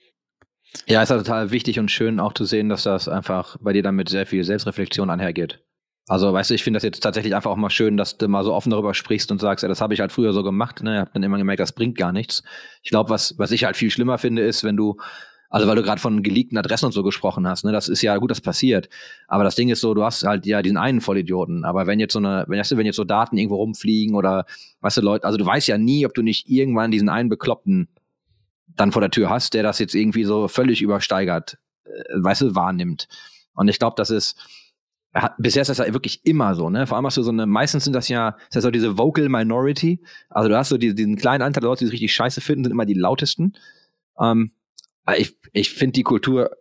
Ja, 0.88 1.02
ist 1.02 1.10
ja 1.10 1.18
total 1.18 1.52
wichtig 1.52 1.80
und 1.80 1.90
schön 1.90 2.20
auch 2.20 2.34
zu 2.34 2.46
sehen, 2.46 2.70
dass 2.70 2.84
das 2.84 3.08
einfach 3.08 3.58
bei 3.62 3.74
dir 3.74 3.84
dann 3.84 3.96
mit 3.96 4.10
sehr 4.10 4.26
viel 4.26 4.44
Selbstreflexion 4.44 5.10
einhergeht. 5.10 5.64
Also, 6.08 6.32
weißt 6.32 6.52
du, 6.52 6.54
ich 6.54 6.64
finde 6.64 6.78
das 6.78 6.84
jetzt 6.84 7.02
tatsächlich 7.02 7.34
einfach 7.34 7.50
auch 7.50 7.56
mal 7.56 7.72
schön, 7.72 7.98
dass 7.98 8.18
du 8.18 8.28
mal 8.28 8.44
so 8.44 8.54
offen 8.54 8.70
darüber 8.70 8.94
sprichst 8.94 9.32
und 9.32 9.42
sagst, 9.42 9.64
ja, 9.64 9.70
das 9.70 9.82
habe 9.82 9.96
ich 9.96 10.02
halt 10.02 10.12
früher 10.12 10.34
so 10.34 10.44
gemacht, 10.44 10.84
ne? 10.84 10.96
Ich 10.96 11.00
habe 11.00 11.12
dann 11.14 11.24
immer 11.24 11.38
gemerkt, 11.38 11.60
das 11.60 11.72
bringt 11.72 11.98
gar 11.98 12.12
nichts. 12.12 12.44
Ich 12.84 12.92
glaube, 12.92 13.10
was, 13.10 13.40
was 13.40 13.50
ich 13.52 13.64
halt 13.64 13.76
viel 13.76 13.90
schlimmer 13.90 14.20
finde, 14.20 14.44
ist, 14.44 14.64
wenn 14.64 14.78
du, 14.78 14.98
also 15.50 15.68
weil 15.68 15.76
du 15.76 15.82
gerade 15.82 16.00
von 16.00 16.22
geleakten 16.22 16.60
Adressen 16.60 16.86
und 16.86 16.92
so 16.92 17.02
gesprochen 17.02 17.48
hast, 17.48 17.66
ne? 17.66 17.72
Das 17.72 17.90
ist 17.90 18.04
ja 18.04 18.16
gut, 18.18 18.30
das 18.30 18.40
passiert. 18.40 18.88
Aber 19.28 19.44
das 19.44 19.56
Ding 19.56 19.70
ist 19.70 19.82
so, 19.82 19.96
du 19.96 20.04
hast 20.04 20.24
halt 20.24 20.46
ja 20.46 20.62
diesen 20.62 20.78
einen 20.78 21.02
Vollidioten. 21.02 21.66
Aber 21.66 21.88
wenn 21.88 22.00
jetzt 22.00 22.14
so 22.14 22.20
eine, 22.20 22.46
wenn, 22.48 22.60
weißt 22.60 22.72
du, 22.72 22.78
wenn 22.78 22.86
jetzt 22.86 22.98
so 22.98 23.04
Daten 23.04 23.36
irgendwo 23.38 23.56
rumfliegen 23.56 24.16
oder, 24.16 24.46
weißt 24.82 24.98
du, 24.98 25.02
Leute, 25.02 25.26
also 25.26 25.40
du 25.40 25.46
weißt 25.46 25.68
ja 25.68 25.80
nie, 25.80 26.06
ob 26.06 26.14
du 26.14 26.22
nicht 26.22 26.48
irgendwann 26.48 26.92
diesen 26.92 27.10
einen 27.10 27.30
Bekloppten 27.30 27.88
dann 28.76 28.92
vor 28.92 29.02
der 29.02 29.12
Tür 29.12 29.32
hast, 29.32 29.56
der 29.56 29.64
das 29.64 29.80
jetzt 29.80 29.96
irgendwie 29.96 30.24
so 30.24 30.48
völlig 30.48 30.84
übersteigert, 30.84 31.58
äh, 31.86 31.90
weißt 32.16 32.42
du, 32.42 32.56
wahrnimmt. 32.56 33.08
Und 33.56 33.70
ich 33.70 33.80
glaube, 33.80 33.96
das 33.98 34.12
ist, 34.12 34.36
hat, 35.16 35.36
bisher 35.38 35.62
ist 35.62 35.70
das 35.70 35.78
ja 35.78 35.94
wirklich 35.94 36.26
immer 36.26 36.56
so, 36.56 36.70
ne? 36.70 36.86
Vor 36.88 36.98
allem 36.98 37.06
hast 37.06 37.18
du 37.18 37.24
so 37.24 37.32
eine, 37.32 37.46
meistens 37.46 37.86
sind 37.86 37.94
das 37.94 38.10
ja, 38.10 38.32
das 38.32 38.48
ist 38.50 38.56
ja 38.56 38.62
so 38.62 38.72
diese 38.72 38.98
Vocal 38.98 39.30
Minority. 39.30 40.04
Also 40.30 40.50
du 40.50 40.58
hast 40.58 40.70
so 40.70 40.78
die, 40.78 40.94
diesen 40.94 41.16
kleinen 41.16 41.42
Anteil 41.42 41.62
der 41.62 41.70
Leute, 41.70 41.80
die 41.80 41.86
es 41.86 41.94
richtig 41.94 42.14
scheiße 42.14 42.42
finden, 42.42 42.66
sind 42.66 42.72
immer 42.72 42.86
die 42.86 42.94
lautesten. 42.94 43.54
Ähm, 44.20 44.52
ich 45.18 45.38
ich 45.54 45.72
finde 45.72 45.94
die 45.94 46.04
Kultur 46.04 46.52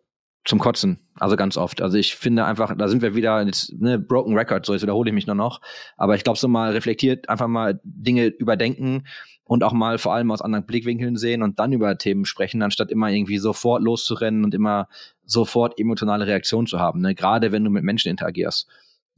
zum 0.45 0.59
Kotzen. 0.59 1.01
Also 1.15 1.37
ganz 1.37 1.57
oft. 1.57 1.81
Also 1.81 1.97
ich 1.97 2.15
finde 2.15 2.45
einfach, 2.45 2.77
da 2.77 2.89
sind 2.89 3.03
wir 3.03 3.15
wieder 3.15 3.43
jetzt, 3.45 3.73
ne, 3.81 3.99
Broken 3.99 4.37
Record, 4.37 4.67
so 4.67 4.73
jetzt 4.73 4.83
wiederhole 4.83 5.11
ich 5.11 5.15
mich 5.15 5.27
nur 5.27 5.37
noch. 5.37 5.61
Aber 5.97 6.15
ich 6.17 6.25
glaube, 6.25 6.39
so 6.39 6.49
mal 6.49 6.73
reflektiert, 6.73 7.29
einfach 7.29 7.49
mal 7.49 7.81
Dinge 7.83 8.27
überdenken 8.27 9.05
und 9.47 9.63
auch 9.63 9.73
mal 9.73 9.99
vor 9.99 10.15
allem 10.15 10.31
aus 10.31 10.43
anderen 10.43 10.65
Blickwinkeln 10.67 11.17
sehen 11.17 11.43
und 11.43 11.59
dann 11.59 11.73
über 11.73 11.97
Themen 11.99 12.25
sprechen, 12.25 12.63
anstatt 12.63 12.91
immer 12.91 13.11
irgendwie 13.11 13.39
sofort 13.39 13.83
loszurennen 13.83 14.45
und 14.45 14.55
immer 14.55 14.89
sofort 15.25 15.79
emotionale 15.79 16.27
Reaktionen 16.27 16.67
zu 16.67 16.79
haben, 16.79 17.01
ne? 17.01 17.15
gerade 17.15 17.53
wenn 17.53 17.65
du 17.65 17.71
mit 17.71 17.85
Menschen 17.85 18.11
interagierst. 18.11 18.69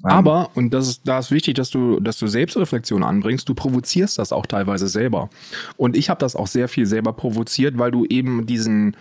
Ähm, 0.05 0.11
Aber, 0.11 0.51
und 0.55 0.75
das 0.75 0.89
ist, 0.89 1.09
da 1.09 1.19
ist 1.19 1.31
wichtig, 1.31 1.55
dass 1.55 1.71
du, 1.71 2.01
dass 2.01 2.19
du 2.19 2.27
Selbstreflexion 2.27 3.03
anbringst, 3.03 3.49
du 3.49 3.55
provozierst 3.55 4.19
das 4.19 4.33
auch 4.33 4.47
teilweise 4.47 4.89
selber. 4.89 5.31
Und 5.77 5.97
ich 5.97 6.11
habe 6.11 6.21
das 6.21 6.37
auch 6.37 6.49
sehr 6.49 6.69
viel 6.69 6.87
selber 6.87 7.13
provoziert, 7.13 7.79
weil 7.79 7.93
du 7.93 8.05
eben 8.05 8.47
diesen, 8.47 8.97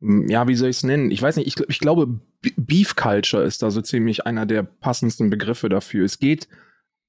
ja, 0.00 0.48
wie 0.48 0.56
soll 0.56 0.70
ich 0.70 0.78
es 0.78 0.82
nennen? 0.82 1.10
Ich 1.10 1.22
weiß 1.22 1.36
nicht, 1.36 1.46
ich, 1.46 1.68
ich 1.68 1.78
glaube, 1.78 2.20
Beef 2.56 2.96
Culture 2.96 3.44
ist 3.44 3.62
da 3.62 3.70
so 3.70 3.82
ziemlich 3.82 4.26
einer 4.26 4.46
der 4.46 4.62
passendsten 4.62 5.30
Begriffe 5.30 5.68
dafür. 5.68 6.04
Es 6.04 6.18
geht, 6.18 6.48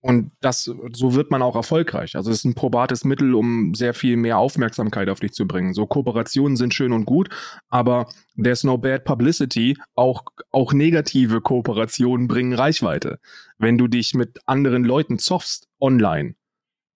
und 0.01 0.31
das, 0.41 0.63
so 0.63 1.13
wird 1.13 1.29
man 1.29 1.43
auch 1.43 1.55
erfolgreich. 1.55 2.15
Also 2.15 2.31
es 2.31 2.39
ist 2.39 2.45
ein 2.45 2.55
probates 2.55 3.05
Mittel, 3.05 3.35
um 3.35 3.75
sehr 3.75 3.93
viel 3.93 4.17
mehr 4.17 4.39
Aufmerksamkeit 4.39 5.09
auf 5.09 5.19
dich 5.19 5.33
zu 5.33 5.47
bringen. 5.47 5.75
So 5.75 5.85
Kooperationen 5.85 6.57
sind 6.57 6.73
schön 6.73 6.91
und 6.91 7.05
gut, 7.05 7.29
aber 7.69 8.07
there's 8.35 8.63
no 8.63 8.79
bad 8.79 9.05
publicity. 9.05 9.77
Auch, 9.93 10.23
auch 10.51 10.73
negative 10.73 11.41
Kooperationen 11.41 12.27
bringen 12.27 12.53
Reichweite. 12.53 13.19
Wenn 13.59 13.77
du 13.77 13.87
dich 13.87 14.15
mit 14.15 14.39
anderen 14.47 14.83
Leuten 14.83 15.19
zoffst 15.19 15.67
online, 15.79 16.33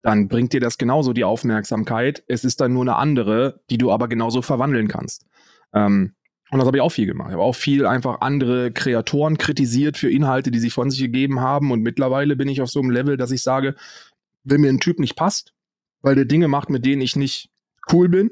dann 0.01 0.27
bringt 0.27 0.53
dir 0.53 0.59
das 0.59 0.79
genauso 0.79 1.13
die 1.13 1.23
Aufmerksamkeit. 1.23 2.23
Es 2.27 2.43
ist 2.43 2.59
dann 2.59 2.73
nur 2.73 2.83
eine 2.83 2.95
andere, 2.95 3.61
die 3.69 3.77
du 3.77 3.91
aber 3.91 4.07
genauso 4.07 4.41
verwandeln 4.41 4.87
kannst. 4.87 5.27
Ähm, 5.73 6.15
Und 6.55 6.59
das 6.59 6.67
habe 6.67 6.77
ich 6.77 6.81
auch 6.81 6.89
viel 6.89 7.05
gemacht. 7.05 7.27
Ich 7.27 7.33
habe 7.33 7.43
auch 7.43 7.53
viel 7.53 7.85
einfach 7.85 8.21
andere 8.21 8.71
Kreatoren 8.71 9.37
kritisiert 9.37 9.97
für 9.97 10.09
Inhalte, 10.09 10.51
die 10.51 10.59
sie 10.59 10.69
von 10.69 10.89
sich 10.89 11.01
gegeben 11.01 11.41
haben. 11.41 11.69
Und 11.69 11.81
mittlerweile 11.81 12.37
bin 12.37 12.47
ich 12.47 12.61
auf 12.61 12.69
so 12.69 12.79
einem 12.79 12.91
Level, 12.91 13.17
dass 13.17 13.31
ich 13.31 13.43
sage, 13.43 13.75
wenn 14.45 14.61
mir 14.61 14.69
ein 14.69 14.79
Typ 14.79 14.99
nicht 14.99 15.17
passt, 15.17 15.53
weil 16.01 16.15
der 16.15 16.23
Dinge 16.23 16.47
macht, 16.47 16.69
mit 16.69 16.85
denen 16.85 17.01
ich 17.01 17.17
nicht 17.17 17.49
cool 17.91 18.07
bin, 18.07 18.31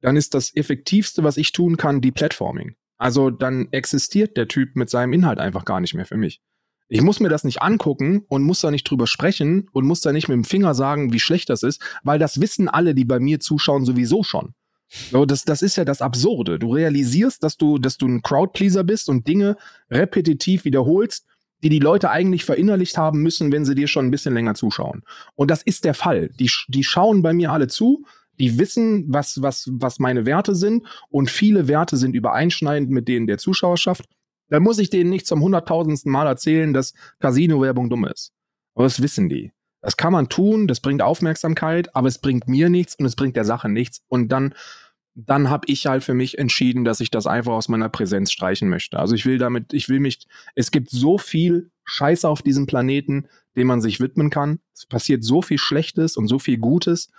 dann 0.00 0.16
ist 0.16 0.34
das 0.34 0.56
Effektivste, 0.56 1.22
was 1.22 1.36
ich 1.36 1.52
tun 1.52 1.76
kann, 1.76 2.00
die 2.00 2.10
Platforming. 2.10 2.74
Also 2.98 3.30
dann 3.30 3.68
existiert 3.70 4.36
der 4.36 4.48
Typ 4.48 4.74
mit 4.74 4.90
seinem 4.90 5.12
Inhalt 5.12 5.38
einfach 5.38 5.64
gar 5.64 5.78
nicht 5.78 5.94
mehr 5.94 6.04
für 6.04 6.16
mich. 6.16 6.40
Ich 6.88 7.00
muss 7.00 7.20
mir 7.20 7.28
das 7.28 7.44
nicht 7.44 7.62
angucken 7.62 8.24
und 8.26 8.42
muss 8.42 8.60
da 8.60 8.72
nicht 8.72 8.90
drüber 8.90 9.06
sprechen 9.06 9.68
und 9.70 9.86
muss 9.86 10.00
da 10.00 10.10
nicht 10.10 10.26
mit 10.26 10.34
dem 10.34 10.42
Finger 10.42 10.74
sagen, 10.74 11.12
wie 11.12 11.20
schlecht 11.20 11.48
das 11.48 11.62
ist, 11.62 11.80
weil 12.02 12.18
das 12.18 12.40
wissen 12.40 12.68
alle, 12.68 12.96
die 12.96 13.04
bei 13.04 13.20
mir 13.20 13.38
zuschauen, 13.38 13.84
sowieso 13.84 14.24
schon. 14.24 14.52
So, 15.10 15.24
das, 15.24 15.44
das 15.44 15.62
ist 15.62 15.76
ja 15.76 15.84
das 15.84 16.02
Absurde. 16.02 16.58
Du 16.58 16.74
realisierst, 16.74 17.42
dass 17.42 17.56
du, 17.56 17.78
dass 17.78 17.96
du 17.96 18.06
ein 18.06 18.22
Crowdpleaser 18.22 18.84
bist 18.84 19.08
und 19.08 19.26
Dinge 19.26 19.56
repetitiv 19.90 20.64
wiederholst, 20.64 21.26
die 21.62 21.70
die 21.70 21.78
Leute 21.78 22.10
eigentlich 22.10 22.44
verinnerlicht 22.44 22.98
haben 22.98 23.22
müssen, 23.22 23.52
wenn 23.52 23.64
sie 23.64 23.74
dir 23.74 23.88
schon 23.88 24.06
ein 24.06 24.10
bisschen 24.10 24.34
länger 24.34 24.54
zuschauen. 24.54 25.02
Und 25.34 25.50
das 25.50 25.62
ist 25.62 25.84
der 25.84 25.94
Fall. 25.94 26.28
Die, 26.38 26.50
die 26.68 26.84
schauen 26.84 27.22
bei 27.22 27.32
mir 27.32 27.52
alle 27.52 27.68
zu, 27.68 28.04
die 28.38 28.58
wissen, 28.58 29.06
was, 29.08 29.40
was, 29.40 29.70
was 29.72 29.98
meine 29.98 30.26
Werte 30.26 30.54
sind 30.54 30.84
und 31.08 31.30
viele 31.30 31.68
Werte 31.68 31.96
sind 31.96 32.14
übereinschneidend 32.14 32.90
mit 32.90 33.08
denen 33.08 33.26
der 33.26 33.38
Zuschauerschaft. 33.38 34.04
Dann 34.48 34.62
muss 34.62 34.78
ich 34.78 34.90
denen 34.90 35.10
nicht 35.10 35.26
zum 35.26 35.40
hunderttausendsten 35.40 36.12
Mal 36.12 36.26
erzählen, 36.26 36.74
dass 36.74 36.92
Casino-Werbung 37.20 37.88
dumm 37.88 38.04
ist. 38.04 38.32
Aber 38.74 38.84
das 38.84 39.00
wissen 39.00 39.28
die. 39.28 39.52
Das 39.80 39.96
kann 39.96 40.12
man 40.12 40.28
tun, 40.28 40.68
das 40.68 40.80
bringt 40.80 41.02
Aufmerksamkeit, 41.02 41.94
aber 41.96 42.08
es 42.08 42.18
bringt 42.18 42.48
mir 42.48 42.68
nichts 42.68 42.94
und 42.94 43.04
es 43.04 43.16
bringt 43.16 43.36
der 43.36 43.44
Sache 43.44 43.68
nichts. 43.68 44.02
Und 44.08 44.28
dann 44.28 44.54
dann 45.14 45.50
habe 45.50 45.66
ich 45.68 45.86
halt 45.86 46.04
für 46.04 46.14
mich 46.14 46.38
entschieden, 46.38 46.84
dass 46.84 47.00
ich 47.00 47.10
das 47.10 47.26
einfach 47.26 47.52
aus 47.52 47.68
meiner 47.68 47.88
Präsenz 47.88 48.32
streichen 48.32 48.68
möchte. 48.68 48.98
Also 48.98 49.14
ich 49.14 49.26
will 49.26 49.38
damit, 49.38 49.72
ich 49.72 49.88
will 49.88 50.00
mich, 50.00 50.26
es 50.54 50.70
gibt 50.70 50.90
so 50.90 51.18
viel 51.18 51.70
Scheiße 51.84 52.28
auf 52.28 52.42
diesem 52.42 52.66
Planeten, 52.66 53.28
dem 53.56 53.66
man 53.66 53.80
sich 53.80 54.00
widmen 54.00 54.30
kann. 54.30 54.60
Es 54.74 54.86
passiert 54.86 55.24
so 55.24 55.42
viel 55.42 55.58
Schlechtes 55.58 56.16
und 56.16 56.28
so 56.28 56.38
viel 56.38 56.58
Gutes. 56.58 57.10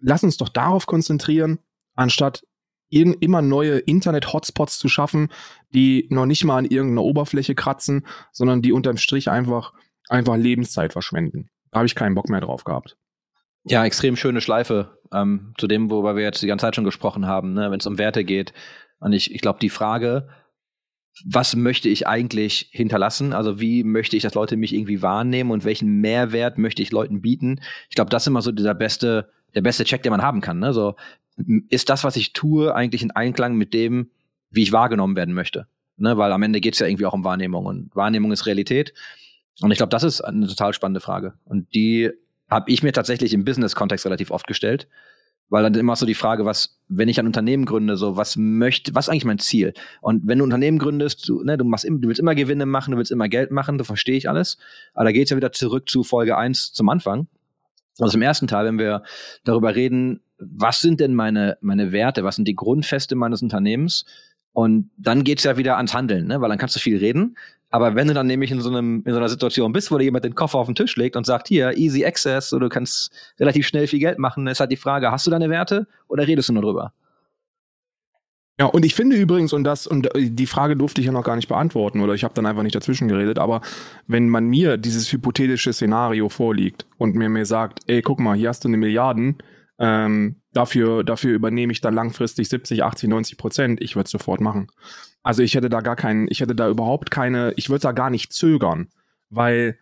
Lass 0.00 0.24
uns 0.24 0.36
doch 0.36 0.48
darauf 0.48 0.86
konzentrieren, 0.86 1.58
anstatt 1.94 2.44
immer 2.90 3.42
neue 3.42 3.78
Internet-Hotspots 3.78 4.78
zu 4.78 4.88
schaffen, 4.88 5.28
die 5.74 6.06
noch 6.10 6.26
nicht 6.26 6.44
mal 6.44 6.56
an 6.56 6.64
irgendeiner 6.64 7.02
Oberfläche 7.02 7.54
kratzen, 7.54 8.06
sondern 8.32 8.62
die 8.62 8.72
unterm 8.72 8.96
Strich 8.96 9.28
einfach, 9.30 9.74
einfach 10.08 10.36
Lebenszeit 10.36 10.92
verschwenden. 10.92 11.50
Da 11.70 11.78
habe 11.78 11.86
ich 11.86 11.94
keinen 11.94 12.14
Bock 12.14 12.30
mehr 12.30 12.40
drauf 12.40 12.64
gehabt. 12.64 12.96
Ja, 13.68 13.84
extrem 13.84 14.16
schöne 14.16 14.40
Schleife 14.40 14.98
ähm, 15.12 15.52
zu 15.58 15.66
dem, 15.66 15.90
worüber 15.90 16.16
wir 16.16 16.22
jetzt 16.22 16.42
die 16.42 16.46
ganze 16.46 16.64
Zeit 16.64 16.74
schon 16.74 16.84
gesprochen 16.84 17.26
haben, 17.26 17.52
ne, 17.52 17.70
wenn 17.70 17.80
es 17.80 17.86
um 17.86 17.98
Werte 17.98 18.24
geht. 18.24 18.52
Und 18.98 19.12
ich, 19.12 19.34
ich 19.34 19.40
glaube, 19.40 19.58
die 19.60 19.68
Frage, 19.68 20.28
was 21.24 21.56
möchte 21.56 21.88
ich 21.88 22.06
eigentlich 22.06 22.68
hinterlassen? 22.72 23.32
Also 23.32 23.60
wie 23.60 23.84
möchte 23.84 24.16
ich, 24.16 24.22
dass 24.22 24.34
Leute 24.34 24.56
mich 24.56 24.74
irgendwie 24.74 25.02
wahrnehmen 25.02 25.50
und 25.50 25.64
welchen 25.64 26.00
Mehrwert 26.00 26.58
möchte 26.58 26.82
ich 26.82 26.92
Leuten 26.92 27.20
bieten? 27.20 27.60
Ich 27.88 27.94
glaube, 27.94 28.10
das 28.10 28.22
ist 28.22 28.28
immer 28.28 28.42
so 28.42 28.52
dieser 28.52 28.74
beste, 28.74 29.30
der 29.54 29.62
beste 29.62 29.84
Check, 29.84 30.02
den 30.02 30.10
man 30.10 30.22
haben 30.22 30.40
kann. 30.40 30.58
Ne? 30.58 30.72
So, 30.72 30.94
ist 31.68 31.88
das, 31.88 32.04
was 32.04 32.16
ich 32.16 32.32
tue, 32.32 32.74
eigentlich 32.74 33.02
in 33.02 33.10
Einklang 33.10 33.56
mit 33.56 33.74
dem, 33.74 34.10
wie 34.50 34.62
ich 34.62 34.72
wahrgenommen 34.72 35.16
werden 35.16 35.34
möchte? 35.34 35.66
Ne? 35.96 36.16
Weil 36.16 36.32
am 36.32 36.42
Ende 36.42 36.60
geht 36.60 36.74
es 36.74 36.80
ja 36.80 36.86
irgendwie 36.86 37.06
auch 37.06 37.14
um 37.14 37.24
Wahrnehmung 37.24 37.66
und 37.66 37.94
Wahrnehmung 37.94 38.32
ist 38.32 38.46
Realität. 38.46 38.94
Und 39.60 39.72
ich 39.72 39.78
glaube, 39.78 39.90
das 39.90 40.04
ist 40.04 40.20
eine 40.20 40.46
total 40.46 40.72
spannende 40.72 41.00
Frage. 41.00 41.34
Und 41.44 41.74
die 41.74 42.12
habe 42.48 42.70
ich 42.70 42.82
mir 42.82 42.92
tatsächlich 42.92 43.34
im 43.34 43.44
Business-Kontext 43.44 44.06
relativ 44.06 44.30
oft 44.30 44.46
gestellt. 44.46 44.88
Weil 45.50 45.62
dann 45.62 45.74
immer 45.74 45.96
so 45.96 46.04
die 46.04 46.14
Frage, 46.14 46.44
was, 46.44 46.78
wenn 46.88 47.08
ich 47.08 47.18
ein 47.18 47.26
Unternehmen 47.26 47.64
gründe, 47.64 47.96
so, 47.96 48.18
was 48.18 48.36
möchte, 48.36 48.94
was 48.94 49.06
ist 49.06 49.08
eigentlich 49.08 49.24
mein 49.24 49.38
Ziel? 49.38 49.72
Und 50.02 50.26
wenn 50.26 50.38
du 50.38 50.44
ein 50.44 50.48
Unternehmen 50.48 50.78
gründest, 50.78 51.26
du, 51.26 51.42
ne, 51.42 51.56
du 51.56 51.64
machst, 51.64 51.86
du 51.88 52.06
willst 52.06 52.20
immer 52.20 52.34
Gewinne 52.34 52.66
machen, 52.66 52.90
du 52.90 52.98
willst 52.98 53.10
immer 53.10 53.30
Geld 53.30 53.50
machen, 53.50 53.78
da 53.78 53.84
verstehe 53.84 54.16
ich 54.16 54.28
alles. 54.28 54.58
Aber 54.92 55.06
da 55.06 55.12
geht's 55.12 55.30
ja 55.30 55.38
wieder 55.38 55.52
zurück 55.52 55.88
zu 55.88 56.04
Folge 56.04 56.36
eins 56.36 56.74
zum 56.74 56.90
Anfang. 56.90 57.28
Also 57.98 58.18
im 58.18 58.22
ersten 58.22 58.46
Teil, 58.46 58.66
wenn 58.66 58.78
wir 58.78 59.02
darüber 59.44 59.74
reden, 59.74 60.20
was 60.38 60.80
sind 60.80 61.00
denn 61.00 61.14
meine, 61.14 61.56
meine 61.60 61.92
Werte, 61.92 62.24
was 62.24 62.36
sind 62.36 62.46
die 62.46 62.54
Grundfeste 62.54 63.16
meines 63.16 63.42
Unternehmens? 63.42 64.04
Und 64.52 64.90
dann 64.96 65.24
geht's 65.24 65.44
ja 65.44 65.56
wieder 65.56 65.76
ans 65.76 65.94
Handeln, 65.94 66.26
ne? 66.26 66.40
weil 66.40 66.48
dann 66.48 66.58
kannst 66.58 66.74
du 66.74 66.80
viel 66.80 66.98
reden, 66.98 67.36
aber 67.70 67.94
wenn 67.94 68.08
du 68.08 68.14
dann 68.14 68.26
nämlich 68.26 68.50
in 68.50 68.60
so, 68.60 68.70
einem, 68.70 69.02
in 69.04 69.12
so 69.12 69.18
einer 69.18 69.28
Situation 69.28 69.72
bist, 69.72 69.90
wo 69.90 69.98
dir 69.98 70.04
jemand 70.04 70.24
den 70.24 70.34
Koffer 70.34 70.58
auf 70.58 70.66
den 70.66 70.74
Tisch 70.74 70.96
legt 70.96 71.16
und 71.16 71.26
sagt, 71.26 71.48
hier, 71.48 71.76
easy 71.76 72.04
access, 72.04 72.48
so, 72.48 72.58
du 72.58 72.68
kannst 72.68 73.10
relativ 73.38 73.66
schnell 73.66 73.86
viel 73.86 73.98
Geld 73.98 74.18
machen, 74.18 74.46
ist 74.46 74.60
halt 74.60 74.72
die 74.72 74.76
Frage, 74.76 75.10
hast 75.10 75.26
du 75.26 75.30
deine 75.30 75.50
Werte 75.50 75.86
oder 76.08 76.26
redest 76.26 76.48
du 76.48 76.54
nur 76.54 76.62
drüber? 76.62 76.92
Ja, 78.60 78.66
und 78.66 78.84
ich 78.84 78.94
finde 78.94 79.16
übrigens, 79.16 79.52
und 79.52 79.62
das, 79.62 79.86
und 79.86 80.08
die 80.16 80.46
Frage 80.46 80.76
durfte 80.76 81.00
ich 81.00 81.06
ja 81.06 81.12
noch 81.12 81.22
gar 81.22 81.36
nicht 81.36 81.46
beantworten, 81.46 82.00
oder 82.00 82.14
ich 82.14 82.24
habe 82.24 82.34
dann 82.34 82.46
einfach 82.46 82.64
nicht 82.64 82.74
dazwischen 82.74 83.06
geredet, 83.06 83.38
aber 83.38 83.60
wenn 84.08 84.28
man 84.28 84.46
mir 84.46 84.78
dieses 84.78 85.12
hypothetische 85.12 85.72
Szenario 85.72 86.28
vorliegt 86.28 86.86
und 86.96 87.14
mir 87.14 87.28
mir 87.28 87.46
sagt, 87.46 87.80
ey, 87.86 88.02
guck 88.02 88.18
mal, 88.18 88.36
hier 88.36 88.48
hast 88.48 88.64
du 88.64 88.68
eine 88.68 88.78
Milliarden, 88.78 89.36
ähm, 89.78 90.36
dafür, 90.58 91.04
dafür 91.04 91.34
übernehme 91.34 91.72
ich 91.72 91.80
dann 91.80 91.94
langfristig 91.94 92.48
70, 92.48 92.82
80, 92.82 93.08
90 93.08 93.38
Prozent, 93.38 93.80
ich 93.80 93.94
würde 93.94 94.06
es 94.06 94.10
sofort 94.10 94.40
machen. 94.40 94.66
Also 95.22 95.42
ich 95.42 95.54
hätte 95.54 95.68
da 95.68 95.80
gar 95.80 95.94
keinen, 95.94 96.26
ich 96.28 96.40
hätte 96.40 96.56
da 96.56 96.68
überhaupt 96.68 97.12
keine, 97.12 97.52
ich 97.56 97.70
würde 97.70 97.82
da 97.82 97.92
gar 97.92 98.10
nicht 98.10 98.32
zögern, 98.32 98.88
weil 99.30 99.78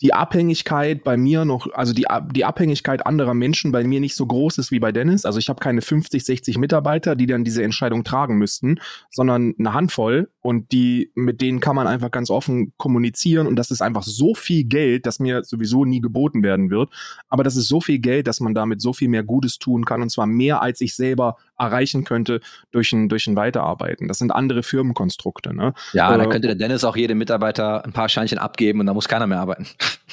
die 0.00 0.14
Abhängigkeit 0.14 1.02
bei 1.02 1.16
mir 1.16 1.44
noch, 1.44 1.72
also 1.72 1.92
die, 1.92 2.06
die 2.32 2.44
Abhängigkeit 2.44 3.04
anderer 3.04 3.34
Menschen 3.34 3.72
bei 3.72 3.82
mir 3.82 4.00
nicht 4.00 4.14
so 4.14 4.26
groß 4.26 4.58
ist 4.58 4.70
wie 4.70 4.78
bei 4.78 4.92
Dennis. 4.92 5.24
Also 5.24 5.38
ich 5.38 5.48
habe 5.48 5.58
keine 5.60 5.82
50, 5.82 6.24
60 6.24 6.58
Mitarbeiter, 6.58 7.16
die 7.16 7.26
dann 7.26 7.44
diese 7.44 7.64
Entscheidung 7.64 8.04
tragen 8.04 8.38
müssten, 8.38 8.78
sondern 9.10 9.54
eine 9.58 9.74
Handvoll 9.74 10.30
und 10.40 10.70
die, 10.70 11.10
mit 11.14 11.40
denen 11.40 11.60
kann 11.60 11.74
man 11.74 11.88
einfach 11.88 12.12
ganz 12.12 12.30
offen 12.30 12.72
kommunizieren 12.76 13.48
und 13.48 13.56
das 13.56 13.72
ist 13.72 13.82
einfach 13.82 14.04
so 14.04 14.34
viel 14.34 14.64
Geld, 14.64 15.04
das 15.04 15.18
mir 15.18 15.42
sowieso 15.42 15.84
nie 15.84 16.00
geboten 16.00 16.42
werden 16.44 16.70
wird. 16.70 16.90
Aber 17.28 17.42
das 17.42 17.56
ist 17.56 17.68
so 17.68 17.80
viel 17.80 17.98
Geld, 17.98 18.28
dass 18.28 18.38
man 18.38 18.54
damit 18.54 18.80
so 18.80 18.92
viel 18.92 19.08
mehr 19.08 19.24
Gutes 19.24 19.58
tun 19.58 19.84
kann 19.84 20.00
und 20.00 20.10
zwar 20.10 20.26
mehr 20.26 20.62
als 20.62 20.80
ich 20.80 20.94
selber 20.94 21.36
erreichen 21.58 22.04
könnte 22.04 22.40
durch 22.70 22.92
ein, 22.92 23.08
durch 23.08 23.26
ein 23.26 23.36
Weiterarbeiten. 23.36 24.08
Das 24.08 24.18
sind 24.18 24.30
andere 24.30 24.62
Firmenkonstrukte. 24.62 25.54
Ne? 25.54 25.74
Ja, 25.92 26.14
äh, 26.14 26.18
da 26.18 26.26
könnte 26.26 26.48
der 26.48 26.56
Dennis 26.56 26.84
auch 26.84 26.96
jedem 26.96 27.18
Mitarbeiter 27.18 27.84
ein 27.84 27.92
paar 27.92 28.08
Scheinchen 28.08 28.38
abgeben 28.38 28.80
und 28.80 28.86
da 28.86 28.94
muss 28.94 29.08
keiner 29.08 29.26
mehr 29.26 29.40
arbeiten. 29.40 29.66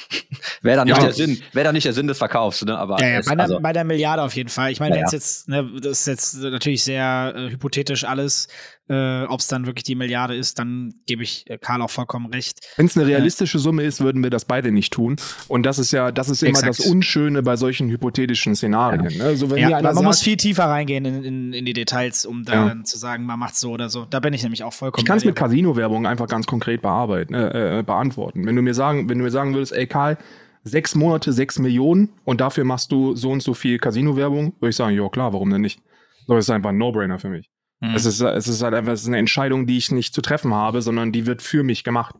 wäre 0.62 0.78
dann 0.78 0.88
nicht 0.88 0.98
ja. 0.98 1.04
der 1.04 1.12
Sinn, 1.12 1.40
wäre 1.52 1.64
dann 1.64 1.74
nicht 1.74 1.86
der 1.86 1.92
Sinn 1.92 2.06
des 2.06 2.18
Verkaufs, 2.18 2.64
ne? 2.64 2.76
Aber 2.76 3.00
ja, 3.00 3.08
ja, 3.08 3.20
bei, 3.24 3.36
also, 3.36 3.54
der, 3.54 3.60
bei 3.60 3.72
der 3.72 3.84
Milliarde 3.84 4.22
auf 4.22 4.34
jeden 4.34 4.48
Fall. 4.48 4.70
Ich 4.72 4.80
meine, 4.80 4.98
ja, 4.98 5.04
es 5.04 5.12
jetzt, 5.12 5.48
ne, 5.48 5.68
das 5.80 6.00
ist 6.00 6.06
jetzt 6.06 6.34
natürlich 6.34 6.84
sehr 6.84 7.32
äh, 7.36 7.50
hypothetisch 7.50 8.04
alles, 8.04 8.48
äh, 8.88 9.24
Ob 9.24 9.40
es 9.40 9.48
dann 9.48 9.66
wirklich 9.66 9.82
die 9.82 9.96
Milliarde 9.96 10.36
ist, 10.36 10.58
dann 10.58 10.94
gebe 11.06 11.22
ich 11.22 11.48
äh, 11.50 11.58
Karl 11.58 11.82
auch 11.82 11.90
vollkommen 11.90 12.26
recht. 12.26 12.60
Wenn 12.76 12.86
es 12.86 12.96
eine 12.96 13.06
realistische 13.06 13.58
Summe 13.58 13.82
ist, 13.82 14.00
würden 14.00 14.22
wir 14.22 14.30
das 14.30 14.44
beide 14.44 14.70
nicht 14.70 14.92
tun. 14.92 15.16
Und 15.48 15.64
das 15.64 15.78
ist 15.78 15.90
ja, 15.92 16.12
das 16.12 16.28
ist 16.28 16.42
immer 16.42 16.50
Exakt. 16.50 16.78
das 16.78 16.86
Unschöne 16.86 17.42
bei 17.42 17.56
solchen 17.56 17.88
hypothetischen 17.90 18.54
Szenarien. 18.54 19.10
Ja. 19.10 19.18
Ne? 19.18 19.24
Also 19.24 19.50
wenn 19.50 19.58
ja, 19.58 19.70
man 19.82 19.94
sagt, 19.94 20.04
muss 20.04 20.22
viel 20.22 20.36
tiefer 20.36 20.66
reingehen 20.66 21.04
in, 21.04 21.24
in, 21.24 21.52
in 21.52 21.64
die 21.64 21.72
Details, 21.72 22.26
um 22.26 22.44
da 22.44 22.66
dann 22.68 22.84
zu 22.84 22.96
sagen, 22.96 23.24
man 23.24 23.38
macht 23.38 23.56
so 23.56 23.72
oder 23.72 23.88
so. 23.88 24.04
Da 24.04 24.20
bin 24.20 24.32
ich 24.32 24.42
nämlich 24.42 24.62
auch 24.62 24.72
vollkommen. 24.72 25.00
Ich 25.00 25.06
kann 25.06 25.18
es 25.18 25.24
mit 25.24 25.34
Casino-Werbung 25.34 26.06
einfach 26.06 26.28
ganz 26.28 26.46
konkret 26.46 26.82
bearbeiten, 26.82 27.34
äh, 27.34 27.80
äh, 27.80 27.82
beantworten. 27.82 28.46
Wenn 28.46 28.54
du 28.54 28.62
mir 28.62 28.74
sagen, 28.74 29.08
wenn 29.08 29.18
du 29.18 29.24
mir 29.24 29.30
sagen 29.30 29.52
würdest, 29.54 29.72
ey 29.72 29.86
Karl, 29.86 30.16
sechs 30.62 30.94
Monate, 30.94 31.32
sechs 31.32 31.58
Millionen 31.58 32.10
und 32.24 32.40
dafür 32.40 32.64
machst 32.64 32.92
du 32.92 33.16
so 33.16 33.30
und 33.30 33.42
so 33.42 33.54
viel 33.54 33.78
Casino-Werbung, 33.78 34.54
würde 34.60 34.70
ich 34.70 34.76
sagen, 34.76 34.96
ja 34.96 35.08
klar, 35.08 35.32
warum 35.32 35.50
denn 35.50 35.60
nicht? 35.60 35.80
So, 36.26 36.34
das 36.34 36.44
ist 36.44 36.50
einfach 36.50 36.70
ein 36.70 36.78
No-Brainer 36.78 37.18
für 37.18 37.28
mich. 37.28 37.50
Mhm. 37.80 37.94
Es, 37.94 38.06
ist, 38.06 38.20
es 38.20 38.48
ist 38.48 38.62
halt 38.62 38.74
einfach 38.74 38.92
es 38.92 39.02
ist 39.02 39.08
eine 39.08 39.18
Entscheidung, 39.18 39.66
die 39.66 39.76
ich 39.76 39.90
nicht 39.90 40.14
zu 40.14 40.22
treffen 40.22 40.54
habe, 40.54 40.82
sondern 40.82 41.12
die 41.12 41.26
wird 41.26 41.42
für 41.42 41.62
mich 41.62 41.84
gemacht. 41.84 42.14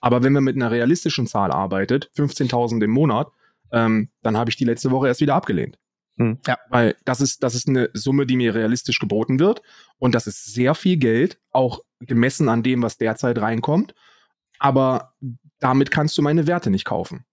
Aber 0.00 0.22
wenn 0.22 0.32
man 0.32 0.44
mit 0.44 0.56
einer 0.56 0.70
realistischen 0.70 1.26
Zahl 1.26 1.50
arbeitet, 1.50 2.10
15.000 2.16 2.84
im 2.84 2.90
Monat, 2.90 3.28
ähm, 3.72 4.10
dann 4.22 4.36
habe 4.36 4.50
ich 4.50 4.56
die 4.56 4.64
letzte 4.64 4.90
Woche 4.90 5.08
erst 5.08 5.20
wieder 5.20 5.34
abgelehnt. 5.34 5.78
Mhm. 6.16 6.38
Ja. 6.46 6.58
Weil 6.68 6.96
das 7.04 7.20
ist, 7.20 7.42
das 7.42 7.54
ist 7.54 7.68
eine 7.68 7.90
Summe, 7.94 8.26
die 8.26 8.36
mir 8.36 8.54
realistisch 8.54 8.98
geboten 8.98 9.38
wird. 9.38 9.62
Und 9.98 10.14
das 10.14 10.26
ist 10.26 10.52
sehr 10.52 10.74
viel 10.74 10.96
Geld, 10.96 11.38
auch 11.50 11.80
gemessen 12.00 12.48
an 12.48 12.62
dem, 12.62 12.82
was 12.82 12.98
derzeit 12.98 13.38
reinkommt. 13.38 13.94
Aber 14.58 15.14
damit 15.58 15.90
kannst 15.90 16.18
du 16.18 16.22
meine 16.22 16.46
Werte 16.46 16.70
nicht 16.70 16.84
kaufen. 16.84 17.24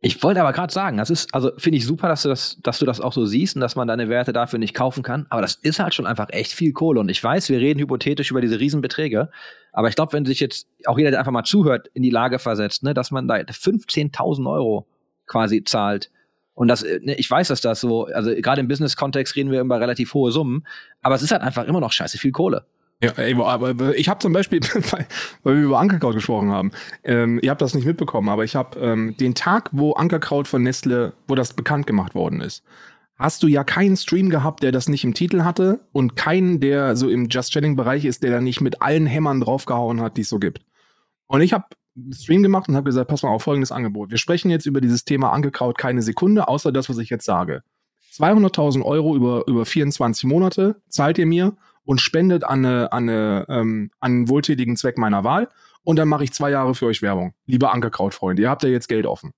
Ich 0.00 0.22
wollte 0.22 0.40
aber 0.40 0.52
gerade 0.52 0.72
sagen, 0.72 0.96
das 0.96 1.10
ist, 1.10 1.34
also 1.34 1.50
finde 1.58 1.78
ich 1.78 1.84
super, 1.84 2.06
dass 2.06 2.22
du 2.22 2.28
das, 2.28 2.58
dass 2.62 2.78
du 2.78 2.86
das 2.86 3.00
auch 3.00 3.12
so 3.12 3.26
siehst 3.26 3.56
und 3.56 3.62
dass 3.62 3.74
man 3.74 3.88
deine 3.88 4.08
Werte 4.08 4.32
dafür 4.32 4.60
nicht 4.60 4.72
kaufen 4.72 5.02
kann. 5.02 5.26
Aber 5.28 5.42
das 5.42 5.56
ist 5.56 5.80
halt 5.80 5.92
schon 5.92 6.06
einfach 6.06 6.28
echt 6.30 6.52
viel 6.52 6.72
Kohle. 6.72 7.00
Und 7.00 7.08
ich 7.08 7.22
weiß, 7.22 7.48
wir 7.48 7.58
reden 7.58 7.80
hypothetisch 7.80 8.30
über 8.30 8.40
diese 8.40 8.60
Riesenbeträge. 8.60 9.28
Aber 9.72 9.88
ich 9.88 9.96
glaube, 9.96 10.12
wenn 10.12 10.24
sich 10.24 10.38
jetzt 10.38 10.68
auch 10.86 10.98
jeder, 10.98 11.10
der 11.10 11.18
einfach 11.18 11.32
mal 11.32 11.42
zuhört, 11.42 11.88
in 11.94 12.04
die 12.04 12.10
Lage 12.10 12.38
versetzt, 12.38 12.84
ne, 12.84 12.94
dass 12.94 13.10
man 13.10 13.26
da 13.26 13.34
15.000 13.36 14.48
Euro 14.48 14.86
quasi 15.26 15.64
zahlt. 15.64 16.12
Und 16.54 16.68
das, 16.68 16.84
ne, 16.84 17.16
ich 17.16 17.28
weiß, 17.28 17.48
dass 17.48 17.60
das 17.60 17.80
so, 17.80 18.06
also 18.06 18.30
gerade 18.36 18.60
im 18.60 18.68
Business-Kontext 18.68 19.34
reden 19.34 19.50
wir 19.50 19.60
über 19.60 19.80
relativ 19.80 20.14
hohe 20.14 20.30
Summen. 20.30 20.64
Aber 21.02 21.16
es 21.16 21.22
ist 21.22 21.32
halt 21.32 21.42
einfach 21.42 21.64
immer 21.64 21.80
noch 21.80 21.90
scheiße 21.90 22.18
viel 22.18 22.32
Kohle. 22.32 22.66
Ja, 23.00 23.12
aber 23.44 23.96
ich 23.96 24.08
habe 24.08 24.18
zum 24.18 24.32
Beispiel, 24.32 24.60
weil 25.42 25.54
wir 25.54 25.62
über 25.62 25.78
Ankerkraut 25.78 26.14
gesprochen 26.14 26.50
haben, 26.50 26.72
ähm, 27.04 27.38
ihr 27.42 27.50
habt 27.50 27.62
das 27.62 27.74
nicht 27.74 27.86
mitbekommen, 27.86 28.28
aber 28.28 28.42
ich 28.42 28.56
habe 28.56 28.78
ähm, 28.80 29.16
den 29.18 29.36
Tag, 29.36 29.70
wo 29.72 29.92
Ankerkraut 29.92 30.48
von 30.48 30.62
Nestle, 30.64 31.12
wo 31.28 31.36
das 31.36 31.54
bekannt 31.54 31.86
gemacht 31.86 32.16
worden 32.16 32.40
ist, 32.40 32.64
hast 33.14 33.42
du 33.44 33.46
ja 33.46 33.62
keinen 33.62 33.96
Stream 33.96 34.30
gehabt, 34.30 34.64
der 34.64 34.72
das 34.72 34.88
nicht 34.88 35.04
im 35.04 35.14
Titel 35.14 35.42
hatte 35.42 35.80
und 35.92 36.16
keinen, 36.16 36.60
der 36.60 36.96
so 36.96 37.08
im 37.08 37.28
Just 37.28 37.52
Chatting 37.52 37.76
Bereich 37.76 38.04
ist, 38.04 38.24
der 38.24 38.32
da 38.32 38.40
nicht 38.40 38.60
mit 38.60 38.82
allen 38.82 39.06
Hämmern 39.06 39.40
draufgehauen 39.40 40.00
hat, 40.00 40.16
die 40.16 40.22
es 40.22 40.28
so 40.28 40.40
gibt. 40.40 40.64
Und 41.26 41.40
ich 41.40 41.52
habe 41.52 41.66
Stream 42.12 42.42
gemacht 42.42 42.68
und 42.68 42.76
habe 42.76 42.84
gesagt, 42.84 43.08
pass 43.08 43.22
mal 43.22 43.30
auf 43.30 43.42
folgendes 43.42 43.72
Angebot. 43.72 44.10
Wir 44.10 44.18
sprechen 44.18 44.50
jetzt 44.50 44.66
über 44.66 44.80
dieses 44.80 45.04
Thema 45.04 45.32
angekraut 45.32 45.78
keine 45.78 46.02
Sekunde, 46.02 46.48
außer 46.48 46.72
das, 46.72 46.88
was 46.88 46.98
ich 46.98 47.10
jetzt 47.10 47.24
sage. 47.24 47.62
200.000 48.14 48.82
Euro 48.82 49.14
über, 49.14 49.44
über 49.46 49.64
24 49.64 50.24
Monate 50.24 50.80
zahlt 50.88 51.18
ihr 51.18 51.26
mir 51.26 51.56
und 51.88 52.02
spendet 52.02 52.44
an, 52.44 52.66
eine, 52.66 52.92
an, 52.92 53.08
eine, 53.08 53.46
ähm, 53.48 53.90
an 53.98 54.12
einen 54.12 54.28
wohltätigen 54.28 54.76
Zweck 54.76 54.98
meiner 54.98 55.24
Wahl. 55.24 55.48
Und 55.84 55.96
dann 55.96 56.06
mache 56.06 56.22
ich 56.22 56.34
zwei 56.34 56.50
Jahre 56.50 56.74
für 56.74 56.84
euch 56.84 57.00
Werbung. 57.00 57.32
Liebe 57.46 57.70
Ankerkraut-Freunde, 57.70 58.42
ihr 58.42 58.50
habt 58.50 58.62
ja 58.62 58.68
jetzt 58.68 58.88
Geld 58.88 59.06
offen. 59.06 59.32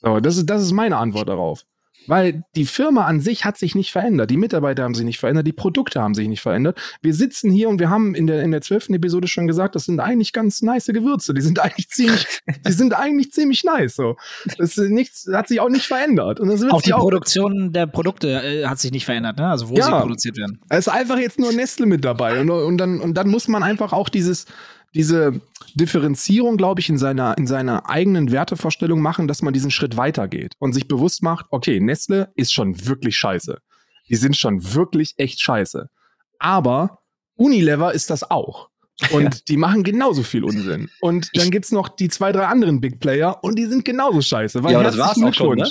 So, 0.00 0.20
das 0.20 0.36
ist, 0.36 0.46
das 0.46 0.62
ist 0.62 0.70
meine 0.70 0.96
Antwort 0.96 1.28
darauf. 1.28 1.66
Weil 2.10 2.42
die 2.56 2.64
Firma 2.66 3.06
an 3.06 3.20
sich 3.20 3.44
hat 3.44 3.56
sich 3.56 3.76
nicht 3.76 3.92
verändert. 3.92 4.30
Die 4.32 4.36
Mitarbeiter 4.36 4.82
haben 4.82 4.94
sich 4.96 5.04
nicht 5.04 5.20
verändert. 5.20 5.46
Die 5.46 5.52
Produkte 5.52 6.02
haben 6.02 6.14
sich 6.14 6.26
nicht 6.26 6.40
verändert. 6.40 6.76
Wir 7.02 7.14
sitzen 7.14 7.52
hier 7.52 7.68
und 7.68 7.78
wir 7.78 7.88
haben 7.88 8.16
in 8.16 8.26
der, 8.26 8.42
in 8.42 8.50
der 8.50 8.62
zwölften 8.62 8.94
Episode 8.94 9.28
schon 9.28 9.46
gesagt, 9.46 9.76
das 9.76 9.84
sind 9.84 10.00
eigentlich 10.00 10.32
ganz 10.32 10.60
nice 10.60 10.86
Gewürze. 10.86 11.34
Die 11.34 11.40
sind 11.40 11.60
eigentlich 11.60 11.88
ziemlich, 11.88 12.26
die 12.66 12.72
sind 12.72 12.94
eigentlich 12.94 13.30
ziemlich 13.30 13.62
nice, 13.62 13.94
so. 13.94 14.16
Das 14.58 14.76
ist 14.76 14.90
nichts, 14.90 15.28
hat 15.32 15.46
sich 15.46 15.60
auch 15.60 15.68
nicht 15.68 15.86
verändert. 15.86 16.40
Und 16.40 16.48
das 16.48 16.60
wird 16.62 16.72
Auch 16.72 16.82
die 16.82 16.92
auch, 16.94 17.00
Produktion 17.00 17.72
der 17.72 17.86
Produkte 17.86 18.42
äh, 18.42 18.66
hat 18.66 18.80
sich 18.80 18.90
nicht 18.90 19.04
verändert, 19.04 19.38
ne? 19.38 19.46
Also 19.48 19.68
wo 19.68 19.76
Ja. 19.76 19.84
sie 19.84 19.92
produziert 19.92 20.36
werden. 20.36 20.60
es 20.68 20.80
ist 20.80 20.88
einfach 20.88 21.18
jetzt 21.18 21.38
nur 21.38 21.52
Nestle 21.52 21.86
mit 21.86 22.04
dabei. 22.04 22.40
Und, 22.40 22.50
und 22.50 22.76
dann, 22.78 22.98
und 22.98 23.14
dann 23.14 23.28
muss 23.28 23.46
man 23.46 23.62
einfach 23.62 23.92
auch 23.92 24.08
dieses, 24.08 24.46
diese 24.94 25.40
Differenzierung, 25.74 26.56
glaube 26.56 26.80
ich, 26.80 26.88
in 26.88 26.98
seiner, 26.98 27.38
in 27.38 27.46
seiner 27.46 27.88
eigenen 27.88 28.32
Wertevorstellung 28.32 29.00
machen, 29.00 29.28
dass 29.28 29.42
man 29.42 29.52
diesen 29.52 29.70
Schritt 29.70 29.96
weitergeht 29.96 30.54
und 30.58 30.72
sich 30.72 30.88
bewusst 30.88 31.22
macht, 31.22 31.46
okay, 31.50 31.80
Nestle 31.80 32.32
ist 32.34 32.52
schon 32.52 32.86
wirklich 32.86 33.16
scheiße. 33.16 33.58
Die 34.08 34.16
sind 34.16 34.36
schon 34.36 34.74
wirklich 34.74 35.14
echt 35.16 35.40
scheiße. 35.40 35.88
Aber 36.38 36.98
Unilever 37.36 37.94
ist 37.94 38.10
das 38.10 38.28
auch. 38.28 38.68
Und 39.12 39.48
die 39.48 39.56
machen 39.56 39.82
genauso 39.82 40.22
viel 40.22 40.44
Unsinn. 40.44 40.90
Und 41.00 41.30
dann 41.34 41.50
gibt's 41.50 41.72
noch 41.72 41.88
die 41.88 42.08
zwei, 42.08 42.32
drei 42.32 42.46
anderen 42.46 42.80
Big 42.80 43.00
Player 43.00 43.42
und 43.42 43.58
die 43.58 43.64
sind 43.66 43.84
genauso 43.84 44.20
scheiße. 44.20 44.62
Weil 44.62 44.72
Ja, 44.72 44.82
das 44.82 44.98
war's 44.98 45.22
auch 45.22 45.32
schon, 45.32 45.58
ne? 45.58 45.70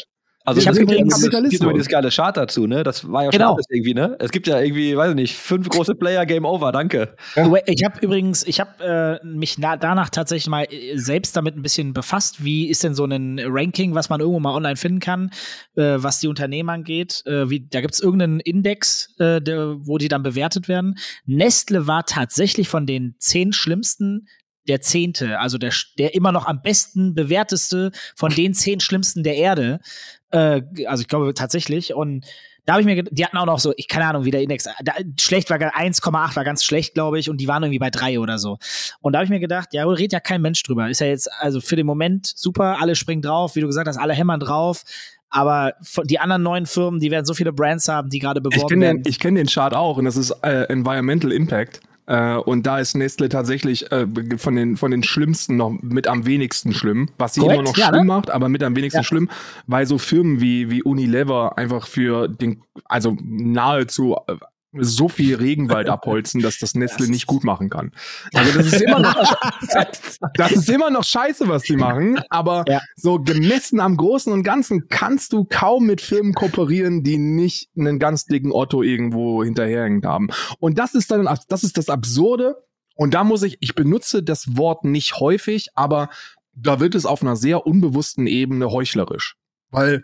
Also 0.49 0.61
Ich 0.61 0.67
hab 0.67 0.73
es 0.73 0.79
gibt 0.79 0.91
ja 0.91 0.97
übrigens- 0.97 1.21
gibt 1.49 1.61
immer 1.63 1.73
dieses 1.73 1.87
geile 1.87 2.09
Chart 2.09 2.35
dazu, 2.35 2.67
ne? 2.67 2.83
Das 2.83 3.09
war 3.09 3.23
ja 3.25 3.31
schon 3.31 3.39
Genau. 3.39 3.53
alles 3.53 3.67
irgendwie, 3.69 3.93
ne? 3.93 4.15
Es 4.19 4.31
gibt 4.31 4.47
ja 4.47 4.59
irgendwie, 4.59 4.97
weiß 4.97 5.09
ich 5.11 5.15
nicht, 5.15 5.35
fünf 5.35 5.69
große 5.69 5.95
Player, 5.95 6.25
Game 6.25 6.45
Over, 6.45 6.71
danke. 6.71 7.15
Ja. 7.35 7.51
Ich 7.65 7.83
habe 7.83 7.99
übrigens, 8.01 8.43
ich 8.45 8.59
habe 8.59 9.19
äh, 9.23 9.25
mich 9.25 9.57
na, 9.57 9.77
danach 9.77 10.09
tatsächlich 10.09 10.47
mal 10.47 10.65
äh, 10.69 10.97
selbst 10.97 11.35
damit 11.35 11.55
ein 11.55 11.61
bisschen 11.61 11.93
befasst. 11.93 12.43
Wie 12.43 12.67
ist 12.67 12.83
denn 12.83 12.95
so 12.95 13.05
ein 13.05 13.39
Ranking, 13.43 13.95
was 13.95 14.09
man 14.09 14.19
irgendwo 14.19 14.39
mal 14.39 14.55
online 14.55 14.75
finden 14.75 14.99
kann, 14.99 15.29
äh, 15.75 15.95
was 15.97 16.19
die 16.19 16.27
Unternehmen 16.27 16.69
angeht? 16.69 17.21
Äh, 17.25 17.49
wie, 17.49 17.67
da 17.69 17.81
gibt 17.81 17.93
es 17.93 17.99
irgendeinen 17.99 18.39
Index, 18.39 19.13
äh, 19.19 19.41
der, 19.41 19.75
wo 19.85 19.97
die 19.97 20.07
dann 20.07 20.23
bewertet 20.23 20.67
werden. 20.67 20.95
Nestle 21.25 21.87
war 21.87 22.05
tatsächlich 22.05 22.67
von 22.69 22.85
den 22.85 23.15
zehn 23.19 23.53
schlimmsten 23.53 24.27
der 24.67 24.81
zehnte, 24.81 25.39
also 25.39 25.57
der, 25.57 25.73
der 25.97 26.13
immer 26.13 26.31
noch 26.31 26.45
am 26.45 26.61
besten 26.61 27.15
bewerteste 27.15 27.91
von 28.15 28.31
den 28.31 28.53
zehn 28.53 28.79
schlimmsten 28.79 29.23
der 29.23 29.35
Erde. 29.35 29.79
Äh, 30.31 30.61
also 30.85 31.01
ich 31.01 31.07
glaube 31.07 31.33
tatsächlich. 31.33 31.93
Und 31.93 32.25
da 32.65 32.73
habe 32.73 32.81
ich 32.81 32.85
mir, 32.85 33.01
die 33.03 33.25
hatten 33.25 33.37
auch 33.37 33.45
noch 33.47 33.59
so, 33.59 33.73
ich 33.77 33.87
keine 33.87 34.05
Ahnung, 34.05 34.25
wie 34.25 34.31
der 34.31 34.41
Index, 34.41 34.65
da, 34.83 34.93
schlecht 35.19 35.49
war 35.49 35.57
ga- 35.57 35.69
1,8 35.75 36.35
war 36.35 36.43
ganz 36.43 36.63
schlecht, 36.63 36.93
glaube 36.93 37.17
ich, 37.17 37.29
und 37.29 37.37
die 37.41 37.47
waren 37.47 37.63
irgendwie 37.63 37.79
bei 37.79 37.89
drei 37.89 38.19
oder 38.19 38.37
so. 38.37 38.59
Und 39.01 39.13
da 39.13 39.19
habe 39.19 39.23
ich 39.25 39.31
mir 39.31 39.39
gedacht, 39.39 39.69
ja, 39.73 39.85
redet 39.87 40.13
ja 40.13 40.19
kein 40.19 40.41
Mensch 40.41 40.61
drüber. 40.63 40.87
Ist 40.89 41.01
ja 41.01 41.07
jetzt, 41.07 41.29
also 41.39 41.61
für 41.61 41.75
den 41.75 41.87
Moment 41.87 42.27
super, 42.27 42.77
alle 42.79 42.95
springen 42.95 43.21
drauf, 43.23 43.55
wie 43.55 43.61
du 43.61 43.67
gesagt 43.67 43.87
hast, 43.87 43.97
alle 43.97 44.13
hämmern 44.13 44.39
drauf. 44.39 44.83
Aber 45.31 45.73
die 46.05 46.19
anderen 46.19 46.41
neuen 46.43 46.65
Firmen, 46.65 46.99
die 46.99 47.11
werden 47.11 47.25
so 47.25 47.33
viele 47.33 47.53
Brands 47.53 47.87
haben, 47.87 48.09
die 48.09 48.19
gerade 48.19 48.39
Ich 48.39 48.43
beworben 48.43 48.67
kenne 48.69 48.81
werden. 48.85 49.03
den, 49.03 49.09
ich 49.09 49.19
kenn 49.19 49.35
den 49.35 49.47
Chart 49.47 49.73
auch 49.75 49.97
und 49.97 50.05
das 50.05 50.17
ist 50.17 50.31
äh, 50.43 50.63
Environmental 50.65 51.31
Impact. 51.31 51.81
Äh, 52.09 52.37
und 52.37 52.65
da 52.65 52.79
ist 52.79 52.95
Nestle 52.95 53.29
tatsächlich 53.29 53.91
äh, 53.91 54.07
von, 54.37 54.55
den, 54.55 54.77
von 54.77 54.89
den 54.89 55.03
schlimmsten 55.03 55.57
noch 55.57 55.69
mit 55.69 56.07
am 56.07 56.25
wenigsten 56.25 56.73
schlimm, 56.73 57.09
was 57.19 57.35
sie 57.35 57.41
Korrekt, 57.41 57.59
immer 57.59 57.69
noch 57.69 57.77
ja, 57.77 57.87
schlimm 57.89 57.99
ne? 57.99 58.05
macht, 58.05 58.31
aber 58.31 58.49
mit 58.49 58.63
am 58.63 58.75
wenigsten 58.75 59.01
Ja. 59.01 59.03
schlimm, 59.03 59.29
weil 59.67 59.85
so 59.85 59.99
Firmen 59.99 60.41
wie, 60.41 60.71
wie 60.71 60.81
Unilever 60.81 61.59
einfach 61.59 61.85
für 61.85 62.27
den, 62.27 62.63
also 62.85 63.15
nahezu 63.21 64.17
so 64.73 65.09
viel 65.09 65.35
Regenwald 65.35 65.89
abholzen, 65.89 66.41
dass 66.41 66.59
das 66.59 66.75
Nestle 66.75 67.07
nicht 67.09 67.25
gut 67.25 67.43
machen 67.43 67.69
kann. 67.69 67.91
Also 68.33 68.57
das 68.57 68.67
ist 68.67 68.81
immer 68.81 68.99
noch, 68.99 69.15
das 70.35 70.51
ist 70.51 70.69
immer 70.69 70.89
noch 70.91 71.03
scheiße, 71.03 71.47
was 71.47 71.63
die 71.63 71.75
machen, 71.75 72.19
aber 72.29 72.65
Ja. 72.67 72.79
so 72.95 73.19
gemessen 73.19 73.79
am 73.79 73.97
Großen 73.97 74.31
und 74.31 74.43
Ganzen 74.43 74.87
kannst 74.87 75.33
du 75.33 75.45
kaum 75.45 75.85
mit 75.87 76.01
Firmen 76.01 76.33
kooperieren, 76.33 77.03
die 77.03 77.17
nicht 77.17 77.69
einen 77.77 77.97
ganz 77.97 78.25
dicken 78.25 78.51
Otto 78.51 78.83
irgendwo 78.83 79.43
hinterherhängt 79.43 80.05
haben. 80.05 80.27
Und 80.59 80.77
das 80.77 80.93
ist 80.93 81.09
dann, 81.11 81.27
das 81.47 81.63
ist 81.63 81.77
das 81.77 81.89
Absurde. 81.89 82.55
Und 82.95 83.13
da 83.13 83.23
muss 83.23 83.43
ich, 83.43 83.57
ich 83.61 83.75
benutze 83.75 84.21
das 84.21 84.57
Wort 84.57 84.83
nicht 84.85 85.19
häufig, 85.19 85.69
aber 85.73 86.09
da 86.53 86.79
wird 86.79 86.93
es 86.95 87.05
auf 87.05 87.21
einer 87.21 87.35
sehr 87.37 87.65
unbewussten 87.65 88.27
Ebene 88.27 88.69
heuchlerisch. 88.71 89.35
Weil 89.71 90.03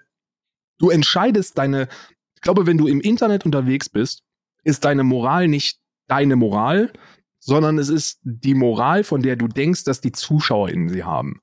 du 0.79 0.89
entscheidest 0.89 1.57
deine, 1.57 1.87
ich 2.35 2.41
glaube, 2.41 2.65
wenn 2.65 2.77
du 2.77 2.87
im 2.87 3.01
Internet 3.01 3.45
unterwegs 3.45 3.89
bist, 3.89 4.21
ist 4.65 4.83
deine 4.83 5.05
Moral 5.05 5.47
nicht 5.47 5.79
deine 6.07 6.35
Moral, 6.35 6.91
sondern 7.39 7.77
es 7.77 7.89
ist 7.89 8.19
die 8.23 8.55
Moral, 8.55 9.03
von 9.03 9.21
der 9.21 9.35
du 9.35 9.47
denkst, 9.47 9.83
dass 9.83 10.01
die 10.01 10.11
ZuschauerInnen 10.11 10.89
sie 10.89 11.03
haben. 11.03 11.41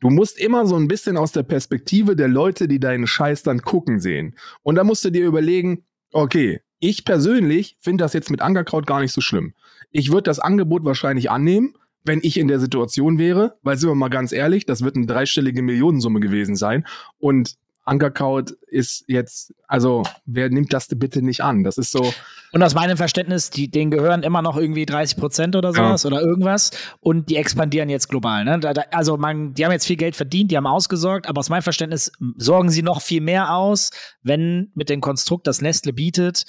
Du 0.00 0.10
musst 0.10 0.38
immer 0.38 0.66
so 0.66 0.76
ein 0.76 0.88
bisschen 0.88 1.16
aus 1.16 1.32
der 1.32 1.44
Perspektive 1.44 2.16
der 2.16 2.28
Leute, 2.28 2.68
die 2.68 2.80
deinen 2.80 3.06
Scheiß 3.06 3.42
dann 3.42 3.62
gucken, 3.62 4.00
sehen. 4.00 4.36
Und 4.62 4.74
da 4.74 4.84
musst 4.84 5.04
du 5.04 5.10
dir 5.10 5.24
überlegen, 5.24 5.84
okay, 6.12 6.60
ich 6.80 7.04
persönlich 7.04 7.78
finde 7.80 8.04
das 8.04 8.12
jetzt 8.12 8.30
mit 8.30 8.42
Ankerkraut 8.42 8.86
gar 8.86 9.00
nicht 9.00 9.12
so 9.12 9.20
schlimm. 9.20 9.54
Ich 9.90 10.10
würde 10.10 10.24
das 10.24 10.40
Angebot 10.40 10.84
wahrscheinlich 10.84 11.30
annehmen, 11.30 11.74
wenn 12.02 12.20
ich 12.22 12.36
in 12.36 12.48
der 12.48 12.60
Situation 12.60 13.18
wäre, 13.18 13.56
weil 13.62 13.78
sind 13.78 13.88
wir 13.88 13.94
mal 13.94 14.10
ganz 14.10 14.32
ehrlich, 14.32 14.66
das 14.66 14.82
wird 14.82 14.96
eine 14.96 15.06
dreistellige 15.06 15.62
Millionensumme 15.62 16.20
gewesen 16.20 16.56
sein. 16.56 16.86
Und 17.18 17.54
Ankerkraut 17.84 18.50
ist 18.66 19.04
jetzt, 19.08 19.54
also 19.66 20.02
wer 20.26 20.50
nimmt 20.50 20.72
das 20.72 20.88
bitte 20.88 21.22
nicht 21.22 21.42
an? 21.42 21.64
Das 21.64 21.78
ist 21.78 21.90
so, 21.90 22.12
Und 22.54 22.62
aus 22.62 22.74
meinem 22.74 22.96
Verständnis, 22.96 23.50
die, 23.50 23.68
denen 23.68 23.90
gehören 23.90 24.22
immer 24.22 24.40
noch 24.40 24.56
irgendwie 24.56 24.86
30 24.86 25.18
Prozent 25.18 25.56
oder 25.56 25.72
sowas 25.72 26.06
oder 26.06 26.20
irgendwas 26.20 26.70
und 27.00 27.28
die 27.28 27.36
expandieren 27.36 27.88
jetzt 27.88 28.08
global. 28.08 28.44
Ne? 28.44 28.60
Da, 28.60 28.72
da, 28.72 28.82
also 28.92 29.16
man, 29.16 29.54
die 29.54 29.64
haben 29.64 29.72
jetzt 29.72 29.86
viel 29.86 29.96
Geld 29.96 30.14
verdient, 30.14 30.50
die 30.52 30.56
haben 30.56 30.66
ausgesorgt, 30.66 31.28
aber 31.28 31.40
aus 31.40 31.48
meinem 31.50 31.62
Verständnis 31.62 32.12
sorgen 32.36 32.70
sie 32.70 32.82
noch 32.82 33.02
viel 33.02 33.20
mehr 33.20 33.54
aus, 33.54 33.90
wenn 34.22 34.70
mit 34.74 34.88
dem 34.88 35.00
Konstrukt, 35.00 35.46
das 35.48 35.60
Nestle 35.60 35.92
bietet, 35.92 36.44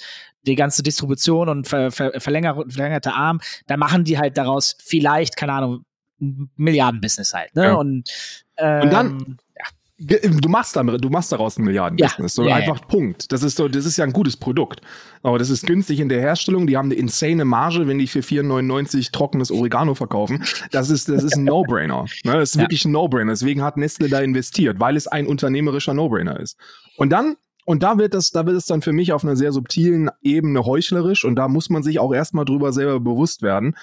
die 0.46 0.54
ganze 0.54 0.84
Distribution 0.84 1.48
und 1.48 1.66
ver, 1.66 1.90
ver, 1.90 2.12
verlänger, 2.20 2.54
verlängerte 2.68 3.12
Arm, 3.12 3.40
da 3.66 3.76
machen 3.76 4.04
die 4.04 4.16
halt 4.16 4.38
daraus 4.38 4.76
vielleicht, 4.84 5.36
keine 5.36 5.54
Ahnung, 5.54 5.84
Milliardenbusiness 6.56 7.34
halt. 7.34 7.54
Ne? 7.54 7.64
Ja. 7.64 7.74
Und, 7.74 8.08
ähm, 8.56 8.82
Und 8.82 8.92
dann- 8.92 9.18
Ge- 9.18 9.34
Du 9.98 10.48
machst, 10.50 10.76
damit, 10.76 11.02
du 11.02 11.08
machst 11.08 11.32
daraus 11.32 11.56
ein 11.58 11.64
Milliardenbusiness. 11.64 12.34
so 12.34 12.42
Ja, 12.42 12.50
ja, 12.50 12.54
einfach 12.56 12.86
Punkt. 12.86 13.32
Das 13.32 13.42
ist 13.42 13.56
so, 13.56 13.66
das 13.66 13.86
ist 13.86 13.96
ja 13.96 14.04
ein 14.04 14.12
gutes 14.12 14.36
Produkt. 14.36 14.82
Aber 15.22 15.38
das 15.38 15.48
ist 15.48 15.66
günstig 15.66 16.00
in 16.00 16.10
der 16.10 16.20
Herstellung. 16.20 16.66
Die 16.66 16.76
haben 16.76 16.86
eine 16.86 16.96
insane 16.96 17.46
Marge, 17.46 17.88
wenn 17.88 17.98
die 17.98 18.06
für 18.06 18.20
4,99 18.20 19.10
trockenes 19.10 19.50
Oregano 19.50 19.94
verkaufen. 19.94 20.44
Das 20.70 20.90
ist, 20.90 21.08
das 21.08 21.24
ist 21.24 21.36
ein 21.36 21.44
No-Brainer. 21.44 22.04
Ne? 22.24 22.32
Das 22.34 22.50
ist 22.50 22.54
Ja. 22.56 22.62
wirklich 22.62 22.84
ein 22.84 22.92
No-Brainer. 22.92 23.32
Deswegen 23.32 23.62
hat 23.62 23.78
Nestle 23.78 24.10
da 24.10 24.20
investiert, 24.20 24.78
weil 24.80 24.96
es 24.96 25.06
ein 25.06 25.26
unternehmerischer 25.26 25.94
No-Brainer 25.94 26.38
ist. 26.40 26.58
Und 26.98 27.08
dann, 27.10 27.36
und 27.64 27.82
da 27.82 27.96
wird 27.96 28.12
das, 28.12 28.30
da 28.30 28.44
wird 28.44 28.56
es 28.56 28.66
dann 28.66 28.82
für 28.82 28.92
mich 28.92 29.14
auf 29.14 29.24
einer 29.24 29.34
sehr 29.34 29.52
subtilen 29.52 30.10
Ebene 30.20 30.66
heuchlerisch. 30.66 31.24
Und 31.24 31.36
da 31.36 31.48
muss 31.48 31.70
man 31.70 31.82
sich 31.82 32.00
auch 32.00 32.12
erstmal 32.12 32.44
drüber 32.44 32.70
selber 32.74 33.00
bewusst 33.00 33.40
werden. 33.40 33.74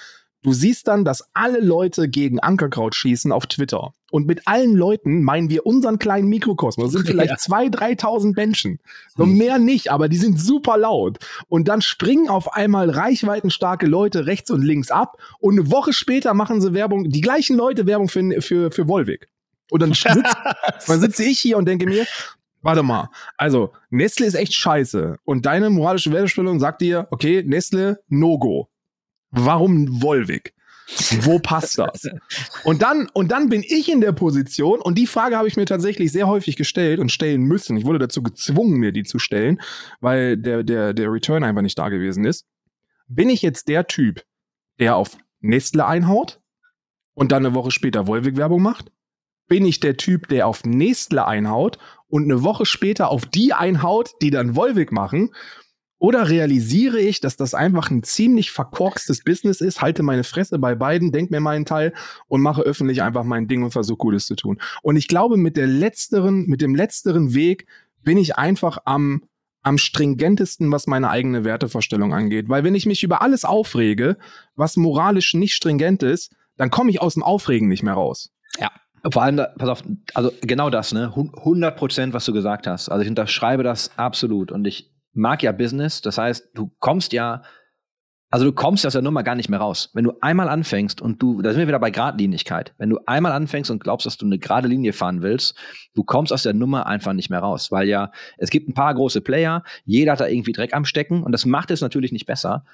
Du 0.44 0.52
siehst 0.52 0.88
dann, 0.88 1.06
dass 1.06 1.24
alle 1.32 1.58
Leute 1.58 2.06
gegen 2.06 2.38
Ankerkraut 2.38 2.94
schießen 2.94 3.32
auf 3.32 3.46
Twitter. 3.46 3.94
Und 4.10 4.26
mit 4.26 4.46
allen 4.46 4.74
Leuten 4.76 5.22
meinen 5.22 5.48
wir 5.48 5.64
unseren 5.64 5.98
kleinen 5.98 6.28
Mikrokosmos. 6.28 6.92
Das 6.92 6.92
sind 6.92 7.06
vielleicht 7.06 7.30
Ja. 7.30 7.36
zwei, 7.38 7.68
3.000 7.68 8.36
Menschen. 8.36 8.78
So 9.16 9.24
mehr 9.24 9.58
nicht, 9.58 9.90
aber 9.90 10.08
die 10.10 10.18
sind 10.18 10.38
super 10.38 10.76
laut. 10.76 11.16
Und 11.48 11.66
dann 11.66 11.80
springen 11.80 12.28
auf 12.28 12.52
einmal 12.52 12.90
reichweitenstarke 12.90 13.86
Leute 13.86 14.26
rechts 14.26 14.50
und 14.50 14.60
links 14.62 14.90
ab. 14.90 15.16
Und 15.40 15.58
eine 15.58 15.70
Woche 15.70 15.94
später 15.94 16.34
machen 16.34 16.60
sie 16.60 16.74
Werbung, 16.74 17.08
die 17.08 17.22
gleichen 17.22 17.56
Leute 17.56 17.86
Werbung 17.86 18.08
für, 18.10 18.42
für, 18.42 18.70
für 18.70 18.86
Volvic. 18.86 19.28
Und 19.70 19.80
dann, 19.80 19.92
sitz, 19.94 20.12
dann 20.86 21.00
sitze 21.00 21.24
ich 21.24 21.40
hier 21.40 21.56
und 21.56 21.64
denke 21.66 21.86
mir, 21.86 22.04
warte 22.60 22.82
mal, 22.82 23.08
also 23.38 23.72
Nestle 23.88 24.26
ist 24.26 24.34
echt 24.34 24.52
scheiße. 24.52 25.16
Und 25.24 25.46
deine 25.46 25.70
moralische 25.70 26.12
Wertestellung 26.12 26.60
sagt 26.60 26.82
dir, 26.82 27.08
okay, 27.10 27.42
Nestle, 27.46 28.02
No-Go. 28.08 28.68
Warum 29.34 30.02
Volvic? 30.02 30.54
Wo 31.22 31.38
passt 31.38 31.78
das? 31.78 32.08
Und 32.62 32.82
dann, 32.82 33.08
und 33.12 33.32
dann 33.32 33.48
bin 33.48 33.62
ich 33.66 33.90
in 33.90 34.00
der 34.00 34.12
Position, 34.12 34.80
und 34.80 34.98
die 34.98 35.06
Frage 35.06 35.36
habe 35.36 35.48
ich 35.48 35.56
mir 35.56 35.64
tatsächlich 35.64 36.12
sehr 36.12 36.26
häufig 36.26 36.56
gestellt 36.56 37.00
und 37.00 37.10
stellen 37.10 37.42
müssen. 37.42 37.76
Ich 37.76 37.84
wurde 37.84 37.98
dazu 37.98 38.22
gezwungen, 38.22 38.78
mir 38.78 38.92
die 38.92 39.02
zu 39.02 39.18
stellen, 39.18 39.60
weil 40.00 40.36
der, 40.36 40.62
der, 40.62 40.92
der 40.92 41.10
Return 41.10 41.42
einfach 41.42 41.62
nicht 41.62 41.78
da 41.78 41.88
gewesen 41.88 42.24
ist. 42.24 42.46
Bin 43.08 43.28
ich 43.30 43.42
jetzt 43.42 43.68
der 43.68 43.86
Typ, 43.86 44.24
der 44.78 44.96
auf 44.96 45.16
Nestle 45.40 45.86
einhaut 45.86 46.40
und 47.14 47.32
dann 47.32 47.44
eine 47.44 47.54
Woche 47.54 47.70
später 47.70 48.06
Volvic-Werbung 48.06 48.62
macht? 48.62 48.92
Bin 49.46 49.64
ich 49.66 49.80
der 49.80 49.96
Typ, 49.96 50.28
der 50.28 50.46
auf 50.46 50.64
Nestle 50.64 51.26
einhaut 51.26 51.78
und 52.08 52.24
eine 52.24 52.42
Woche 52.42 52.66
später 52.66 53.10
auf 53.10 53.26
die 53.26 53.52
einhaut, 53.52 54.12
die 54.22 54.30
dann 54.30 54.56
Volvic 54.56 54.92
machen? 54.92 55.30
Oder 56.04 56.28
realisiere 56.28 57.00
ich, 57.00 57.20
dass 57.20 57.38
das 57.38 57.54
einfach 57.54 57.90
ein 57.90 58.02
ziemlich 58.02 58.50
verkorkstes 58.50 59.24
Business 59.24 59.62
ist, 59.62 59.80
halte 59.80 60.02
meine 60.02 60.22
Fresse 60.22 60.58
bei 60.58 60.74
beiden, 60.74 61.12
denk 61.12 61.30
mir 61.30 61.40
meinen 61.40 61.64
Teil 61.64 61.94
und 62.28 62.42
mache 62.42 62.60
öffentlich 62.60 63.00
einfach 63.00 63.24
mein 63.24 63.48
Ding 63.48 63.62
und 63.62 63.70
versuche 63.70 63.96
Gutes 63.96 64.26
zu 64.26 64.36
tun. 64.36 64.60
Und 64.82 64.96
ich 64.96 65.08
glaube, 65.08 65.38
mit 65.38 65.56
der 65.56 65.66
letzteren, 65.66 66.44
mit 66.44 66.60
dem 66.60 66.74
letzteren 66.74 67.32
Weg 67.32 67.66
bin 68.02 68.18
ich 68.18 68.36
einfach 68.36 68.76
am, 68.84 69.22
am 69.62 69.78
stringentesten, 69.78 70.70
was 70.70 70.86
meine 70.86 71.08
eigene 71.08 71.42
Wertevorstellung 71.42 72.12
angeht. 72.12 72.50
Weil 72.50 72.64
wenn 72.64 72.74
ich 72.74 72.84
mich 72.84 73.02
über 73.02 73.22
alles 73.22 73.46
aufrege, 73.46 74.18
was 74.56 74.76
moralisch 74.76 75.32
nicht 75.32 75.54
stringent 75.54 76.02
ist, 76.02 76.34
dann 76.58 76.68
komme 76.68 76.90
ich 76.90 77.00
aus 77.00 77.14
dem 77.14 77.22
Aufregen 77.22 77.68
nicht 77.68 77.82
mehr 77.82 77.94
raus. 77.94 78.30
Ja. 78.60 78.70
Vor 79.10 79.22
allem, 79.22 79.40
pass 79.56 79.68
auf, 79.70 79.82
also 80.12 80.30
genau 80.42 80.68
das, 80.68 80.92
ne? 80.92 81.16
Hun- 81.16 81.32
100 81.34 81.78
Prozent, 81.78 82.12
was 82.12 82.26
du 82.26 82.34
gesagt 82.34 82.66
hast. 82.66 82.90
Also 82.90 83.02
ich 83.02 83.08
unterschreibe 83.08 83.62
das 83.62 83.90
absolut. 83.96 84.52
Und 84.52 84.66
ich 84.66 84.93
mag 85.14 85.42
ja 85.42 85.52
Business. 85.52 86.00
Das 86.00 86.18
heißt, 86.18 86.50
du 86.54 86.70
kommst 86.78 87.12
ja, 87.12 87.42
also 88.30 88.46
du 88.46 88.52
kommst 88.52 88.84
aus 88.84 88.94
der 88.94 89.02
Nummer 89.02 89.22
gar 89.22 89.36
nicht 89.36 89.48
mehr 89.48 89.60
raus. 89.60 89.90
Wenn 89.94 90.04
du 90.04 90.14
einmal 90.20 90.48
anfängst 90.48 91.00
und 91.00 91.22
du, 91.22 91.40
da 91.40 91.50
sind 91.50 91.60
wir 91.60 91.68
wieder 91.68 91.78
bei 91.78 91.90
Gradlinigkeit. 91.90 92.74
Wenn 92.78 92.90
du 92.90 92.98
einmal 93.06 93.32
anfängst 93.32 93.70
und 93.70 93.82
glaubst, 93.82 94.06
dass 94.06 94.16
du 94.16 94.26
eine 94.26 94.38
gerade 94.38 94.66
Linie 94.66 94.92
fahren 94.92 95.22
willst, 95.22 95.56
du 95.94 96.02
kommst 96.02 96.32
aus 96.32 96.42
der 96.42 96.54
Nummer 96.54 96.86
einfach 96.86 97.12
nicht 97.12 97.30
mehr 97.30 97.38
raus. 97.38 97.70
Weil 97.70 97.88
ja, 97.88 98.10
es 98.36 98.50
gibt 98.50 98.68
ein 98.68 98.74
paar 98.74 98.94
große 98.94 99.20
Player, 99.20 99.62
jeder 99.84 100.12
hat 100.12 100.20
da 100.20 100.26
irgendwie 100.26 100.52
Dreck 100.52 100.74
am 100.74 100.84
Stecken 100.84 101.22
und 101.22 101.32
das 101.32 101.46
macht 101.46 101.70
es 101.70 101.80
natürlich 101.80 102.12
nicht 102.12 102.26
besser. 102.26 102.64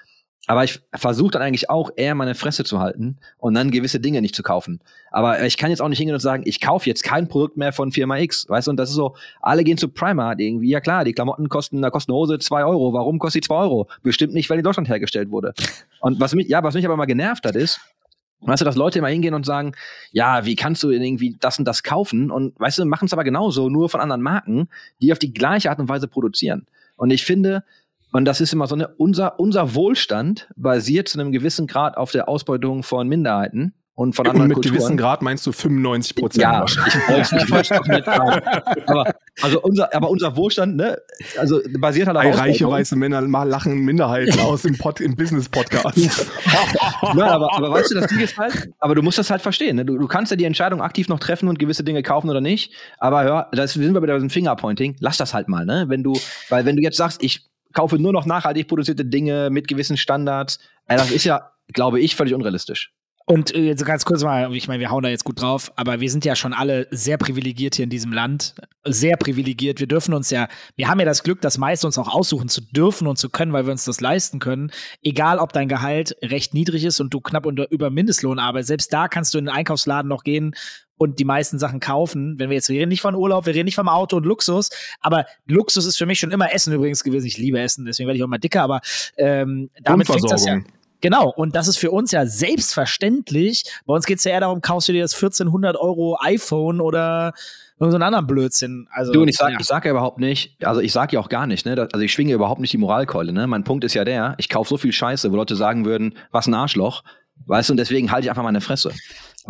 Aber 0.47 0.65
ich 0.65 0.81
versuche 0.95 1.33
dann 1.33 1.43
eigentlich 1.43 1.71
auch 1.71 1.91
eher 1.97 2.15
meine 2.15 2.35
Fresse 2.35 2.65
zu 2.65 2.81
halten 2.81 3.19
und 3.39 3.55
dann 3.55 3.71
gewisse 3.71 4.01
Dinge 4.01 4.21
nicht 4.21 4.35
zu 4.35 4.43
kaufen. 4.43 4.81
Aber 5.11 5.45
ich 5.45 5.57
kann 5.59 5.71
jetzt 5.71 5.81
auch 5.81 5.89
nicht 5.89 5.99
hingehen 5.99 6.15
und 6.15 6.21
sagen, 6.21 6.43
ich 6.47 6.61
kaufe 6.61 6.89
jetzt 6.89 7.05
kein 7.05 7.29
Produkt 7.29 7.57
mehr 7.57 7.73
von 7.73 7.93
Firma 7.93 8.19
X. 8.19 8.49
Weißt 8.49 8.67
du, 8.67 8.73
und 8.73 8.77
das 8.77 8.89
ist 8.89 8.97
so, 8.97 9.15
alle 9.41 9.65
gehen 9.65 9.77
zu 9.77 9.89
Primark 9.89 10.41
irgendwie. 10.41 10.71
Ja 10.71 10.81
klar, 10.81 11.05
die 11.05 11.13
Klamotten 11.13 11.49
kosten, 11.49 11.83
da 11.83 11.91
kostet 11.91 12.11
eine 12.11 12.17
Hose 12.17 12.39
zwei 12.39 12.65
Euro. 12.65 12.93
Warum 12.93 13.19
kostet 13.19 13.45
die 13.45 13.47
zwei 13.47 13.57
Euro? 13.57 13.89
Bestimmt 14.03 14.33
nicht, 14.33 14.49
weil 14.49 14.57
die 14.57 14.61
in 14.61 14.65
Deutschland 14.65 14.89
hergestellt 14.89 15.31
wurde. 15.31 15.53
Und 16.01 16.21
was 16.21 16.35
mich, 16.35 16.49
ja, 16.49 16.63
was 16.63 16.75
mich 16.75 16.85
aber 16.85 16.97
mal 16.97 17.07
genervt 17.07 17.45
hat, 17.45 17.55
ist, 17.55 17.81
Weißt 18.43 18.63
du, 18.63 18.65
dass 18.65 18.77
Leute 18.77 18.99
immer 18.99 19.09
hingehen 19.09 19.35
und 19.35 19.45
sagen, 19.45 19.73
ja, 20.13 20.47
wie 20.47 20.57
kannst 20.57 20.83
du 20.83 20.89
denn 20.89 21.03
irgendwie 21.03 21.37
das 21.39 21.59
und 21.59 21.67
das 21.67 21.83
kaufen? 21.83 22.31
Und 22.31 22.59
weißt 22.59 22.79
du, 22.79 22.87
machen 22.87 23.05
es 23.05 23.13
aber 23.13 23.23
genauso, 23.23 23.69
nur 23.69 23.91
von 23.91 24.01
anderen 24.01 24.23
Marken, 24.23 24.69
die 25.03 25.13
auf 25.13 25.19
die 25.19 25.35
gleiche 25.35 25.69
Art 25.69 25.79
und 25.79 25.91
Weise 25.91 26.09
produzieren. 26.09 26.67
Und 26.97 27.11
ich 27.11 27.25
finde, 27.25 27.65
und 28.13 28.25
das 28.25 28.41
ist 28.41 28.53
immer 28.53 28.67
so 28.67 28.75
eine, 28.75 28.89
unser, 28.97 29.39
unser 29.39 29.75
Wohlstand 29.75 30.49
basiert 30.57 31.09
zu 31.09 31.19
einem 31.21 31.33
gewissen 31.33 31.67
Grad 31.67 31.97
auf 31.97 32.11
der 32.11 32.29
Ausbeutung 32.29 32.83
von 32.83 33.09
Minderheiten 33.09 33.75
und 33.95 34.15
von 34.15 34.27
Und 34.27 34.31
anderen 34.31 34.49
mit 34.49 34.55
Kulturen. 34.55 34.75
gewissen 34.77 34.97
Grad 34.97 35.21
meinst 35.21 35.47
du 35.47 35.53
95 35.53 36.17
Prozent. 36.17 36.43
Ja, 36.43 36.65
ich 36.65 36.79
wollte 36.79 37.37
ich 37.37 37.51
wollte 37.51 37.75
es 37.75 37.87
nicht. 37.87 38.09
Aber, 38.09 39.15
also 39.43 39.61
unser, 39.61 39.95
aber 39.95 40.09
unser 40.09 40.37
Wohlstand, 40.37 40.77
ne, 40.77 40.97
also 41.39 41.61
basiert 41.79 42.07
halt 42.07 42.17
auf 42.17 42.25
Ei, 42.25 42.31
reiche 42.31 42.67
weiße 42.67 42.97
Männer 42.97 43.21
mal 43.21 43.47
lachen 43.47 43.75
Minderheiten 43.81 44.41
aus 44.41 44.65
im, 44.65 44.79
Pod, 44.79 45.03
im 45.03 45.17
Business-Podcast. 45.17 45.99
Nein, 47.03 47.29
aber, 47.29 47.55
aber 47.55 47.71
weißt 47.73 47.91
du, 47.91 47.97
das 47.97 48.07
Ding 48.07 48.21
ist 48.21 48.39
halt, 48.39 48.71
aber 48.79 48.95
du 48.95 49.03
musst 49.03 49.19
das 49.19 49.31
halt 49.31 49.43
verstehen. 49.43 49.77
Ne? 49.77 49.85
Du, 49.85 49.99
du 49.99 50.09
kannst 50.09 50.31
ja 50.31 50.37
die 50.37 50.45
Entscheidung 50.45 50.81
aktiv 50.81 51.09
noch 51.09 51.21
treffen 51.21 51.49
und 51.49 51.59
gewisse 51.59 51.85
Dinge 51.85 52.03
kaufen 52.03 52.31
oder 52.31 52.41
nicht. 52.41 52.73
Aber 52.99 53.25
ja, 53.27 53.49
das 53.53 53.75
sind 53.75 53.93
wir 53.93 54.01
bei 54.01 54.07
diesem 54.07 54.31
Fingerpointing. 54.31 54.97
Lass 55.01 55.19
das 55.19 55.35
halt 55.35 55.49
mal, 55.49 55.67
ne? 55.67 55.85
Wenn 55.89 56.03
du, 56.03 56.19
weil 56.49 56.65
wenn 56.65 56.77
du 56.77 56.83
jetzt 56.83 56.97
sagst, 56.97 57.23
ich 57.23 57.50
kaufe 57.73 57.99
nur 57.99 58.13
noch 58.13 58.27
nachhaltig 58.27 58.69
produzierte 58.69 59.05
Dinge 59.05 59.51
mit 59.51 59.69
gewissen 59.69 59.97
Standards, 59.97 60.59
äh, 60.87 60.97
das 60.97 61.11
ist 61.11 61.25
ja, 61.25 61.51
glaube 61.73 62.01
ich, 62.01 62.17
völlig 62.17 62.35
unrealistisch. 62.35 62.93
Und 63.31 63.55
äh, 63.55 63.61
jetzt 63.61 63.85
ganz 63.85 64.05
kurz 64.05 64.25
mal, 64.25 64.53
ich 64.57 64.67
meine, 64.67 64.81
wir 64.81 64.91
hauen 64.91 65.05
da 65.05 65.09
jetzt 65.09 65.23
gut 65.23 65.41
drauf, 65.41 65.71
aber 65.77 66.01
wir 66.01 66.11
sind 66.11 66.25
ja 66.25 66.35
schon 66.35 66.53
alle 66.53 66.89
sehr 66.91 67.17
privilegiert 67.17 67.77
hier 67.77 67.85
in 67.85 67.91
diesem 67.91 68.13
Land. 68.13 68.57
Sehr 68.85 69.17
privilegiert. 69.17 69.79
Wir 69.79 69.87
dürfen 69.87 70.15
uns 70.15 70.31
ja, 70.31 70.49
wir 70.75 70.89
haben 70.89 70.99
ja 70.99 71.05
das 71.05 71.23
Glück, 71.23 71.41
das 71.41 71.57
meiste 71.57 71.87
uns 71.87 71.97
auch 71.97 72.09
aussuchen 72.09 72.49
zu 72.49 72.61
dürfen 72.61 73.07
und 73.07 73.19
zu 73.19 73.29
können, 73.29 73.53
weil 73.53 73.67
wir 73.67 73.73
uns 73.73 73.85
das 73.85 74.01
leisten 74.01 74.41
können. 74.41 74.73
Egal, 75.01 75.39
ob 75.39 75.53
dein 75.53 75.69
Gehalt 75.69 76.17
recht 76.23 76.55
niedrig 76.55 76.85
ist 76.85 76.99
und 76.99 77.15
du 77.15 77.21
knapp 77.21 77.47
unter, 77.47 77.71
über 77.71 77.91
Mindestlohn 77.91 78.41
arbeitest, 78.41 78.69
selbst 78.69 78.93
da 78.93 79.07
kannst 79.07 79.33
du 79.33 79.39
in 79.39 79.45
den 79.45 79.55
Einkaufsladen 79.55 80.09
noch 80.09 80.25
gehen 80.25 80.57
und 81.01 81.19
die 81.19 81.25
meisten 81.25 81.59
Sachen 81.59 81.81
kaufen. 81.81 82.39
Wenn 82.39 82.51
wir 82.51 82.57
jetzt, 82.57 82.69
wir 82.69 82.79
reden 82.79 82.91
nicht 82.91 83.01
von 83.01 83.15
Urlaub, 83.15 83.47
wir 83.47 83.55
reden 83.55 83.65
nicht 83.65 83.75
vom 83.75 83.89
Auto 83.89 84.19
und 84.19 84.27
Luxus, 84.27 84.69
aber 85.01 85.25
Luxus 85.47 85.87
ist 85.87 85.97
für 85.97 86.05
mich 86.05 86.21
schon 86.21 86.31
immer 86.31 86.53
Essen 86.53 86.75
übrigens 86.75 87.03
gewesen. 87.03 87.27
Ich 87.27 87.39
liebe 87.39 87.59
Essen, 87.59 87.87
deswegen 87.87 88.07
werde 88.07 88.19
ich 88.19 88.23
auch 88.23 88.29
mal 88.29 88.37
dicker, 88.37 88.63
aber 88.63 88.83
ähm, 89.17 89.71
damit 89.83 90.09
fängt 90.09 90.31
das 90.31 90.45
ja. 90.45 90.61
Genau, 91.01 91.33
und 91.35 91.57
das 91.57 91.69
ist 91.69 91.79
für 91.79 91.91
uns 91.91 92.13
ja 92.13 92.27
selbstverständlich. 92.27 93.65
Bei 93.87 93.95
uns 93.95 94.05
geht's 94.05 94.25
ja 94.25 94.33
eher 94.33 94.41
darum, 94.41 94.61
kaufst 94.61 94.91
du 94.91 94.93
dir 94.93 95.01
das 95.01 95.15
1400 95.15 95.77
Euro 95.77 96.19
iPhone 96.21 96.83
oder 96.83 97.33
irgendeinen 97.79 98.03
anderen 98.03 98.27
Blödsinn. 98.27 98.87
Also, 98.91 99.11
Du, 99.11 99.23
und 99.23 99.29
ich 99.29 99.39
sag, 99.39 99.53
ja. 99.53 99.59
ich 99.59 99.67
sag 99.67 99.87
ja 99.87 99.93
überhaupt 99.93 100.19
nicht, 100.19 100.63
also 100.63 100.83
ich 100.83 100.93
sag 100.93 101.15
ja 101.15 101.21
auch 101.21 101.31
gar 101.31 101.47
nicht, 101.47 101.65
ne? 101.65 101.89
Also 101.91 102.05
ich 102.05 102.13
schwinge 102.13 102.35
überhaupt 102.35 102.61
nicht 102.61 102.75
die 102.75 102.79
Moralkeule, 102.79 103.33
ne? 103.33 103.47
Mein 103.47 103.65
Punkt 103.65 103.85
ist 103.85 103.95
ja 103.95 104.05
der, 104.05 104.35
ich 104.37 104.51
kaufe 104.51 104.69
so 104.69 104.77
viel 104.77 104.93
Scheiße, 104.93 105.33
wo 105.33 105.37
Leute 105.37 105.57
sagen 105.57 105.87
würden, 105.87 106.15
was 106.31 106.47
ein 106.47 106.53
Arschloch, 106.53 107.03
weißt 107.47 107.71
du, 107.71 107.73
und 107.73 107.79
deswegen 107.79 108.13
halte 108.13 108.27
ich 108.27 108.31
einfach 108.31 108.43
meine 108.43 108.61
Fresse. 108.61 108.93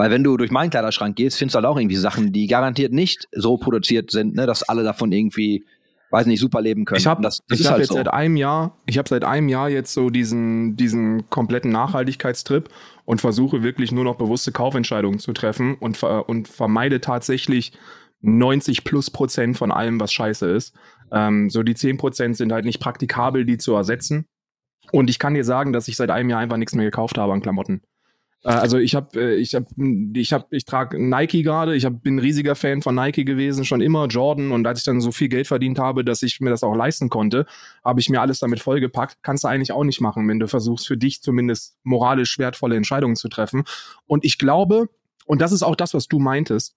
Weil 0.00 0.10
wenn 0.10 0.24
du 0.24 0.38
durch 0.38 0.50
meinen 0.50 0.70
Kleiderschrank 0.70 1.14
gehst, 1.14 1.36
findest 1.36 1.54
du 1.54 1.56
halt 1.58 1.66
auch 1.66 1.76
irgendwie 1.76 1.96
Sachen, 1.96 2.32
die 2.32 2.46
garantiert 2.46 2.90
nicht 2.90 3.28
so 3.32 3.58
produziert 3.58 4.10
sind, 4.10 4.34
ne, 4.34 4.46
dass 4.46 4.62
alle 4.62 4.82
davon 4.82 5.12
irgendwie, 5.12 5.66
weiß 6.10 6.24
nicht, 6.24 6.40
super 6.40 6.62
leben 6.62 6.86
können. 6.86 7.00
Ich 7.00 7.06
habe 7.06 7.20
das, 7.20 7.42
das 7.46 7.58
ich 7.58 7.60
ist 7.60 7.66
hab 7.66 7.72
halt 7.72 7.80
jetzt 7.80 7.90
so. 7.90 7.96
seit 7.96 8.08
einem 8.08 8.36
Jahr, 8.36 8.78
ich 8.86 8.96
habe 8.96 9.06
seit 9.06 9.24
einem 9.24 9.50
Jahr 9.50 9.68
jetzt 9.68 9.92
so 9.92 10.08
diesen 10.08 10.74
diesen 10.74 11.28
kompletten 11.28 11.70
Nachhaltigkeitstrip 11.70 12.70
und 13.04 13.20
versuche 13.20 13.62
wirklich 13.62 13.92
nur 13.92 14.04
noch 14.04 14.16
bewusste 14.16 14.52
Kaufentscheidungen 14.52 15.18
zu 15.18 15.34
treffen 15.34 15.74
und 15.74 16.02
und 16.02 16.48
vermeide 16.48 17.02
tatsächlich 17.02 17.72
90 18.22 18.84
plus 18.84 19.10
Prozent 19.10 19.58
von 19.58 19.70
allem, 19.70 20.00
was 20.00 20.14
scheiße 20.14 20.48
ist. 20.50 20.74
Ähm, 21.12 21.50
so 21.50 21.62
die 21.62 21.74
10 21.74 21.98
Prozent 21.98 22.38
sind 22.38 22.52
halt 22.52 22.64
nicht 22.64 22.80
praktikabel, 22.80 23.44
die 23.44 23.58
zu 23.58 23.74
ersetzen. 23.74 24.24
Und 24.92 25.10
ich 25.10 25.18
kann 25.18 25.34
dir 25.34 25.44
sagen, 25.44 25.74
dass 25.74 25.88
ich 25.88 25.96
seit 25.96 26.10
einem 26.10 26.30
Jahr 26.30 26.40
einfach 26.40 26.56
nichts 26.56 26.74
mehr 26.74 26.86
gekauft 26.86 27.18
habe 27.18 27.34
an 27.34 27.42
Klamotten. 27.42 27.82
Äh, 28.42 28.48
Also 28.48 28.78
ich 28.78 28.94
habe, 28.94 29.20
äh, 29.20 29.34
ich 29.36 29.54
habe, 29.54 29.66
ich 30.14 30.32
habe, 30.32 30.46
ich 30.50 30.64
trage 30.64 30.98
Nike 30.98 31.42
gerade. 31.42 31.74
Ich 31.76 31.84
hab, 31.84 32.02
bin 32.02 32.18
riesiger 32.18 32.54
Fan 32.54 32.82
von 32.82 32.94
Nike 32.94 33.24
gewesen, 33.24 33.64
schon 33.64 33.80
immer 33.80 34.06
Jordan. 34.06 34.52
Und 34.52 34.66
als 34.66 34.80
ich 34.80 34.84
dann 34.84 35.00
so 35.00 35.12
viel 35.12 35.28
Geld 35.28 35.46
verdient 35.46 35.78
habe, 35.78 36.04
dass 36.04 36.22
ich 36.22 36.40
mir 36.40 36.50
das 36.50 36.62
auch 36.62 36.74
leisten 36.74 37.08
konnte, 37.08 37.46
habe 37.84 38.00
ich 38.00 38.08
mir 38.08 38.20
alles 38.20 38.38
damit 38.40 38.60
vollgepackt. 38.60 39.18
Kannst 39.22 39.44
du 39.44 39.48
eigentlich 39.48 39.72
auch 39.72 39.84
nicht 39.84 40.00
machen, 40.00 40.28
wenn 40.28 40.38
du 40.38 40.48
versuchst, 40.48 40.86
für 40.86 40.96
dich 40.96 41.22
zumindest 41.22 41.76
moralisch 41.82 42.38
wertvolle 42.38 42.76
Entscheidungen 42.76 43.16
zu 43.16 43.28
treffen. 43.28 43.64
Und 44.06 44.24
ich 44.24 44.38
glaube, 44.38 44.88
und 45.26 45.40
das 45.40 45.52
ist 45.52 45.62
auch 45.62 45.76
das, 45.76 45.94
was 45.94 46.08
du 46.08 46.18
meintest. 46.18 46.74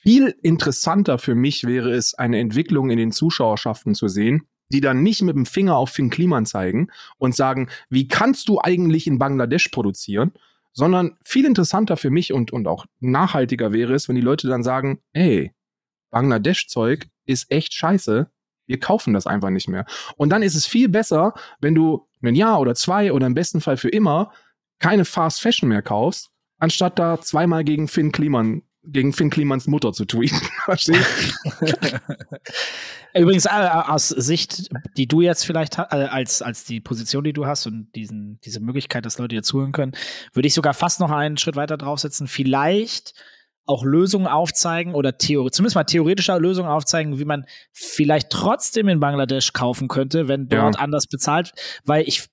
Viel 0.00 0.34
interessanter 0.42 1.18
für 1.18 1.34
mich 1.34 1.64
wäre 1.64 1.92
es, 1.92 2.14
eine 2.14 2.38
Entwicklung 2.38 2.90
in 2.90 2.98
den 2.98 3.10
Zuschauerschaften 3.10 3.94
zu 3.94 4.08
sehen, 4.08 4.46
die 4.70 4.80
dann 4.80 5.02
nicht 5.02 5.22
mit 5.22 5.34
dem 5.34 5.46
Finger 5.46 5.76
auf 5.76 5.90
Finn 5.90 6.10
Kliman 6.10 6.46
zeigen 6.46 6.88
und 7.16 7.34
sagen, 7.34 7.68
wie 7.88 8.06
kannst 8.06 8.48
du 8.48 8.60
eigentlich 8.62 9.06
in 9.06 9.18
Bangladesch 9.18 9.68
produzieren, 9.68 10.32
sondern 10.72 11.16
viel 11.24 11.44
interessanter 11.44 11.96
für 11.96 12.10
mich 12.10 12.32
und, 12.32 12.52
und 12.52 12.66
auch 12.68 12.86
nachhaltiger 13.00 13.72
wäre 13.72 13.94
es, 13.94 14.08
wenn 14.08 14.16
die 14.16 14.22
Leute 14.22 14.48
dann 14.48 14.62
sagen, 14.62 15.00
ey, 15.12 15.52
Bangladesch-Zeug 16.10 17.08
ist 17.26 17.50
echt 17.50 17.74
scheiße, 17.74 18.30
wir 18.66 18.80
kaufen 18.80 19.14
das 19.14 19.26
einfach 19.26 19.50
nicht 19.50 19.68
mehr. 19.68 19.86
Und 20.16 20.30
dann 20.30 20.42
ist 20.42 20.54
es 20.54 20.66
viel 20.66 20.88
besser, 20.88 21.34
wenn 21.60 21.74
du 21.74 22.06
ein 22.22 22.34
Jahr 22.34 22.60
oder 22.60 22.74
zwei 22.74 23.12
oder 23.12 23.26
im 23.26 23.34
besten 23.34 23.60
Fall 23.60 23.76
für 23.76 23.88
immer 23.88 24.32
keine 24.78 25.04
Fast 25.04 25.40
Fashion 25.40 25.68
mehr 25.68 25.82
kaufst, 25.82 26.30
anstatt 26.58 26.98
da 26.98 27.20
zweimal 27.20 27.64
gegen 27.64 27.88
Finn 27.88 28.12
Kliman, 28.12 28.62
gegen 28.90 29.12
Finn 29.12 29.30
Klimans 29.30 29.66
Mutter 29.66 29.92
zu 29.92 30.04
tweeten. 30.04 30.40
Verstehst? 30.64 31.34
Übrigens, 33.14 33.46
äh, 33.46 33.48
aus 33.50 34.08
Sicht, 34.08 34.68
die 34.96 35.06
du 35.06 35.20
jetzt 35.20 35.44
vielleicht 35.44 35.78
äh, 35.78 35.82
als, 35.82 36.42
als 36.42 36.64
die 36.64 36.80
Position, 36.80 37.24
die 37.24 37.32
du 37.32 37.46
hast 37.46 37.66
und 37.66 37.88
diesen, 37.94 38.38
diese 38.44 38.60
Möglichkeit, 38.60 39.04
dass 39.06 39.18
Leute 39.18 39.36
dir 39.36 39.42
zuhören 39.42 39.72
können, 39.72 39.92
würde 40.32 40.46
ich 40.46 40.54
sogar 40.54 40.74
fast 40.74 41.00
noch 41.00 41.10
einen 41.10 41.36
Schritt 41.36 41.56
weiter 41.56 41.76
draufsetzen. 41.76 42.26
Vielleicht 42.28 43.14
auch 43.64 43.84
Lösungen 43.84 44.26
aufzeigen 44.26 44.94
oder 44.94 45.18
Theorie, 45.18 45.50
zumindest 45.50 45.74
mal 45.76 45.84
theoretische 45.84 46.36
Lösungen 46.38 46.70
aufzeigen, 46.70 47.18
wie 47.18 47.26
man 47.26 47.44
vielleicht 47.72 48.30
trotzdem 48.30 48.88
in 48.88 48.98
Bangladesch 49.00 49.52
kaufen 49.52 49.88
könnte, 49.88 50.26
wenn 50.26 50.48
dort 50.48 50.76
Ja. 50.76 50.80
anders 50.80 51.06
bezahlt, 51.06 51.52
weil 51.84 52.08
ich 52.08 52.26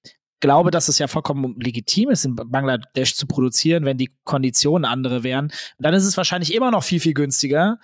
glaube, 0.45 0.69
dass 0.69 0.89
es 0.89 0.99
ja 0.99 1.07
vollkommen 1.07 1.55
legitim 1.59 2.11
ist, 2.11 2.23
in 2.23 2.35
Bangladesch 2.35 3.15
zu 3.15 3.25
produzieren, 3.25 3.83
wenn 3.83 3.97
die 3.97 4.11
Konditionen 4.25 4.85
andere 4.85 5.23
wären. 5.23 5.51
Dann 5.79 5.95
ist 5.95 6.05
es 6.05 6.17
wahrscheinlich 6.17 6.53
immer 6.53 6.69
noch 6.69 6.83
viel, 6.83 6.99
viel 6.99 7.15
günstiger. 7.15 7.79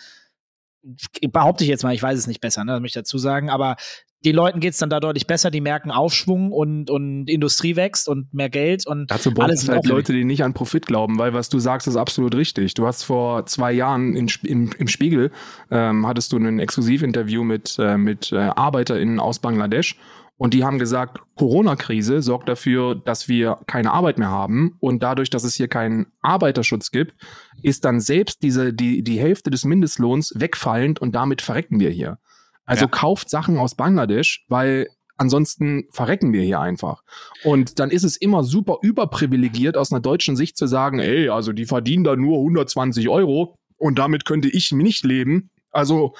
Behaupte 1.31 1.63
ich 1.63 1.69
jetzt 1.69 1.83
mal, 1.83 1.93
ich 1.93 2.03
weiß 2.03 2.17
es 2.19 2.27
nicht 2.27 2.39
besser, 2.39 2.63
ne, 2.63 2.73
das 2.73 2.81
möchte 2.81 2.99
ich 2.99 3.03
dazu 3.03 3.17
sagen, 3.17 3.49
aber 3.49 3.77
den 4.23 4.35
Leuten 4.35 4.59
geht 4.59 4.73
es 4.73 4.79
dann 4.79 4.91
da 4.91 4.99
deutlich 4.99 5.25
besser, 5.25 5.49
die 5.49 5.61
merken 5.61 5.89
Aufschwung 5.89 6.51
und, 6.51 6.91
und 6.91 7.27
Industrie 7.27 7.75
wächst 7.75 8.07
und 8.07 8.31
mehr 8.31 8.51
Geld 8.51 8.85
und 8.85 9.09
Dazu 9.09 9.31
braucht 9.31 9.49
es 9.49 9.67
halt 9.67 9.87
Leute, 9.87 10.13
die 10.13 10.23
nicht 10.23 10.43
an 10.43 10.53
Profit 10.53 10.85
glauben, 10.85 11.17
weil 11.17 11.33
was 11.33 11.49
du 11.49 11.57
sagst, 11.57 11.87
ist 11.87 11.95
absolut 11.95 12.35
richtig. 12.35 12.75
Du 12.75 12.85
hast 12.85 13.03
vor 13.03 13.47
zwei 13.47 13.71
Jahren 13.71 14.15
in, 14.15 14.31
im, 14.43 14.71
im 14.77 14.87
Spiegel, 14.87 15.31
ähm, 15.71 16.05
hattest 16.05 16.31
du 16.31 16.37
ein 16.37 16.59
Exklusivinterview 16.59 17.43
mit, 17.43 17.77
äh, 17.79 17.97
mit 17.97 18.31
äh, 18.31 18.37
ArbeiterInnen 18.37 19.19
aus 19.19 19.39
Bangladesch 19.39 19.95
Und 20.41 20.55
die 20.55 20.63
haben 20.63 20.79
gesagt, 20.79 21.19
Corona-Krise 21.35 22.23
sorgt 22.23 22.49
dafür, 22.49 22.95
dass 22.95 23.27
wir 23.27 23.59
keine 23.67 23.91
Arbeit 23.91 24.17
mehr 24.17 24.31
haben. 24.31 24.75
Und 24.79 25.03
dadurch, 25.03 25.29
dass 25.29 25.43
es 25.43 25.53
hier 25.53 25.67
keinen 25.67 26.07
Arbeiterschutz 26.23 26.89
gibt, 26.89 27.13
ist 27.61 27.85
dann 27.85 27.99
selbst 27.99 28.41
diese, 28.41 28.73
die, 28.73 29.03
die 29.03 29.19
Hälfte 29.19 29.51
des 29.51 29.65
Mindestlohns 29.65 30.33
wegfallend 30.35 30.97
und 30.97 31.13
damit 31.13 31.43
verrecken 31.43 31.79
wir 31.79 31.91
hier. 31.91 32.17
Also 32.65 32.85
Ja. 32.85 32.89
kauft 32.89 33.29
Sachen 33.29 33.59
aus 33.59 33.75
Bangladesch, 33.75 34.43
weil 34.47 34.87
ansonsten 35.15 35.83
verrecken 35.91 36.33
wir 36.33 36.41
hier 36.41 36.59
einfach. 36.59 37.03
Und 37.43 37.77
dann 37.77 37.91
ist 37.91 38.03
es 38.03 38.17
immer 38.17 38.43
super 38.43 38.77
überprivilegiert 38.81 39.77
aus 39.77 39.91
einer 39.91 40.01
deutschen 40.01 40.35
Sicht 40.35 40.57
zu 40.57 40.65
sagen, 40.65 40.97
ey, 40.97 41.29
also 41.29 41.53
die 41.53 41.65
verdienen 41.65 42.03
da 42.03 42.15
nur 42.15 42.39
120 42.39 43.09
Euro 43.09 43.59
und 43.77 43.99
damit 43.99 44.25
könnte 44.25 44.49
ich 44.49 44.71
nicht 44.71 45.05
leben. 45.05 45.51
Also 45.69 46.15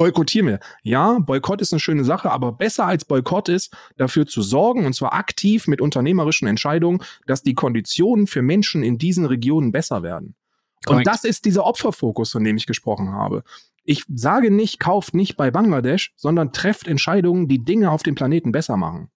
boykottieren 0.00 0.48
wir. 0.48 0.60
Ja, 0.82 1.18
Boykott 1.18 1.60
ist 1.60 1.74
eine 1.74 1.80
schöne 1.80 2.04
Sache, 2.04 2.30
aber 2.30 2.52
besser 2.52 2.86
als 2.86 3.04
Boykott 3.04 3.50
ist, 3.50 3.76
dafür 3.98 4.26
zu 4.26 4.40
sorgen, 4.40 4.86
und 4.86 4.94
zwar 4.94 5.12
aktiv 5.12 5.68
mit 5.68 5.82
unternehmerischen 5.82 6.48
Entscheidungen, 6.48 7.02
dass 7.26 7.42
die 7.42 7.52
Konditionen 7.52 8.26
für 8.26 8.40
Menschen 8.40 8.82
in 8.82 8.96
diesen 8.96 9.26
Regionen 9.26 9.72
besser 9.72 10.02
werden. 10.02 10.36
Korrekt. 10.86 11.06
Und 11.06 11.06
das 11.06 11.24
ist 11.24 11.44
dieser 11.44 11.66
Opferfokus, 11.66 12.32
von 12.32 12.42
dem 12.42 12.56
ich 12.56 12.64
gesprochen 12.64 13.12
habe. 13.12 13.44
Ich 13.84 14.04
sage 14.08 14.50
nicht, 14.50 14.80
kauft 14.80 15.12
nicht 15.14 15.36
bei 15.36 15.50
Bangladesch, 15.50 16.14
sondern 16.16 16.54
trefft 16.54 16.88
Entscheidungen, 16.88 17.46
die 17.46 17.62
Dinge 17.62 17.90
auf 17.90 18.02
dem 18.02 18.14
Planeten 18.14 18.52
besser 18.52 18.78
machen. 18.78 19.10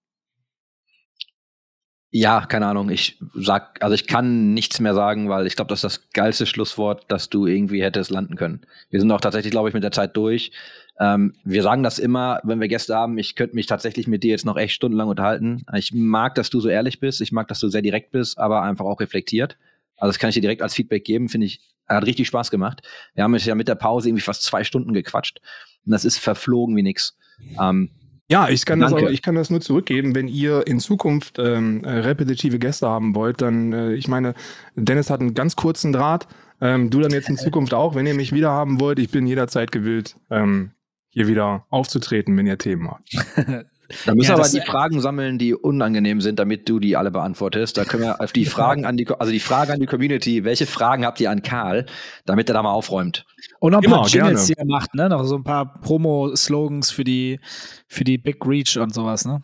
Ja, 2.17 2.45
keine 2.45 2.67
Ahnung. 2.67 2.89
Ich 2.91 3.19
sag, 3.33 3.83
also 3.83 3.93
ich 3.93 4.07
kann 4.07 4.53
nichts 4.53 4.79
mehr 4.79 4.93
sagen, 4.93 5.27
weil 5.27 5.47
ich 5.47 5.57
glaube, 5.57 5.67
das 5.67 5.79
ist 5.79 5.83
das 5.83 6.09
geilste 6.13 6.45
Schlusswort, 6.45 7.03
das 7.09 7.29
du 7.29 7.45
irgendwie 7.45 7.83
hättest 7.83 8.09
landen 8.09 8.37
können. 8.37 8.61
Wir 8.89 9.01
sind 9.01 9.11
auch 9.11 9.19
tatsächlich, 9.19 9.51
glaube 9.51 9.67
ich, 9.67 9.73
mit 9.73 9.83
der 9.83 9.91
Zeit 9.91 10.15
durch. 10.15 10.53
Ähm, 10.97 11.33
wir 11.43 11.61
sagen 11.61 11.83
das 11.83 11.99
immer, 11.99 12.39
wenn 12.45 12.61
wir 12.61 12.69
Gäste 12.69 12.95
haben. 12.95 13.17
Ich 13.17 13.35
könnte 13.35 13.53
mich 13.55 13.65
tatsächlich 13.65 14.07
mit 14.07 14.23
dir 14.23 14.29
jetzt 14.29 14.45
noch 14.45 14.55
echt 14.55 14.75
stundenlang 14.75 15.09
unterhalten. 15.09 15.65
Ich 15.75 15.91
mag, 15.93 16.35
dass 16.35 16.49
du 16.49 16.61
so 16.61 16.69
ehrlich 16.69 17.01
bist. 17.01 17.19
Ich 17.19 17.33
mag, 17.33 17.49
dass 17.49 17.59
du 17.59 17.67
sehr 17.67 17.81
direkt 17.81 18.13
bist, 18.13 18.37
aber 18.37 18.61
einfach 18.61 18.85
auch 18.85 19.01
reflektiert. 19.01 19.57
Also 19.97 20.11
das 20.11 20.17
kann 20.17 20.29
ich 20.29 20.35
dir 20.35 20.41
direkt 20.41 20.61
als 20.61 20.73
Feedback 20.73 21.03
geben. 21.03 21.27
Finde 21.27 21.47
ich, 21.47 21.59
hat 21.85 22.05
richtig 22.05 22.27
Spaß 22.27 22.49
gemacht. 22.49 22.81
Wir 23.15 23.25
haben 23.25 23.33
jetzt 23.33 23.45
ja 23.45 23.55
mit 23.55 23.67
der 23.67 23.75
Pause 23.75 24.07
irgendwie 24.07 24.23
fast 24.23 24.43
zwei 24.43 24.63
Stunden 24.63 24.93
gequatscht 24.93 25.41
und 25.85 25.91
das 25.91 26.05
ist 26.05 26.19
verflogen 26.19 26.77
wie 26.77 26.83
nix. 26.83 27.17
Ähm, 27.61 27.89
Ja, 28.27 28.49
ich 28.49 28.65
kann, 28.65 28.79
das 28.79 28.91
auch, 28.91 29.09
ich 29.09 29.21
kann 29.21 29.35
das 29.35 29.51
nur 29.51 29.61
zurückgeben. 29.61 30.15
Wenn 30.15 30.27
ihr 30.27 30.65
in 30.65 30.79
Zukunft 30.79 31.37
ähm, 31.37 31.83
äh, 31.83 31.99
repetitive 31.99 32.57
Gäste 32.57 32.87
haben 32.87 33.13
wollt, 33.13 33.41
dann, 33.41 33.71
äh, 33.71 33.93
ich 33.93 34.07
meine, 34.07 34.33
Dennis 34.75 35.11
hat 35.11 35.21
einen 35.21 35.35
ganz 35.35 35.55
kurzen 35.55 35.93
Draht. 35.93 36.27
Ähm, 36.59 36.89
du 36.89 37.01
dann 37.01 37.11
jetzt 37.11 37.29
in 37.29 37.37
Zukunft 37.37 37.73
auch. 37.73 37.93
Wenn 37.93 38.07
ihr 38.07 38.15
mich 38.15 38.31
wieder 38.31 38.49
haben 38.49 38.79
wollt, 38.79 38.97
ich 38.97 39.11
bin 39.11 39.27
jederzeit 39.27 39.71
gewillt, 39.71 40.15
ähm, 40.31 40.71
hier 41.09 41.27
wieder 41.27 41.65
aufzutreten, 41.69 42.35
wenn 42.35 42.47
ihr 42.47 42.57
Themen 42.57 42.89
habt. 42.89 43.65
Da 44.05 44.15
müssen 44.15 44.23
Ja, 44.23 44.29
wir 44.29 44.33
aber 44.35 44.43
das- 44.43 44.51
die 44.51 44.61
Fragen 44.61 45.01
sammeln, 45.01 45.37
die 45.37 45.53
unangenehm 45.53 46.21
sind, 46.21 46.39
damit 46.39 46.67
du 46.69 46.79
die 46.79 46.95
alle 46.97 47.11
beantwortest. 47.11 47.77
Da 47.77 47.85
können 47.85 48.03
wir 48.03 48.21
auf 48.21 48.31
die 48.31 48.45
Fragen 48.45 48.85
an 48.85 48.97
die, 48.97 49.07
also 49.07 49.31
die 49.31 49.39
Frage 49.39 49.73
an 49.73 49.79
die 49.79 49.85
Community, 49.85 50.43
welche 50.43 50.65
Fragen 50.65 51.05
habt 51.05 51.19
ihr 51.21 51.29
an 51.31 51.41
Karl, 51.43 51.85
damit 52.25 52.49
er 52.49 52.53
da 52.53 52.63
mal 52.63 52.71
aufräumt? 52.71 53.25
Und 53.59 53.71
noch 53.73 53.79
ein 53.81 53.89
paar 53.89 53.99
Immer, 53.99 54.07
Jingles, 54.07 54.47
gerne. 54.47 54.47
die 54.47 54.53
er 54.57 54.65
macht, 54.65 54.93
ne? 54.95 55.09
Noch 55.09 55.23
so 55.25 55.35
ein 55.35 55.43
paar 55.43 55.79
Promo-Slogans 55.81 56.91
für 56.91 57.03
die, 57.03 57.39
für 57.87 58.03
die 58.03 58.17
Big 58.17 58.37
Reach 58.45 58.77
und 58.77 58.93
sowas, 58.93 59.25
ne? 59.25 59.41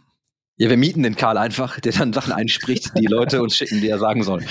Ja, 0.57 0.69
wir 0.69 0.77
mieten 0.77 1.01
den 1.01 1.15
Karl 1.15 1.37
einfach, 1.37 1.79
der 1.79 1.91
dann 1.91 2.13
Sachen 2.13 2.33
einspricht, 2.33 2.91
die 2.97 3.07
Leute 3.07 3.41
uns 3.41 3.55
schicken, 3.55 3.81
die 3.81 3.89
er 3.89 3.97
sagen 3.99 4.21
soll. 4.23 4.43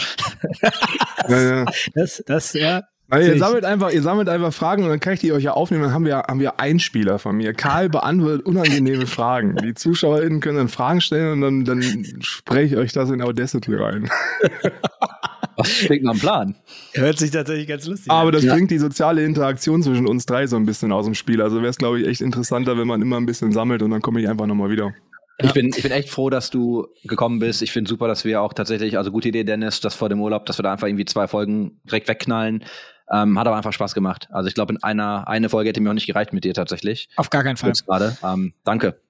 Äh, 1.28 1.64
Das, 1.94 2.22
das, 2.26 2.52
ja. 2.54 2.82
Also 3.10 3.24
Sehe 3.26 3.34
ihr 3.34 3.38
sammelt 3.40 3.64
einfach, 3.64 3.90
ihr 3.90 4.02
sammelt 4.02 4.28
einfach 4.28 4.52
Fragen 4.52 4.84
und 4.84 4.88
dann 4.88 5.00
kann 5.00 5.14
ich 5.14 5.20
die 5.20 5.32
euch 5.32 5.42
ja 5.42 5.52
aufnehmen. 5.52 5.82
Dann 5.82 5.92
haben 5.92 6.04
wir, 6.06 6.16
haben 6.18 6.40
wir 6.40 6.60
Einspieler 6.60 7.18
von 7.18 7.36
mir. 7.36 7.52
Karl 7.54 7.88
beantwortet 7.88 8.46
unangenehme 8.46 9.06
Fragen. 9.06 9.56
Die 9.56 9.74
ZuschauerInnen 9.74 10.40
können 10.40 10.56
dann 10.58 10.68
Fragen 10.68 11.00
stellen 11.00 11.32
und 11.32 11.40
dann, 11.40 11.64
dann 11.64 12.16
spreche 12.20 12.74
ich 12.76 12.80
euch 12.80 12.92
das 12.92 13.10
in 13.10 13.20
Audacity 13.20 13.74
rein. 13.74 14.08
Was 15.56 15.68
klingt 15.80 16.04
nach 16.04 16.12
einem 16.12 16.20
Plan? 16.20 16.54
Hört 16.94 17.18
sich 17.18 17.32
tatsächlich 17.32 17.66
ganz 17.66 17.86
lustig 17.86 18.10
Aber 18.10 18.28
an. 18.28 18.32
das 18.32 18.44
Ja. 18.44 18.54
bringt 18.54 18.70
die 18.70 18.78
soziale 18.78 19.24
Interaktion 19.24 19.82
zwischen 19.82 20.06
uns 20.06 20.24
drei 20.24 20.46
so 20.46 20.56
ein 20.56 20.64
bisschen 20.64 20.90
aus 20.92 21.04
dem 21.04 21.14
Spiel. 21.14 21.42
Also 21.42 21.56
wäre 21.58 21.68
es, 21.68 21.76
glaube 21.78 22.00
ich, 22.00 22.06
echt 22.06 22.20
interessanter, 22.22 22.78
wenn 22.78 22.86
man 22.86 23.02
immer 23.02 23.16
ein 23.18 23.26
bisschen 23.26 23.52
sammelt 23.52 23.82
und 23.82 23.90
dann 23.90 24.00
komme 24.00 24.20
ich 24.22 24.28
einfach 24.28 24.46
nochmal 24.46 24.70
wieder. 24.70 24.94
Ich, 25.42 25.52
bin, 25.52 25.70
ich 25.74 25.82
bin 25.82 25.92
echt 25.92 26.10
froh, 26.10 26.28
dass 26.30 26.50
du 26.50 26.86
gekommen 27.04 27.38
bist. 27.38 27.62
Ich 27.62 27.72
finde 27.72 27.88
super, 27.88 28.08
dass 28.08 28.24
wir 28.24 28.42
auch 28.42 28.52
tatsächlich, 28.52 28.98
also 28.98 29.10
gute 29.10 29.28
Idee, 29.28 29.44
Dennis, 29.44 29.80
dass 29.80 29.94
vor 29.94 30.08
dem 30.10 30.20
Urlaub, 30.20 30.44
dass 30.46 30.58
wir 30.58 30.62
da 30.62 30.72
einfach 30.72 30.86
irgendwie 30.86 31.06
zwei 31.06 31.26
Folgen 31.28 31.80
direkt 31.84 32.08
wegknallen. 32.08 32.64
Ähm, 33.12 33.38
hat 33.38 33.46
aber 33.46 33.56
einfach 33.56 33.72
Spaß 33.72 33.94
gemacht. 33.94 34.28
Also 34.30 34.48
ich 34.48 34.54
glaube, 34.54 34.72
in 34.72 34.82
einer 34.82 35.26
eine 35.28 35.48
Folge 35.48 35.68
hätte 35.70 35.80
mir 35.80 35.90
auch 35.90 35.94
nicht 35.94 36.06
gereicht 36.06 36.32
mit 36.32 36.44
dir 36.44 36.54
tatsächlich. 36.54 37.08
Auf 37.16 37.30
gar 37.30 37.42
keinen 37.42 37.56
Fall. 37.56 37.70
Jetzt 37.70 37.86
gerade. 37.86 38.16
Ähm, 38.22 38.54
danke. 38.64 39.00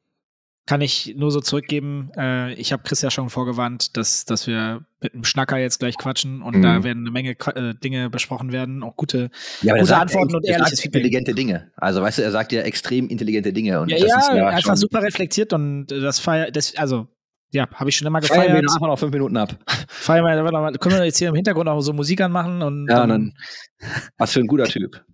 Kann 0.67 0.83
ich 0.83 1.15
nur 1.17 1.33
so 1.33 1.41
zurückgeben. 1.41 2.11
Äh, 2.17 2.53
ich 2.55 2.73
habe 2.73 2.83
Chris 2.85 3.03
ja 3.03 3.11
schon 3.11 3.29
vorgewarnt, 3.29 3.97
dass, 3.97 4.25
dass 4.25 4.47
wir 4.47 4.85
mit 5.01 5.15
einem 5.15 5.25
Schnacker 5.25 5.59
jetzt 5.59 5.81
gleich 5.81 5.97
quatschen 5.99 6.43
und 6.43 6.57
Mhm. 6.59 6.63
da 6.63 6.85
werden 6.85 7.01
eine 7.03 7.11
Menge 7.11 7.31
äh, 7.33 7.75
Dinge 7.75 8.09
besprochen 8.09 8.53
werden, 8.53 8.83
auch 8.85 8.95
gute. 8.97 9.31
Ja, 9.63 9.77
Gute 9.77 9.97
Antworten 9.97 10.35
und 10.37 10.45
er 10.45 10.53
ehrliches 10.53 10.71
sagt 10.79 10.83
Feedback. 10.83 11.01
intelligente 11.03 11.35
Dinge. 11.35 11.71
Also 11.77 12.03
weißt 12.03 12.19
du, 12.19 12.23
er 12.23 12.31
sagt 12.31 12.53
ja 12.53 12.61
extrem 12.63 13.09
intelligente 13.09 13.53
Dinge. 13.53 13.81
Und 13.81 13.89
Ja, 13.91 13.99
das 13.99 14.09
ja, 14.09 14.19
ist 14.19 14.31
ja 14.33 14.47
einfach 14.49 14.77
super 14.77 15.03
reflektiert 15.03 15.53
und 15.53 15.87
das 15.89 16.21
feier, 16.21 16.51
das, 16.53 16.77
also 16.77 17.09
ja, 17.53 17.69
habe 17.75 17.91
ich 17.91 17.97
schon 17.97 18.07
immer 18.07 18.23
Feiern 18.23 18.41
wir 18.41 18.61
gefeiert. 18.61 18.71
einfach 18.75 18.87
noch 18.87 18.99
fünf 18.99 19.13
Minuten 19.13 19.37
ab. 19.37 19.57
Feiern 19.89 20.25
wir, 20.25 20.53
mal, 20.53 20.73
können 20.75 20.97
wir 20.97 21.05
jetzt 21.05 21.19
hier 21.19 21.29
im 21.29 21.35
Hintergrund 21.35 21.69
auch 21.69 21.81
so 21.81 21.93
Musik 21.93 22.21
anmachen 22.21 22.63
und 22.63 22.89
Ja, 22.89 23.07
dann. 23.07 23.35
Was 24.19 24.33
für 24.33 24.41
ein 24.41 24.47
guter 24.47 24.65
Typ. 24.65 25.05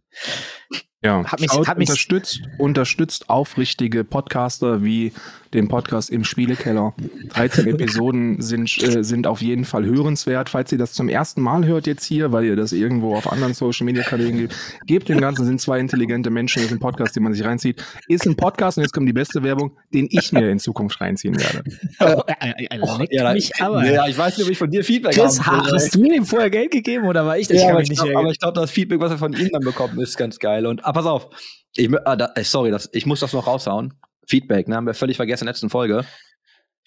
Ja, 1.07 1.25
Hat 1.25 1.41
mich- 1.41 1.53
Schaut, 1.53 1.69
hat 1.69 1.79
mich- 1.79 1.89
unterstützt, 1.89 2.41
unterstützt 2.59 3.31
aufrichtige 3.31 4.03
Podcaster 4.03 4.83
wie 4.83 5.13
den 5.55 5.69
Podcast 5.69 6.11
im 6.11 6.25
Spielekeller. 6.25 6.93
13 7.31 7.67
Episoden 7.69 8.43
sind, 8.43 8.77
äh, 8.83 9.05
sind 9.05 9.27
auf 9.29 9.41
jeden 9.41 9.65
Fall 9.65 9.85
hörenswert. 9.87 10.49
Falls 10.51 10.73
ihr 10.73 10.79
das 10.79 10.93
zum 10.93 11.09
ersten 11.09 11.41
Mal 11.41 11.65
hört 11.65 11.87
jetzt 11.87 12.05
hier, 12.05 12.33
weil 12.33 12.45
ihr 12.45 12.57
das 12.57 12.73
irgendwo 12.73 13.15
auf 13.15 13.31
anderen 13.31 13.55
Social 13.55 13.85
Media 13.85 14.03
Kanälen 14.03 14.37
gebt, 14.37 14.55
gebt 14.87 15.09
dem 15.09 15.21
Ganzen, 15.21 15.47
sind 15.47 15.61
zwei 15.61 15.79
intelligente 15.79 16.31
Menschen, 16.31 16.63
ist 16.65 16.73
ein 16.73 16.81
Podcast, 16.81 17.15
den 17.15 17.23
man 17.23 17.33
sich 17.33 17.45
reinzieht. 17.45 17.83
Ist 18.09 18.27
ein 18.27 18.35
Podcast, 18.37 18.77
und 18.77 18.83
jetzt 18.83 18.93
kommt 18.93 19.09
die 19.09 19.13
beste 19.13 19.45
Werbung, 19.45 19.77
den 19.95 20.09
ich 20.11 20.33
mir 20.33 20.51
in 20.51 20.59
Zukunft 20.59 21.01
reinziehen 21.01 21.37
werde. 21.39 21.63
Oh, 22.01 22.23
äh, 22.27 22.51
äh, 22.51 22.67
äh, 22.77 23.07
Ja, 23.11 23.33
mich 23.33 23.53
aber. 23.61 23.85
ja, 23.91 24.07
ich 24.07 24.19
weiß 24.19 24.37
nicht, 24.37 24.47
ob 24.47 24.53
ich 24.53 24.59
von 24.59 24.71
dir 24.71 24.85
Feedback 24.85 25.15
Chris, 25.15 25.39
will. 25.39 25.47
hast 25.73 25.95
du 25.95 26.03
ihm 26.05 26.27
vorher 26.27 26.51
Geld 26.51 26.71
gegeben 26.73 27.07
oder 27.07 27.25
war 27.25 27.39
ich 27.39 27.47
das? 27.49 27.57
Ja, 27.59 27.63
kann 27.63 27.71
aber 27.71 27.79
mich 27.81 27.85
ich 27.87 27.91
nicht 27.91 27.99
glaub- 27.99 28.07
erinnern. 28.09 28.25
aber 28.25 28.33
ich 28.33 28.39
glaube, 28.41 28.61
das 28.61 28.71
Feedback, 28.71 29.01
was 29.01 29.11
wir 29.13 29.19
von 29.19 29.33
ihm 29.33 29.49
dann 29.53 29.63
bekommen, 29.63 29.99
ist 30.01 30.17
ganz 30.19 30.39
geil. 30.39 30.67
Und 30.67 30.85
ah, 30.85 30.95
pass 30.97 31.07
auf, 31.07 31.29
ich, 31.77 31.91
ah, 32.07 32.17
da, 32.17 32.33
äh, 32.35 32.43
sorry, 32.43 32.71
das, 32.71 32.89
ich 32.93 33.05
muss 33.05 33.21
das 33.21 33.35
noch 33.35 33.47
raushauen. 33.47 33.95
Feedback, 34.27 34.67
ne, 34.67 34.77
haben 34.77 34.87
wir 34.87 34.95
völlig 34.95 35.17
vergessen 35.17 35.45
in 35.45 35.47
der 35.47 35.53
letzten 35.53 35.71
Folge. 35.71 36.05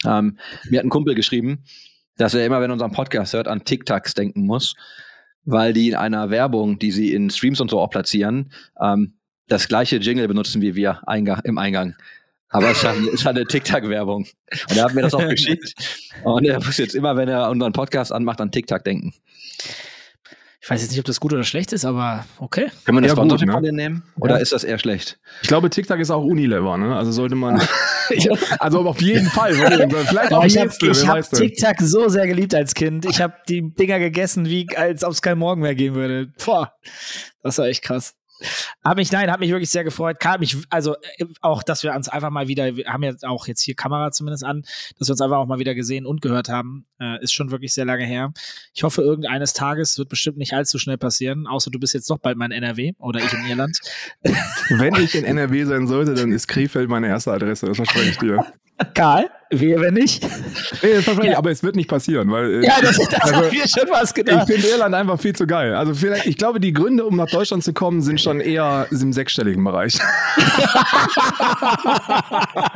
Ähm, 0.03 0.39
mir 0.69 0.79
hat 0.79 0.85
ein 0.85 0.89
Kumpel 0.89 1.13
geschrieben, 1.13 1.63
dass 2.17 2.33
er 2.33 2.45
immer, 2.45 2.59
wenn 2.59 2.71
er 2.71 2.73
unseren 2.73 2.91
Podcast 2.91 3.33
hört, 3.33 3.47
an 3.47 3.63
TikToks 3.63 4.15
denken 4.15 4.45
muss, 4.45 4.75
weil 5.45 5.73
die 5.73 5.89
in 5.89 5.95
einer 5.95 6.31
Werbung, 6.31 6.79
die 6.79 6.91
sie 6.91 7.13
in 7.13 7.29
Streams 7.29 7.61
und 7.61 7.69
so 7.69 7.79
auch 7.79 7.91
platzieren, 7.91 8.51
ähm, 8.81 9.13
das 9.47 9.67
gleiche 9.67 9.97
Jingle 9.97 10.27
benutzen 10.27 10.61
wie 10.61 10.75
wir 10.75 11.07
Einga 11.07 11.39
im 11.43 11.59
Eingang. 11.59 11.95
Aber 12.49 12.71
es 12.71 12.77
ist 12.79 12.83
halt, 12.83 12.99
es 12.99 13.13
ist 13.13 13.25
halt 13.25 13.37
eine 13.37 13.45
TikTok-Werbung. 13.45 14.25
Und 14.69 14.77
er 14.77 14.83
hat 14.85 14.95
mir 14.95 15.01
das 15.01 15.13
auch 15.13 15.27
geschickt. 15.27 15.75
Und 16.23 16.45
er 16.45 16.55
muss 16.55 16.77
jetzt 16.77 16.95
immer, 16.95 17.15
wenn 17.15 17.29
er 17.29 17.49
unseren 17.49 17.73
Podcast 17.73 18.11
anmacht, 18.11 18.41
an 18.41 18.51
TikTok 18.51 18.83
denken. 18.83 19.13
Ich 20.61 20.69
weiß 20.69 20.81
jetzt 20.81 20.91
nicht, 20.91 20.99
ob 20.99 21.05
das 21.05 21.21
gut 21.21 21.31
oder 21.31 21.43
schlecht 21.43 21.71
ist, 21.71 21.85
aber 21.85 22.25
okay. 22.37 22.69
Können 22.83 22.97
wir 22.97 22.99
eine 22.99 23.07
Ja, 23.07 23.13
gut, 23.13 23.41
ne? 23.63 23.71
nehmen? 23.71 24.03
Oder 24.19 24.35
Ja. 24.35 24.41
ist 24.41 24.51
das 24.51 24.65
eher 24.65 24.77
schlecht? 24.77 25.17
Ich 25.41 25.47
glaube, 25.47 25.69
TikTok 25.69 25.99
ist 25.99 26.11
auch 26.11 26.23
Unilever, 26.23 26.77
ne? 26.77 26.95
Also 26.97 27.11
sollte 27.13 27.35
man. 27.35 27.61
also 28.59 28.79
auf 28.81 29.01
jeden 29.01 29.27
Fall. 29.27 29.53
Vielleicht 30.07 30.33
auch 30.33 30.43
ich 30.43 30.57
habe 30.57 30.69
hab. 30.69 31.29
TikTok 31.31 31.75
so 31.79 32.09
sehr 32.09 32.27
geliebt 32.27 32.53
als 32.53 32.73
Kind. 32.73 33.05
Ich 33.05 33.21
habe 33.21 33.35
die 33.47 33.73
Dinger 33.73 33.99
gegessen, 33.99 34.47
wie 34.47 34.67
als 34.75 35.03
ob 35.05 35.11
es 35.11 35.21
keinen 35.21 35.39
Morgen 35.39 35.61
mehr 35.61 35.75
geben 35.75 35.95
würde. 35.95 36.33
Boah, 36.43 36.73
das 37.41 37.57
war 37.57 37.67
echt 37.67 37.83
krass. 37.83 38.15
Hab 38.83 38.97
mich, 38.97 39.11
nein, 39.11 39.31
hat 39.31 39.39
mich 39.41 39.49
wirklich 39.51 39.69
sehr 39.69 39.83
gefreut. 39.83 40.19
Kam 40.19 40.39
mich, 40.39 40.57
also 40.69 40.95
äh, 41.17 41.25
auch, 41.41 41.61
dass 41.63 41.83
wir 41.83 41.93
uns 41.93 42.07
einfach 42.07 42.29
mal 42.29 42.47
wieder, 42.47 42.75
wir 42.75 42.85
haben 42.85 43.03
ja 43.03 43.13
auch 43.23 43.47
jetzt 43.47 43.61
hier 43.61 43.75
Kamera 43.75 44.11
zumindest 44.11 44.45
an, 44.45 44.63
dass 44.97 45.07
wir 45.09 45.13
uns 45.13 45.21
einfach 45.21 45.37
auch 45.37 45.45
mal 45.45 45.59
wieder 45.59 45.75
gesehen 45.75 46.05
und 46.05 46.21
gehört 46.21 46.47
haben, 46.47 46.85
äh, 46.99 47.21
ist 47.23 47.33
schon 47.33 47.51
wirklich 47.51 47.73
sehr 47.73 47.85
lange 47.85 48.05
her. 48.05 48.31
Ich 48.73 48.83
hoffe, 48.83 49.01
irgendeines 49.01 49.53
Tages 49.53 49.97
wird 49.97 50.09
bestimmt 50.09 50.37
nicht 50.37 50.53
allzu 50.53 50.77
schnell 50.77 50.97
passieren, 50.97 51.47
außer 51.47 51.71
du 51.71 51.79
bist 51.79 51.93
jetzt 51.93 52.09
doch 52.09 52.17
bald 52.19 52.37
mal 52.37 52.45
in 52.45 52.51
NRW 52.51 52.93
oder 52.99 53.19
ich 53.19 53.33
in 53.33 53.45
Irland. 53.47 53.77
Wenn 54.69 54.95
ich 54.95 55.15
in 55.15 55.25
NRW 55.25 55.65
sein 55.65 55.87
sollte, 55.87 56.13
dann 56.13 56.31
ist 56.31 56.47
Krefeld 56.47 56.89
meine 56.89 57.07
erste 57.07 57.31
Adresse, 57.31 57.65
das 57.67 57.77
verspreche 57.77 58.09
ich 58.11 58.17
dir. 58.17 58.45
Karl, 58.93 59.29
wir, 59.49 59.81
wenn 59.81 59.95
nicht. 59.95 60.23
Nee, 60.23 60.93
das 60.93 61.03
verspreche 61.03 61.27
ich, 61.27 61.31
Ja. 61.33 61.37
aber 61.37 61.51
es 61.51 61.63
wird 61.63 61.75
nicht 61.75 61.89
passieren, 61.89 62.31
weil 62.31 62.63
äh, 62.63 62.65
Ja, 62.65 62.75
das, 62.81 62.95
das 62.97 63.13
Also, 63.21 63.35
haben 63.35 63.51
wir 63.51 63.67
schon 63.67 63.89
was 63.89 64.09
ich 64.11 64.15
gedacht. 64.15 64.47
finde 64.49 64.65
Irland 64.69 64.95
einfach 64.95 65.19
viel 65.19 65.35
zu 65.35 65.45
geil. 65.47 65.75
Also 65.75 65.93
vielleicht, 65.93 66.25
ich 66.27 66.37
glaube, 66.37 66.61
die 66.61 66.71
Gründe, 66.71 67.05
um 67.05 67.17
nach 67.17 67.29
Deutschland 67.29 67.61
zu 67.65 67.73
kommen, 67.73 68.01
sind 68.01 68.21
schon 68.21 68.39
eher 68.39 68.87
im 68.89 69.11
sechsstelligen 69.11 69.61
Bereich. 69.65 69.97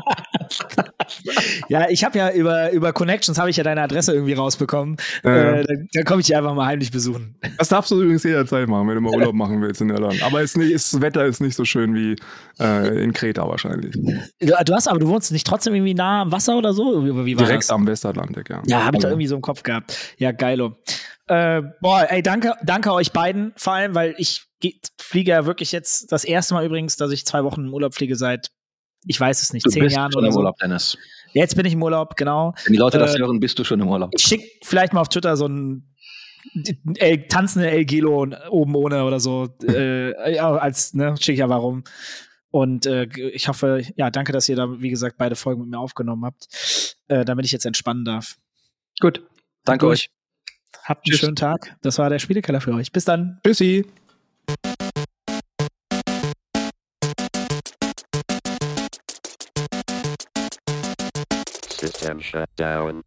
ja, 1.70 1.90
ich 1.90 2.04
habe 2.04 2.18
ja 2.18 2.32
über, 2.32 2.72
über 2.72 2.94
Connections 2.94 3.38
habe 3.38 3.50
ich 3.50 3.58
ja 3.58 3.64
deine 3.64 3.82
Adresse 3.82 4.13
irgendwie 4.14 4.34
rausbekommen. 4.34 4.98
Ja. 5.24 5.54
Äh, 5.56 5.64
dann 5.66 5.88
dann 5.94 6.04
komme 6.06 6.22
ich 6.22 6.28
dich 6.28 6.36
einfach 6.38 6.54
mal 6.54 6.66
heimlich 6.66 6.92
besuchen. 6.92 7.36
Das 7.58 7.68
darfst 7.70 7.92
du 7.92 8.02
übrigens 8.02 8.24
jederzeit 8.24 8.68
machen, 8.68 8.88
wenn 8.88 8.96
du 8.96 9.02
mal 9.02 9.14
Urlaub 9.14 9.34
machen 9.36 9.62
willst 9.62 9.82
in 9.82 9.90
Irland. 9.90 10.22
Aber 10.24 10.42
es 10.42 10.52
ist 10.52 10.58
nicht, 10.58 10.74
das 10.74 11.02
Wetter 11.02 11.26
ist 11.26 11.42
nicht 11.42 11.56
so 11.56 11.66
schön 11.66 11.94
wie 11.96 12.16
äh, 12.60 13.04
in 13.04 13.14
Kreta 13.14 13.48
wahrscheinlich. 13.48 13.94
Du, 13.94 14.54
du 14.66 14.74
hast 14.74 14.88
aber 14.88 15.00
du 15.00 15.08
wohnst 15.08 15.32
nicht 15.32 15.46
trotzdem 15.48 15.74
irgendwie 15.76 15.94
nah 15.94 16.22
am 16.24 16.32
Wasser 16.32 16.58
oder 16.58 16.74
so? 16.74 17.04
Wie, 17.06 17.26
wie 17.26 17.38
war 17.38 17.46
Direkt 17.46 17.64
das? 17.64 17.70
am 17.72 17.86
Westatlantik, 17.88 18.50
ja. 18.50 18.62
Ja, 18.66 18.86
habe 18.86 18.98
ich 18.98 19.02
da 19.02 19.08
Also, 19.08 19.16
irgendwie 19.16 19.28
so 19.28 19.36
im 19.36 19.42
Kopf 19.42 19.64
gehabt. 19.64 19.98
Ja, 20.18 20.32
geilo. 20.32 20.78
Äh, 21.28 21.62
boah, 21.82 22.06
ey, 22.10 22.22
danke, 22.22 22.54
danke 22.64 22.92
euch 22.94 23.12
beiden, 23.14 23.54
vor 23.56 23.74
allem, 23.74 23.96
weil 23.96 24.14
ich 24.18 24.44
ge- 24.60 24.76
fliege 25.00 25.32
ja 25.32 25.46
wirklich 25.46 25.72
jetzt 25.72 26.12
das 26.12 26.26
erste 26.26 26.54
Mal 26.54 26.66
übrigens, 26.66 26.98
dass 26.98 27.12
ich 27.12 27.26
zwei 27.26 27.44
Wochen 27.46 27.62
im 27.68 27.74
Urlaub 27.74 27.94
fliege 27.96 28.16
seit, 28.18 28.50
ich 29.06 29.20
weiß 29.20 29.42
es 29.42 29.54
nicht, 29.54 29.66
Du 29.66 29.70
zehn 29.70 29.84
bist 29.84 29.96
Jahren 29.96 30.12
schon 30.12 30.20
oder 30.20 30.28
im 30.28 30.34
so. 30.34 30.40
Urlaub, 30.40 30.58
Dennis. 30.58 30.98
Jetzt 31.34 31.56
bin 31.56 31.66
ich 31.66 31.74
im 31.74 31.84
Urlaub, 31.84 32.16
genau. 32.16 32.54
Wenn 32.66 32.74
die 32.74 32.80
Leute 32.80 32.98
das 33.00 33.16
Äh, 33.16 33.20
hören, 33.20 33.40
bist 33.40 33.58
du 33.60 33.64
schon 33.64 33.80
im 33.80 33.88
Urlaub. 33.90 34.12
Ich 34.16 34.24
schicke 34.24 34.46
vielleicht 34.64 34.94
mal 34.94 35.02
auf 35.02 35.10
Twitter 35.10 35.36
so 35.38 35.48
ein 35.48 35.90
El, 36.98 37.28
tanzende 37.28 37.70
El 37.72 37.86
Gelo 37.86 38.28
oben 38.50 38.76
ohne 38.76 39.04
oder 39.06 39.20
so, 39.20 39.48
äh, 39.68 40.12
ja, 40.36 40.52
als, 40.52 40.94
ne, 40.94 41.16
schicke 41.18 41.34
ich 41.34 41.44
einfach 41.44 41.62
rum. 41.62 41.84
Und 42.52 42.86
äh, 42.86 43.08
ich 43.32 43.48
hoffe, 43.48 43.82
ja, 43.96 44.12
danke, 44.12 44.32
dass 44.32 44.48
ihr 44.48 44.56
da, 44.56 44.80
wie 44.80 44.90
gesagt, 44.92 45.18
beide 45.18 45.36
Folgen 45.36 45.62
mit 45.62 45.70
mir 45.72 45.80
aufgenommen 45.80 46.26
habt, 46.26 46.96
äh, 47.08 47.26
damit 47.26 47.46
ich 47.46 47.52
jetzt 47.52 47.66
entspannen 47.66 48.06
darf. 48.06 48.36
Gut. 49.00 49.24
Danke 49.66 49.88
euch. 49.88 50.10
Habt 50.84 51.06
einen 51.08 51.12
Tschüss. 51.14 51.20
schönen 51.22 51.36
Tag. 51.36 51.76
Das 51.82 51.98
war 51.98 52.10
der 52.10 52.20
Spielekeller 52.20 52.62
für 52.62 52.74
euch. 52.74 52.92
Bis 52.92 53.06
dann. 53.06 53.40
Tschüssi. 53.44 53.86
System 61.84 62.22
shut 62.22 62.50
down. 62.56 63.04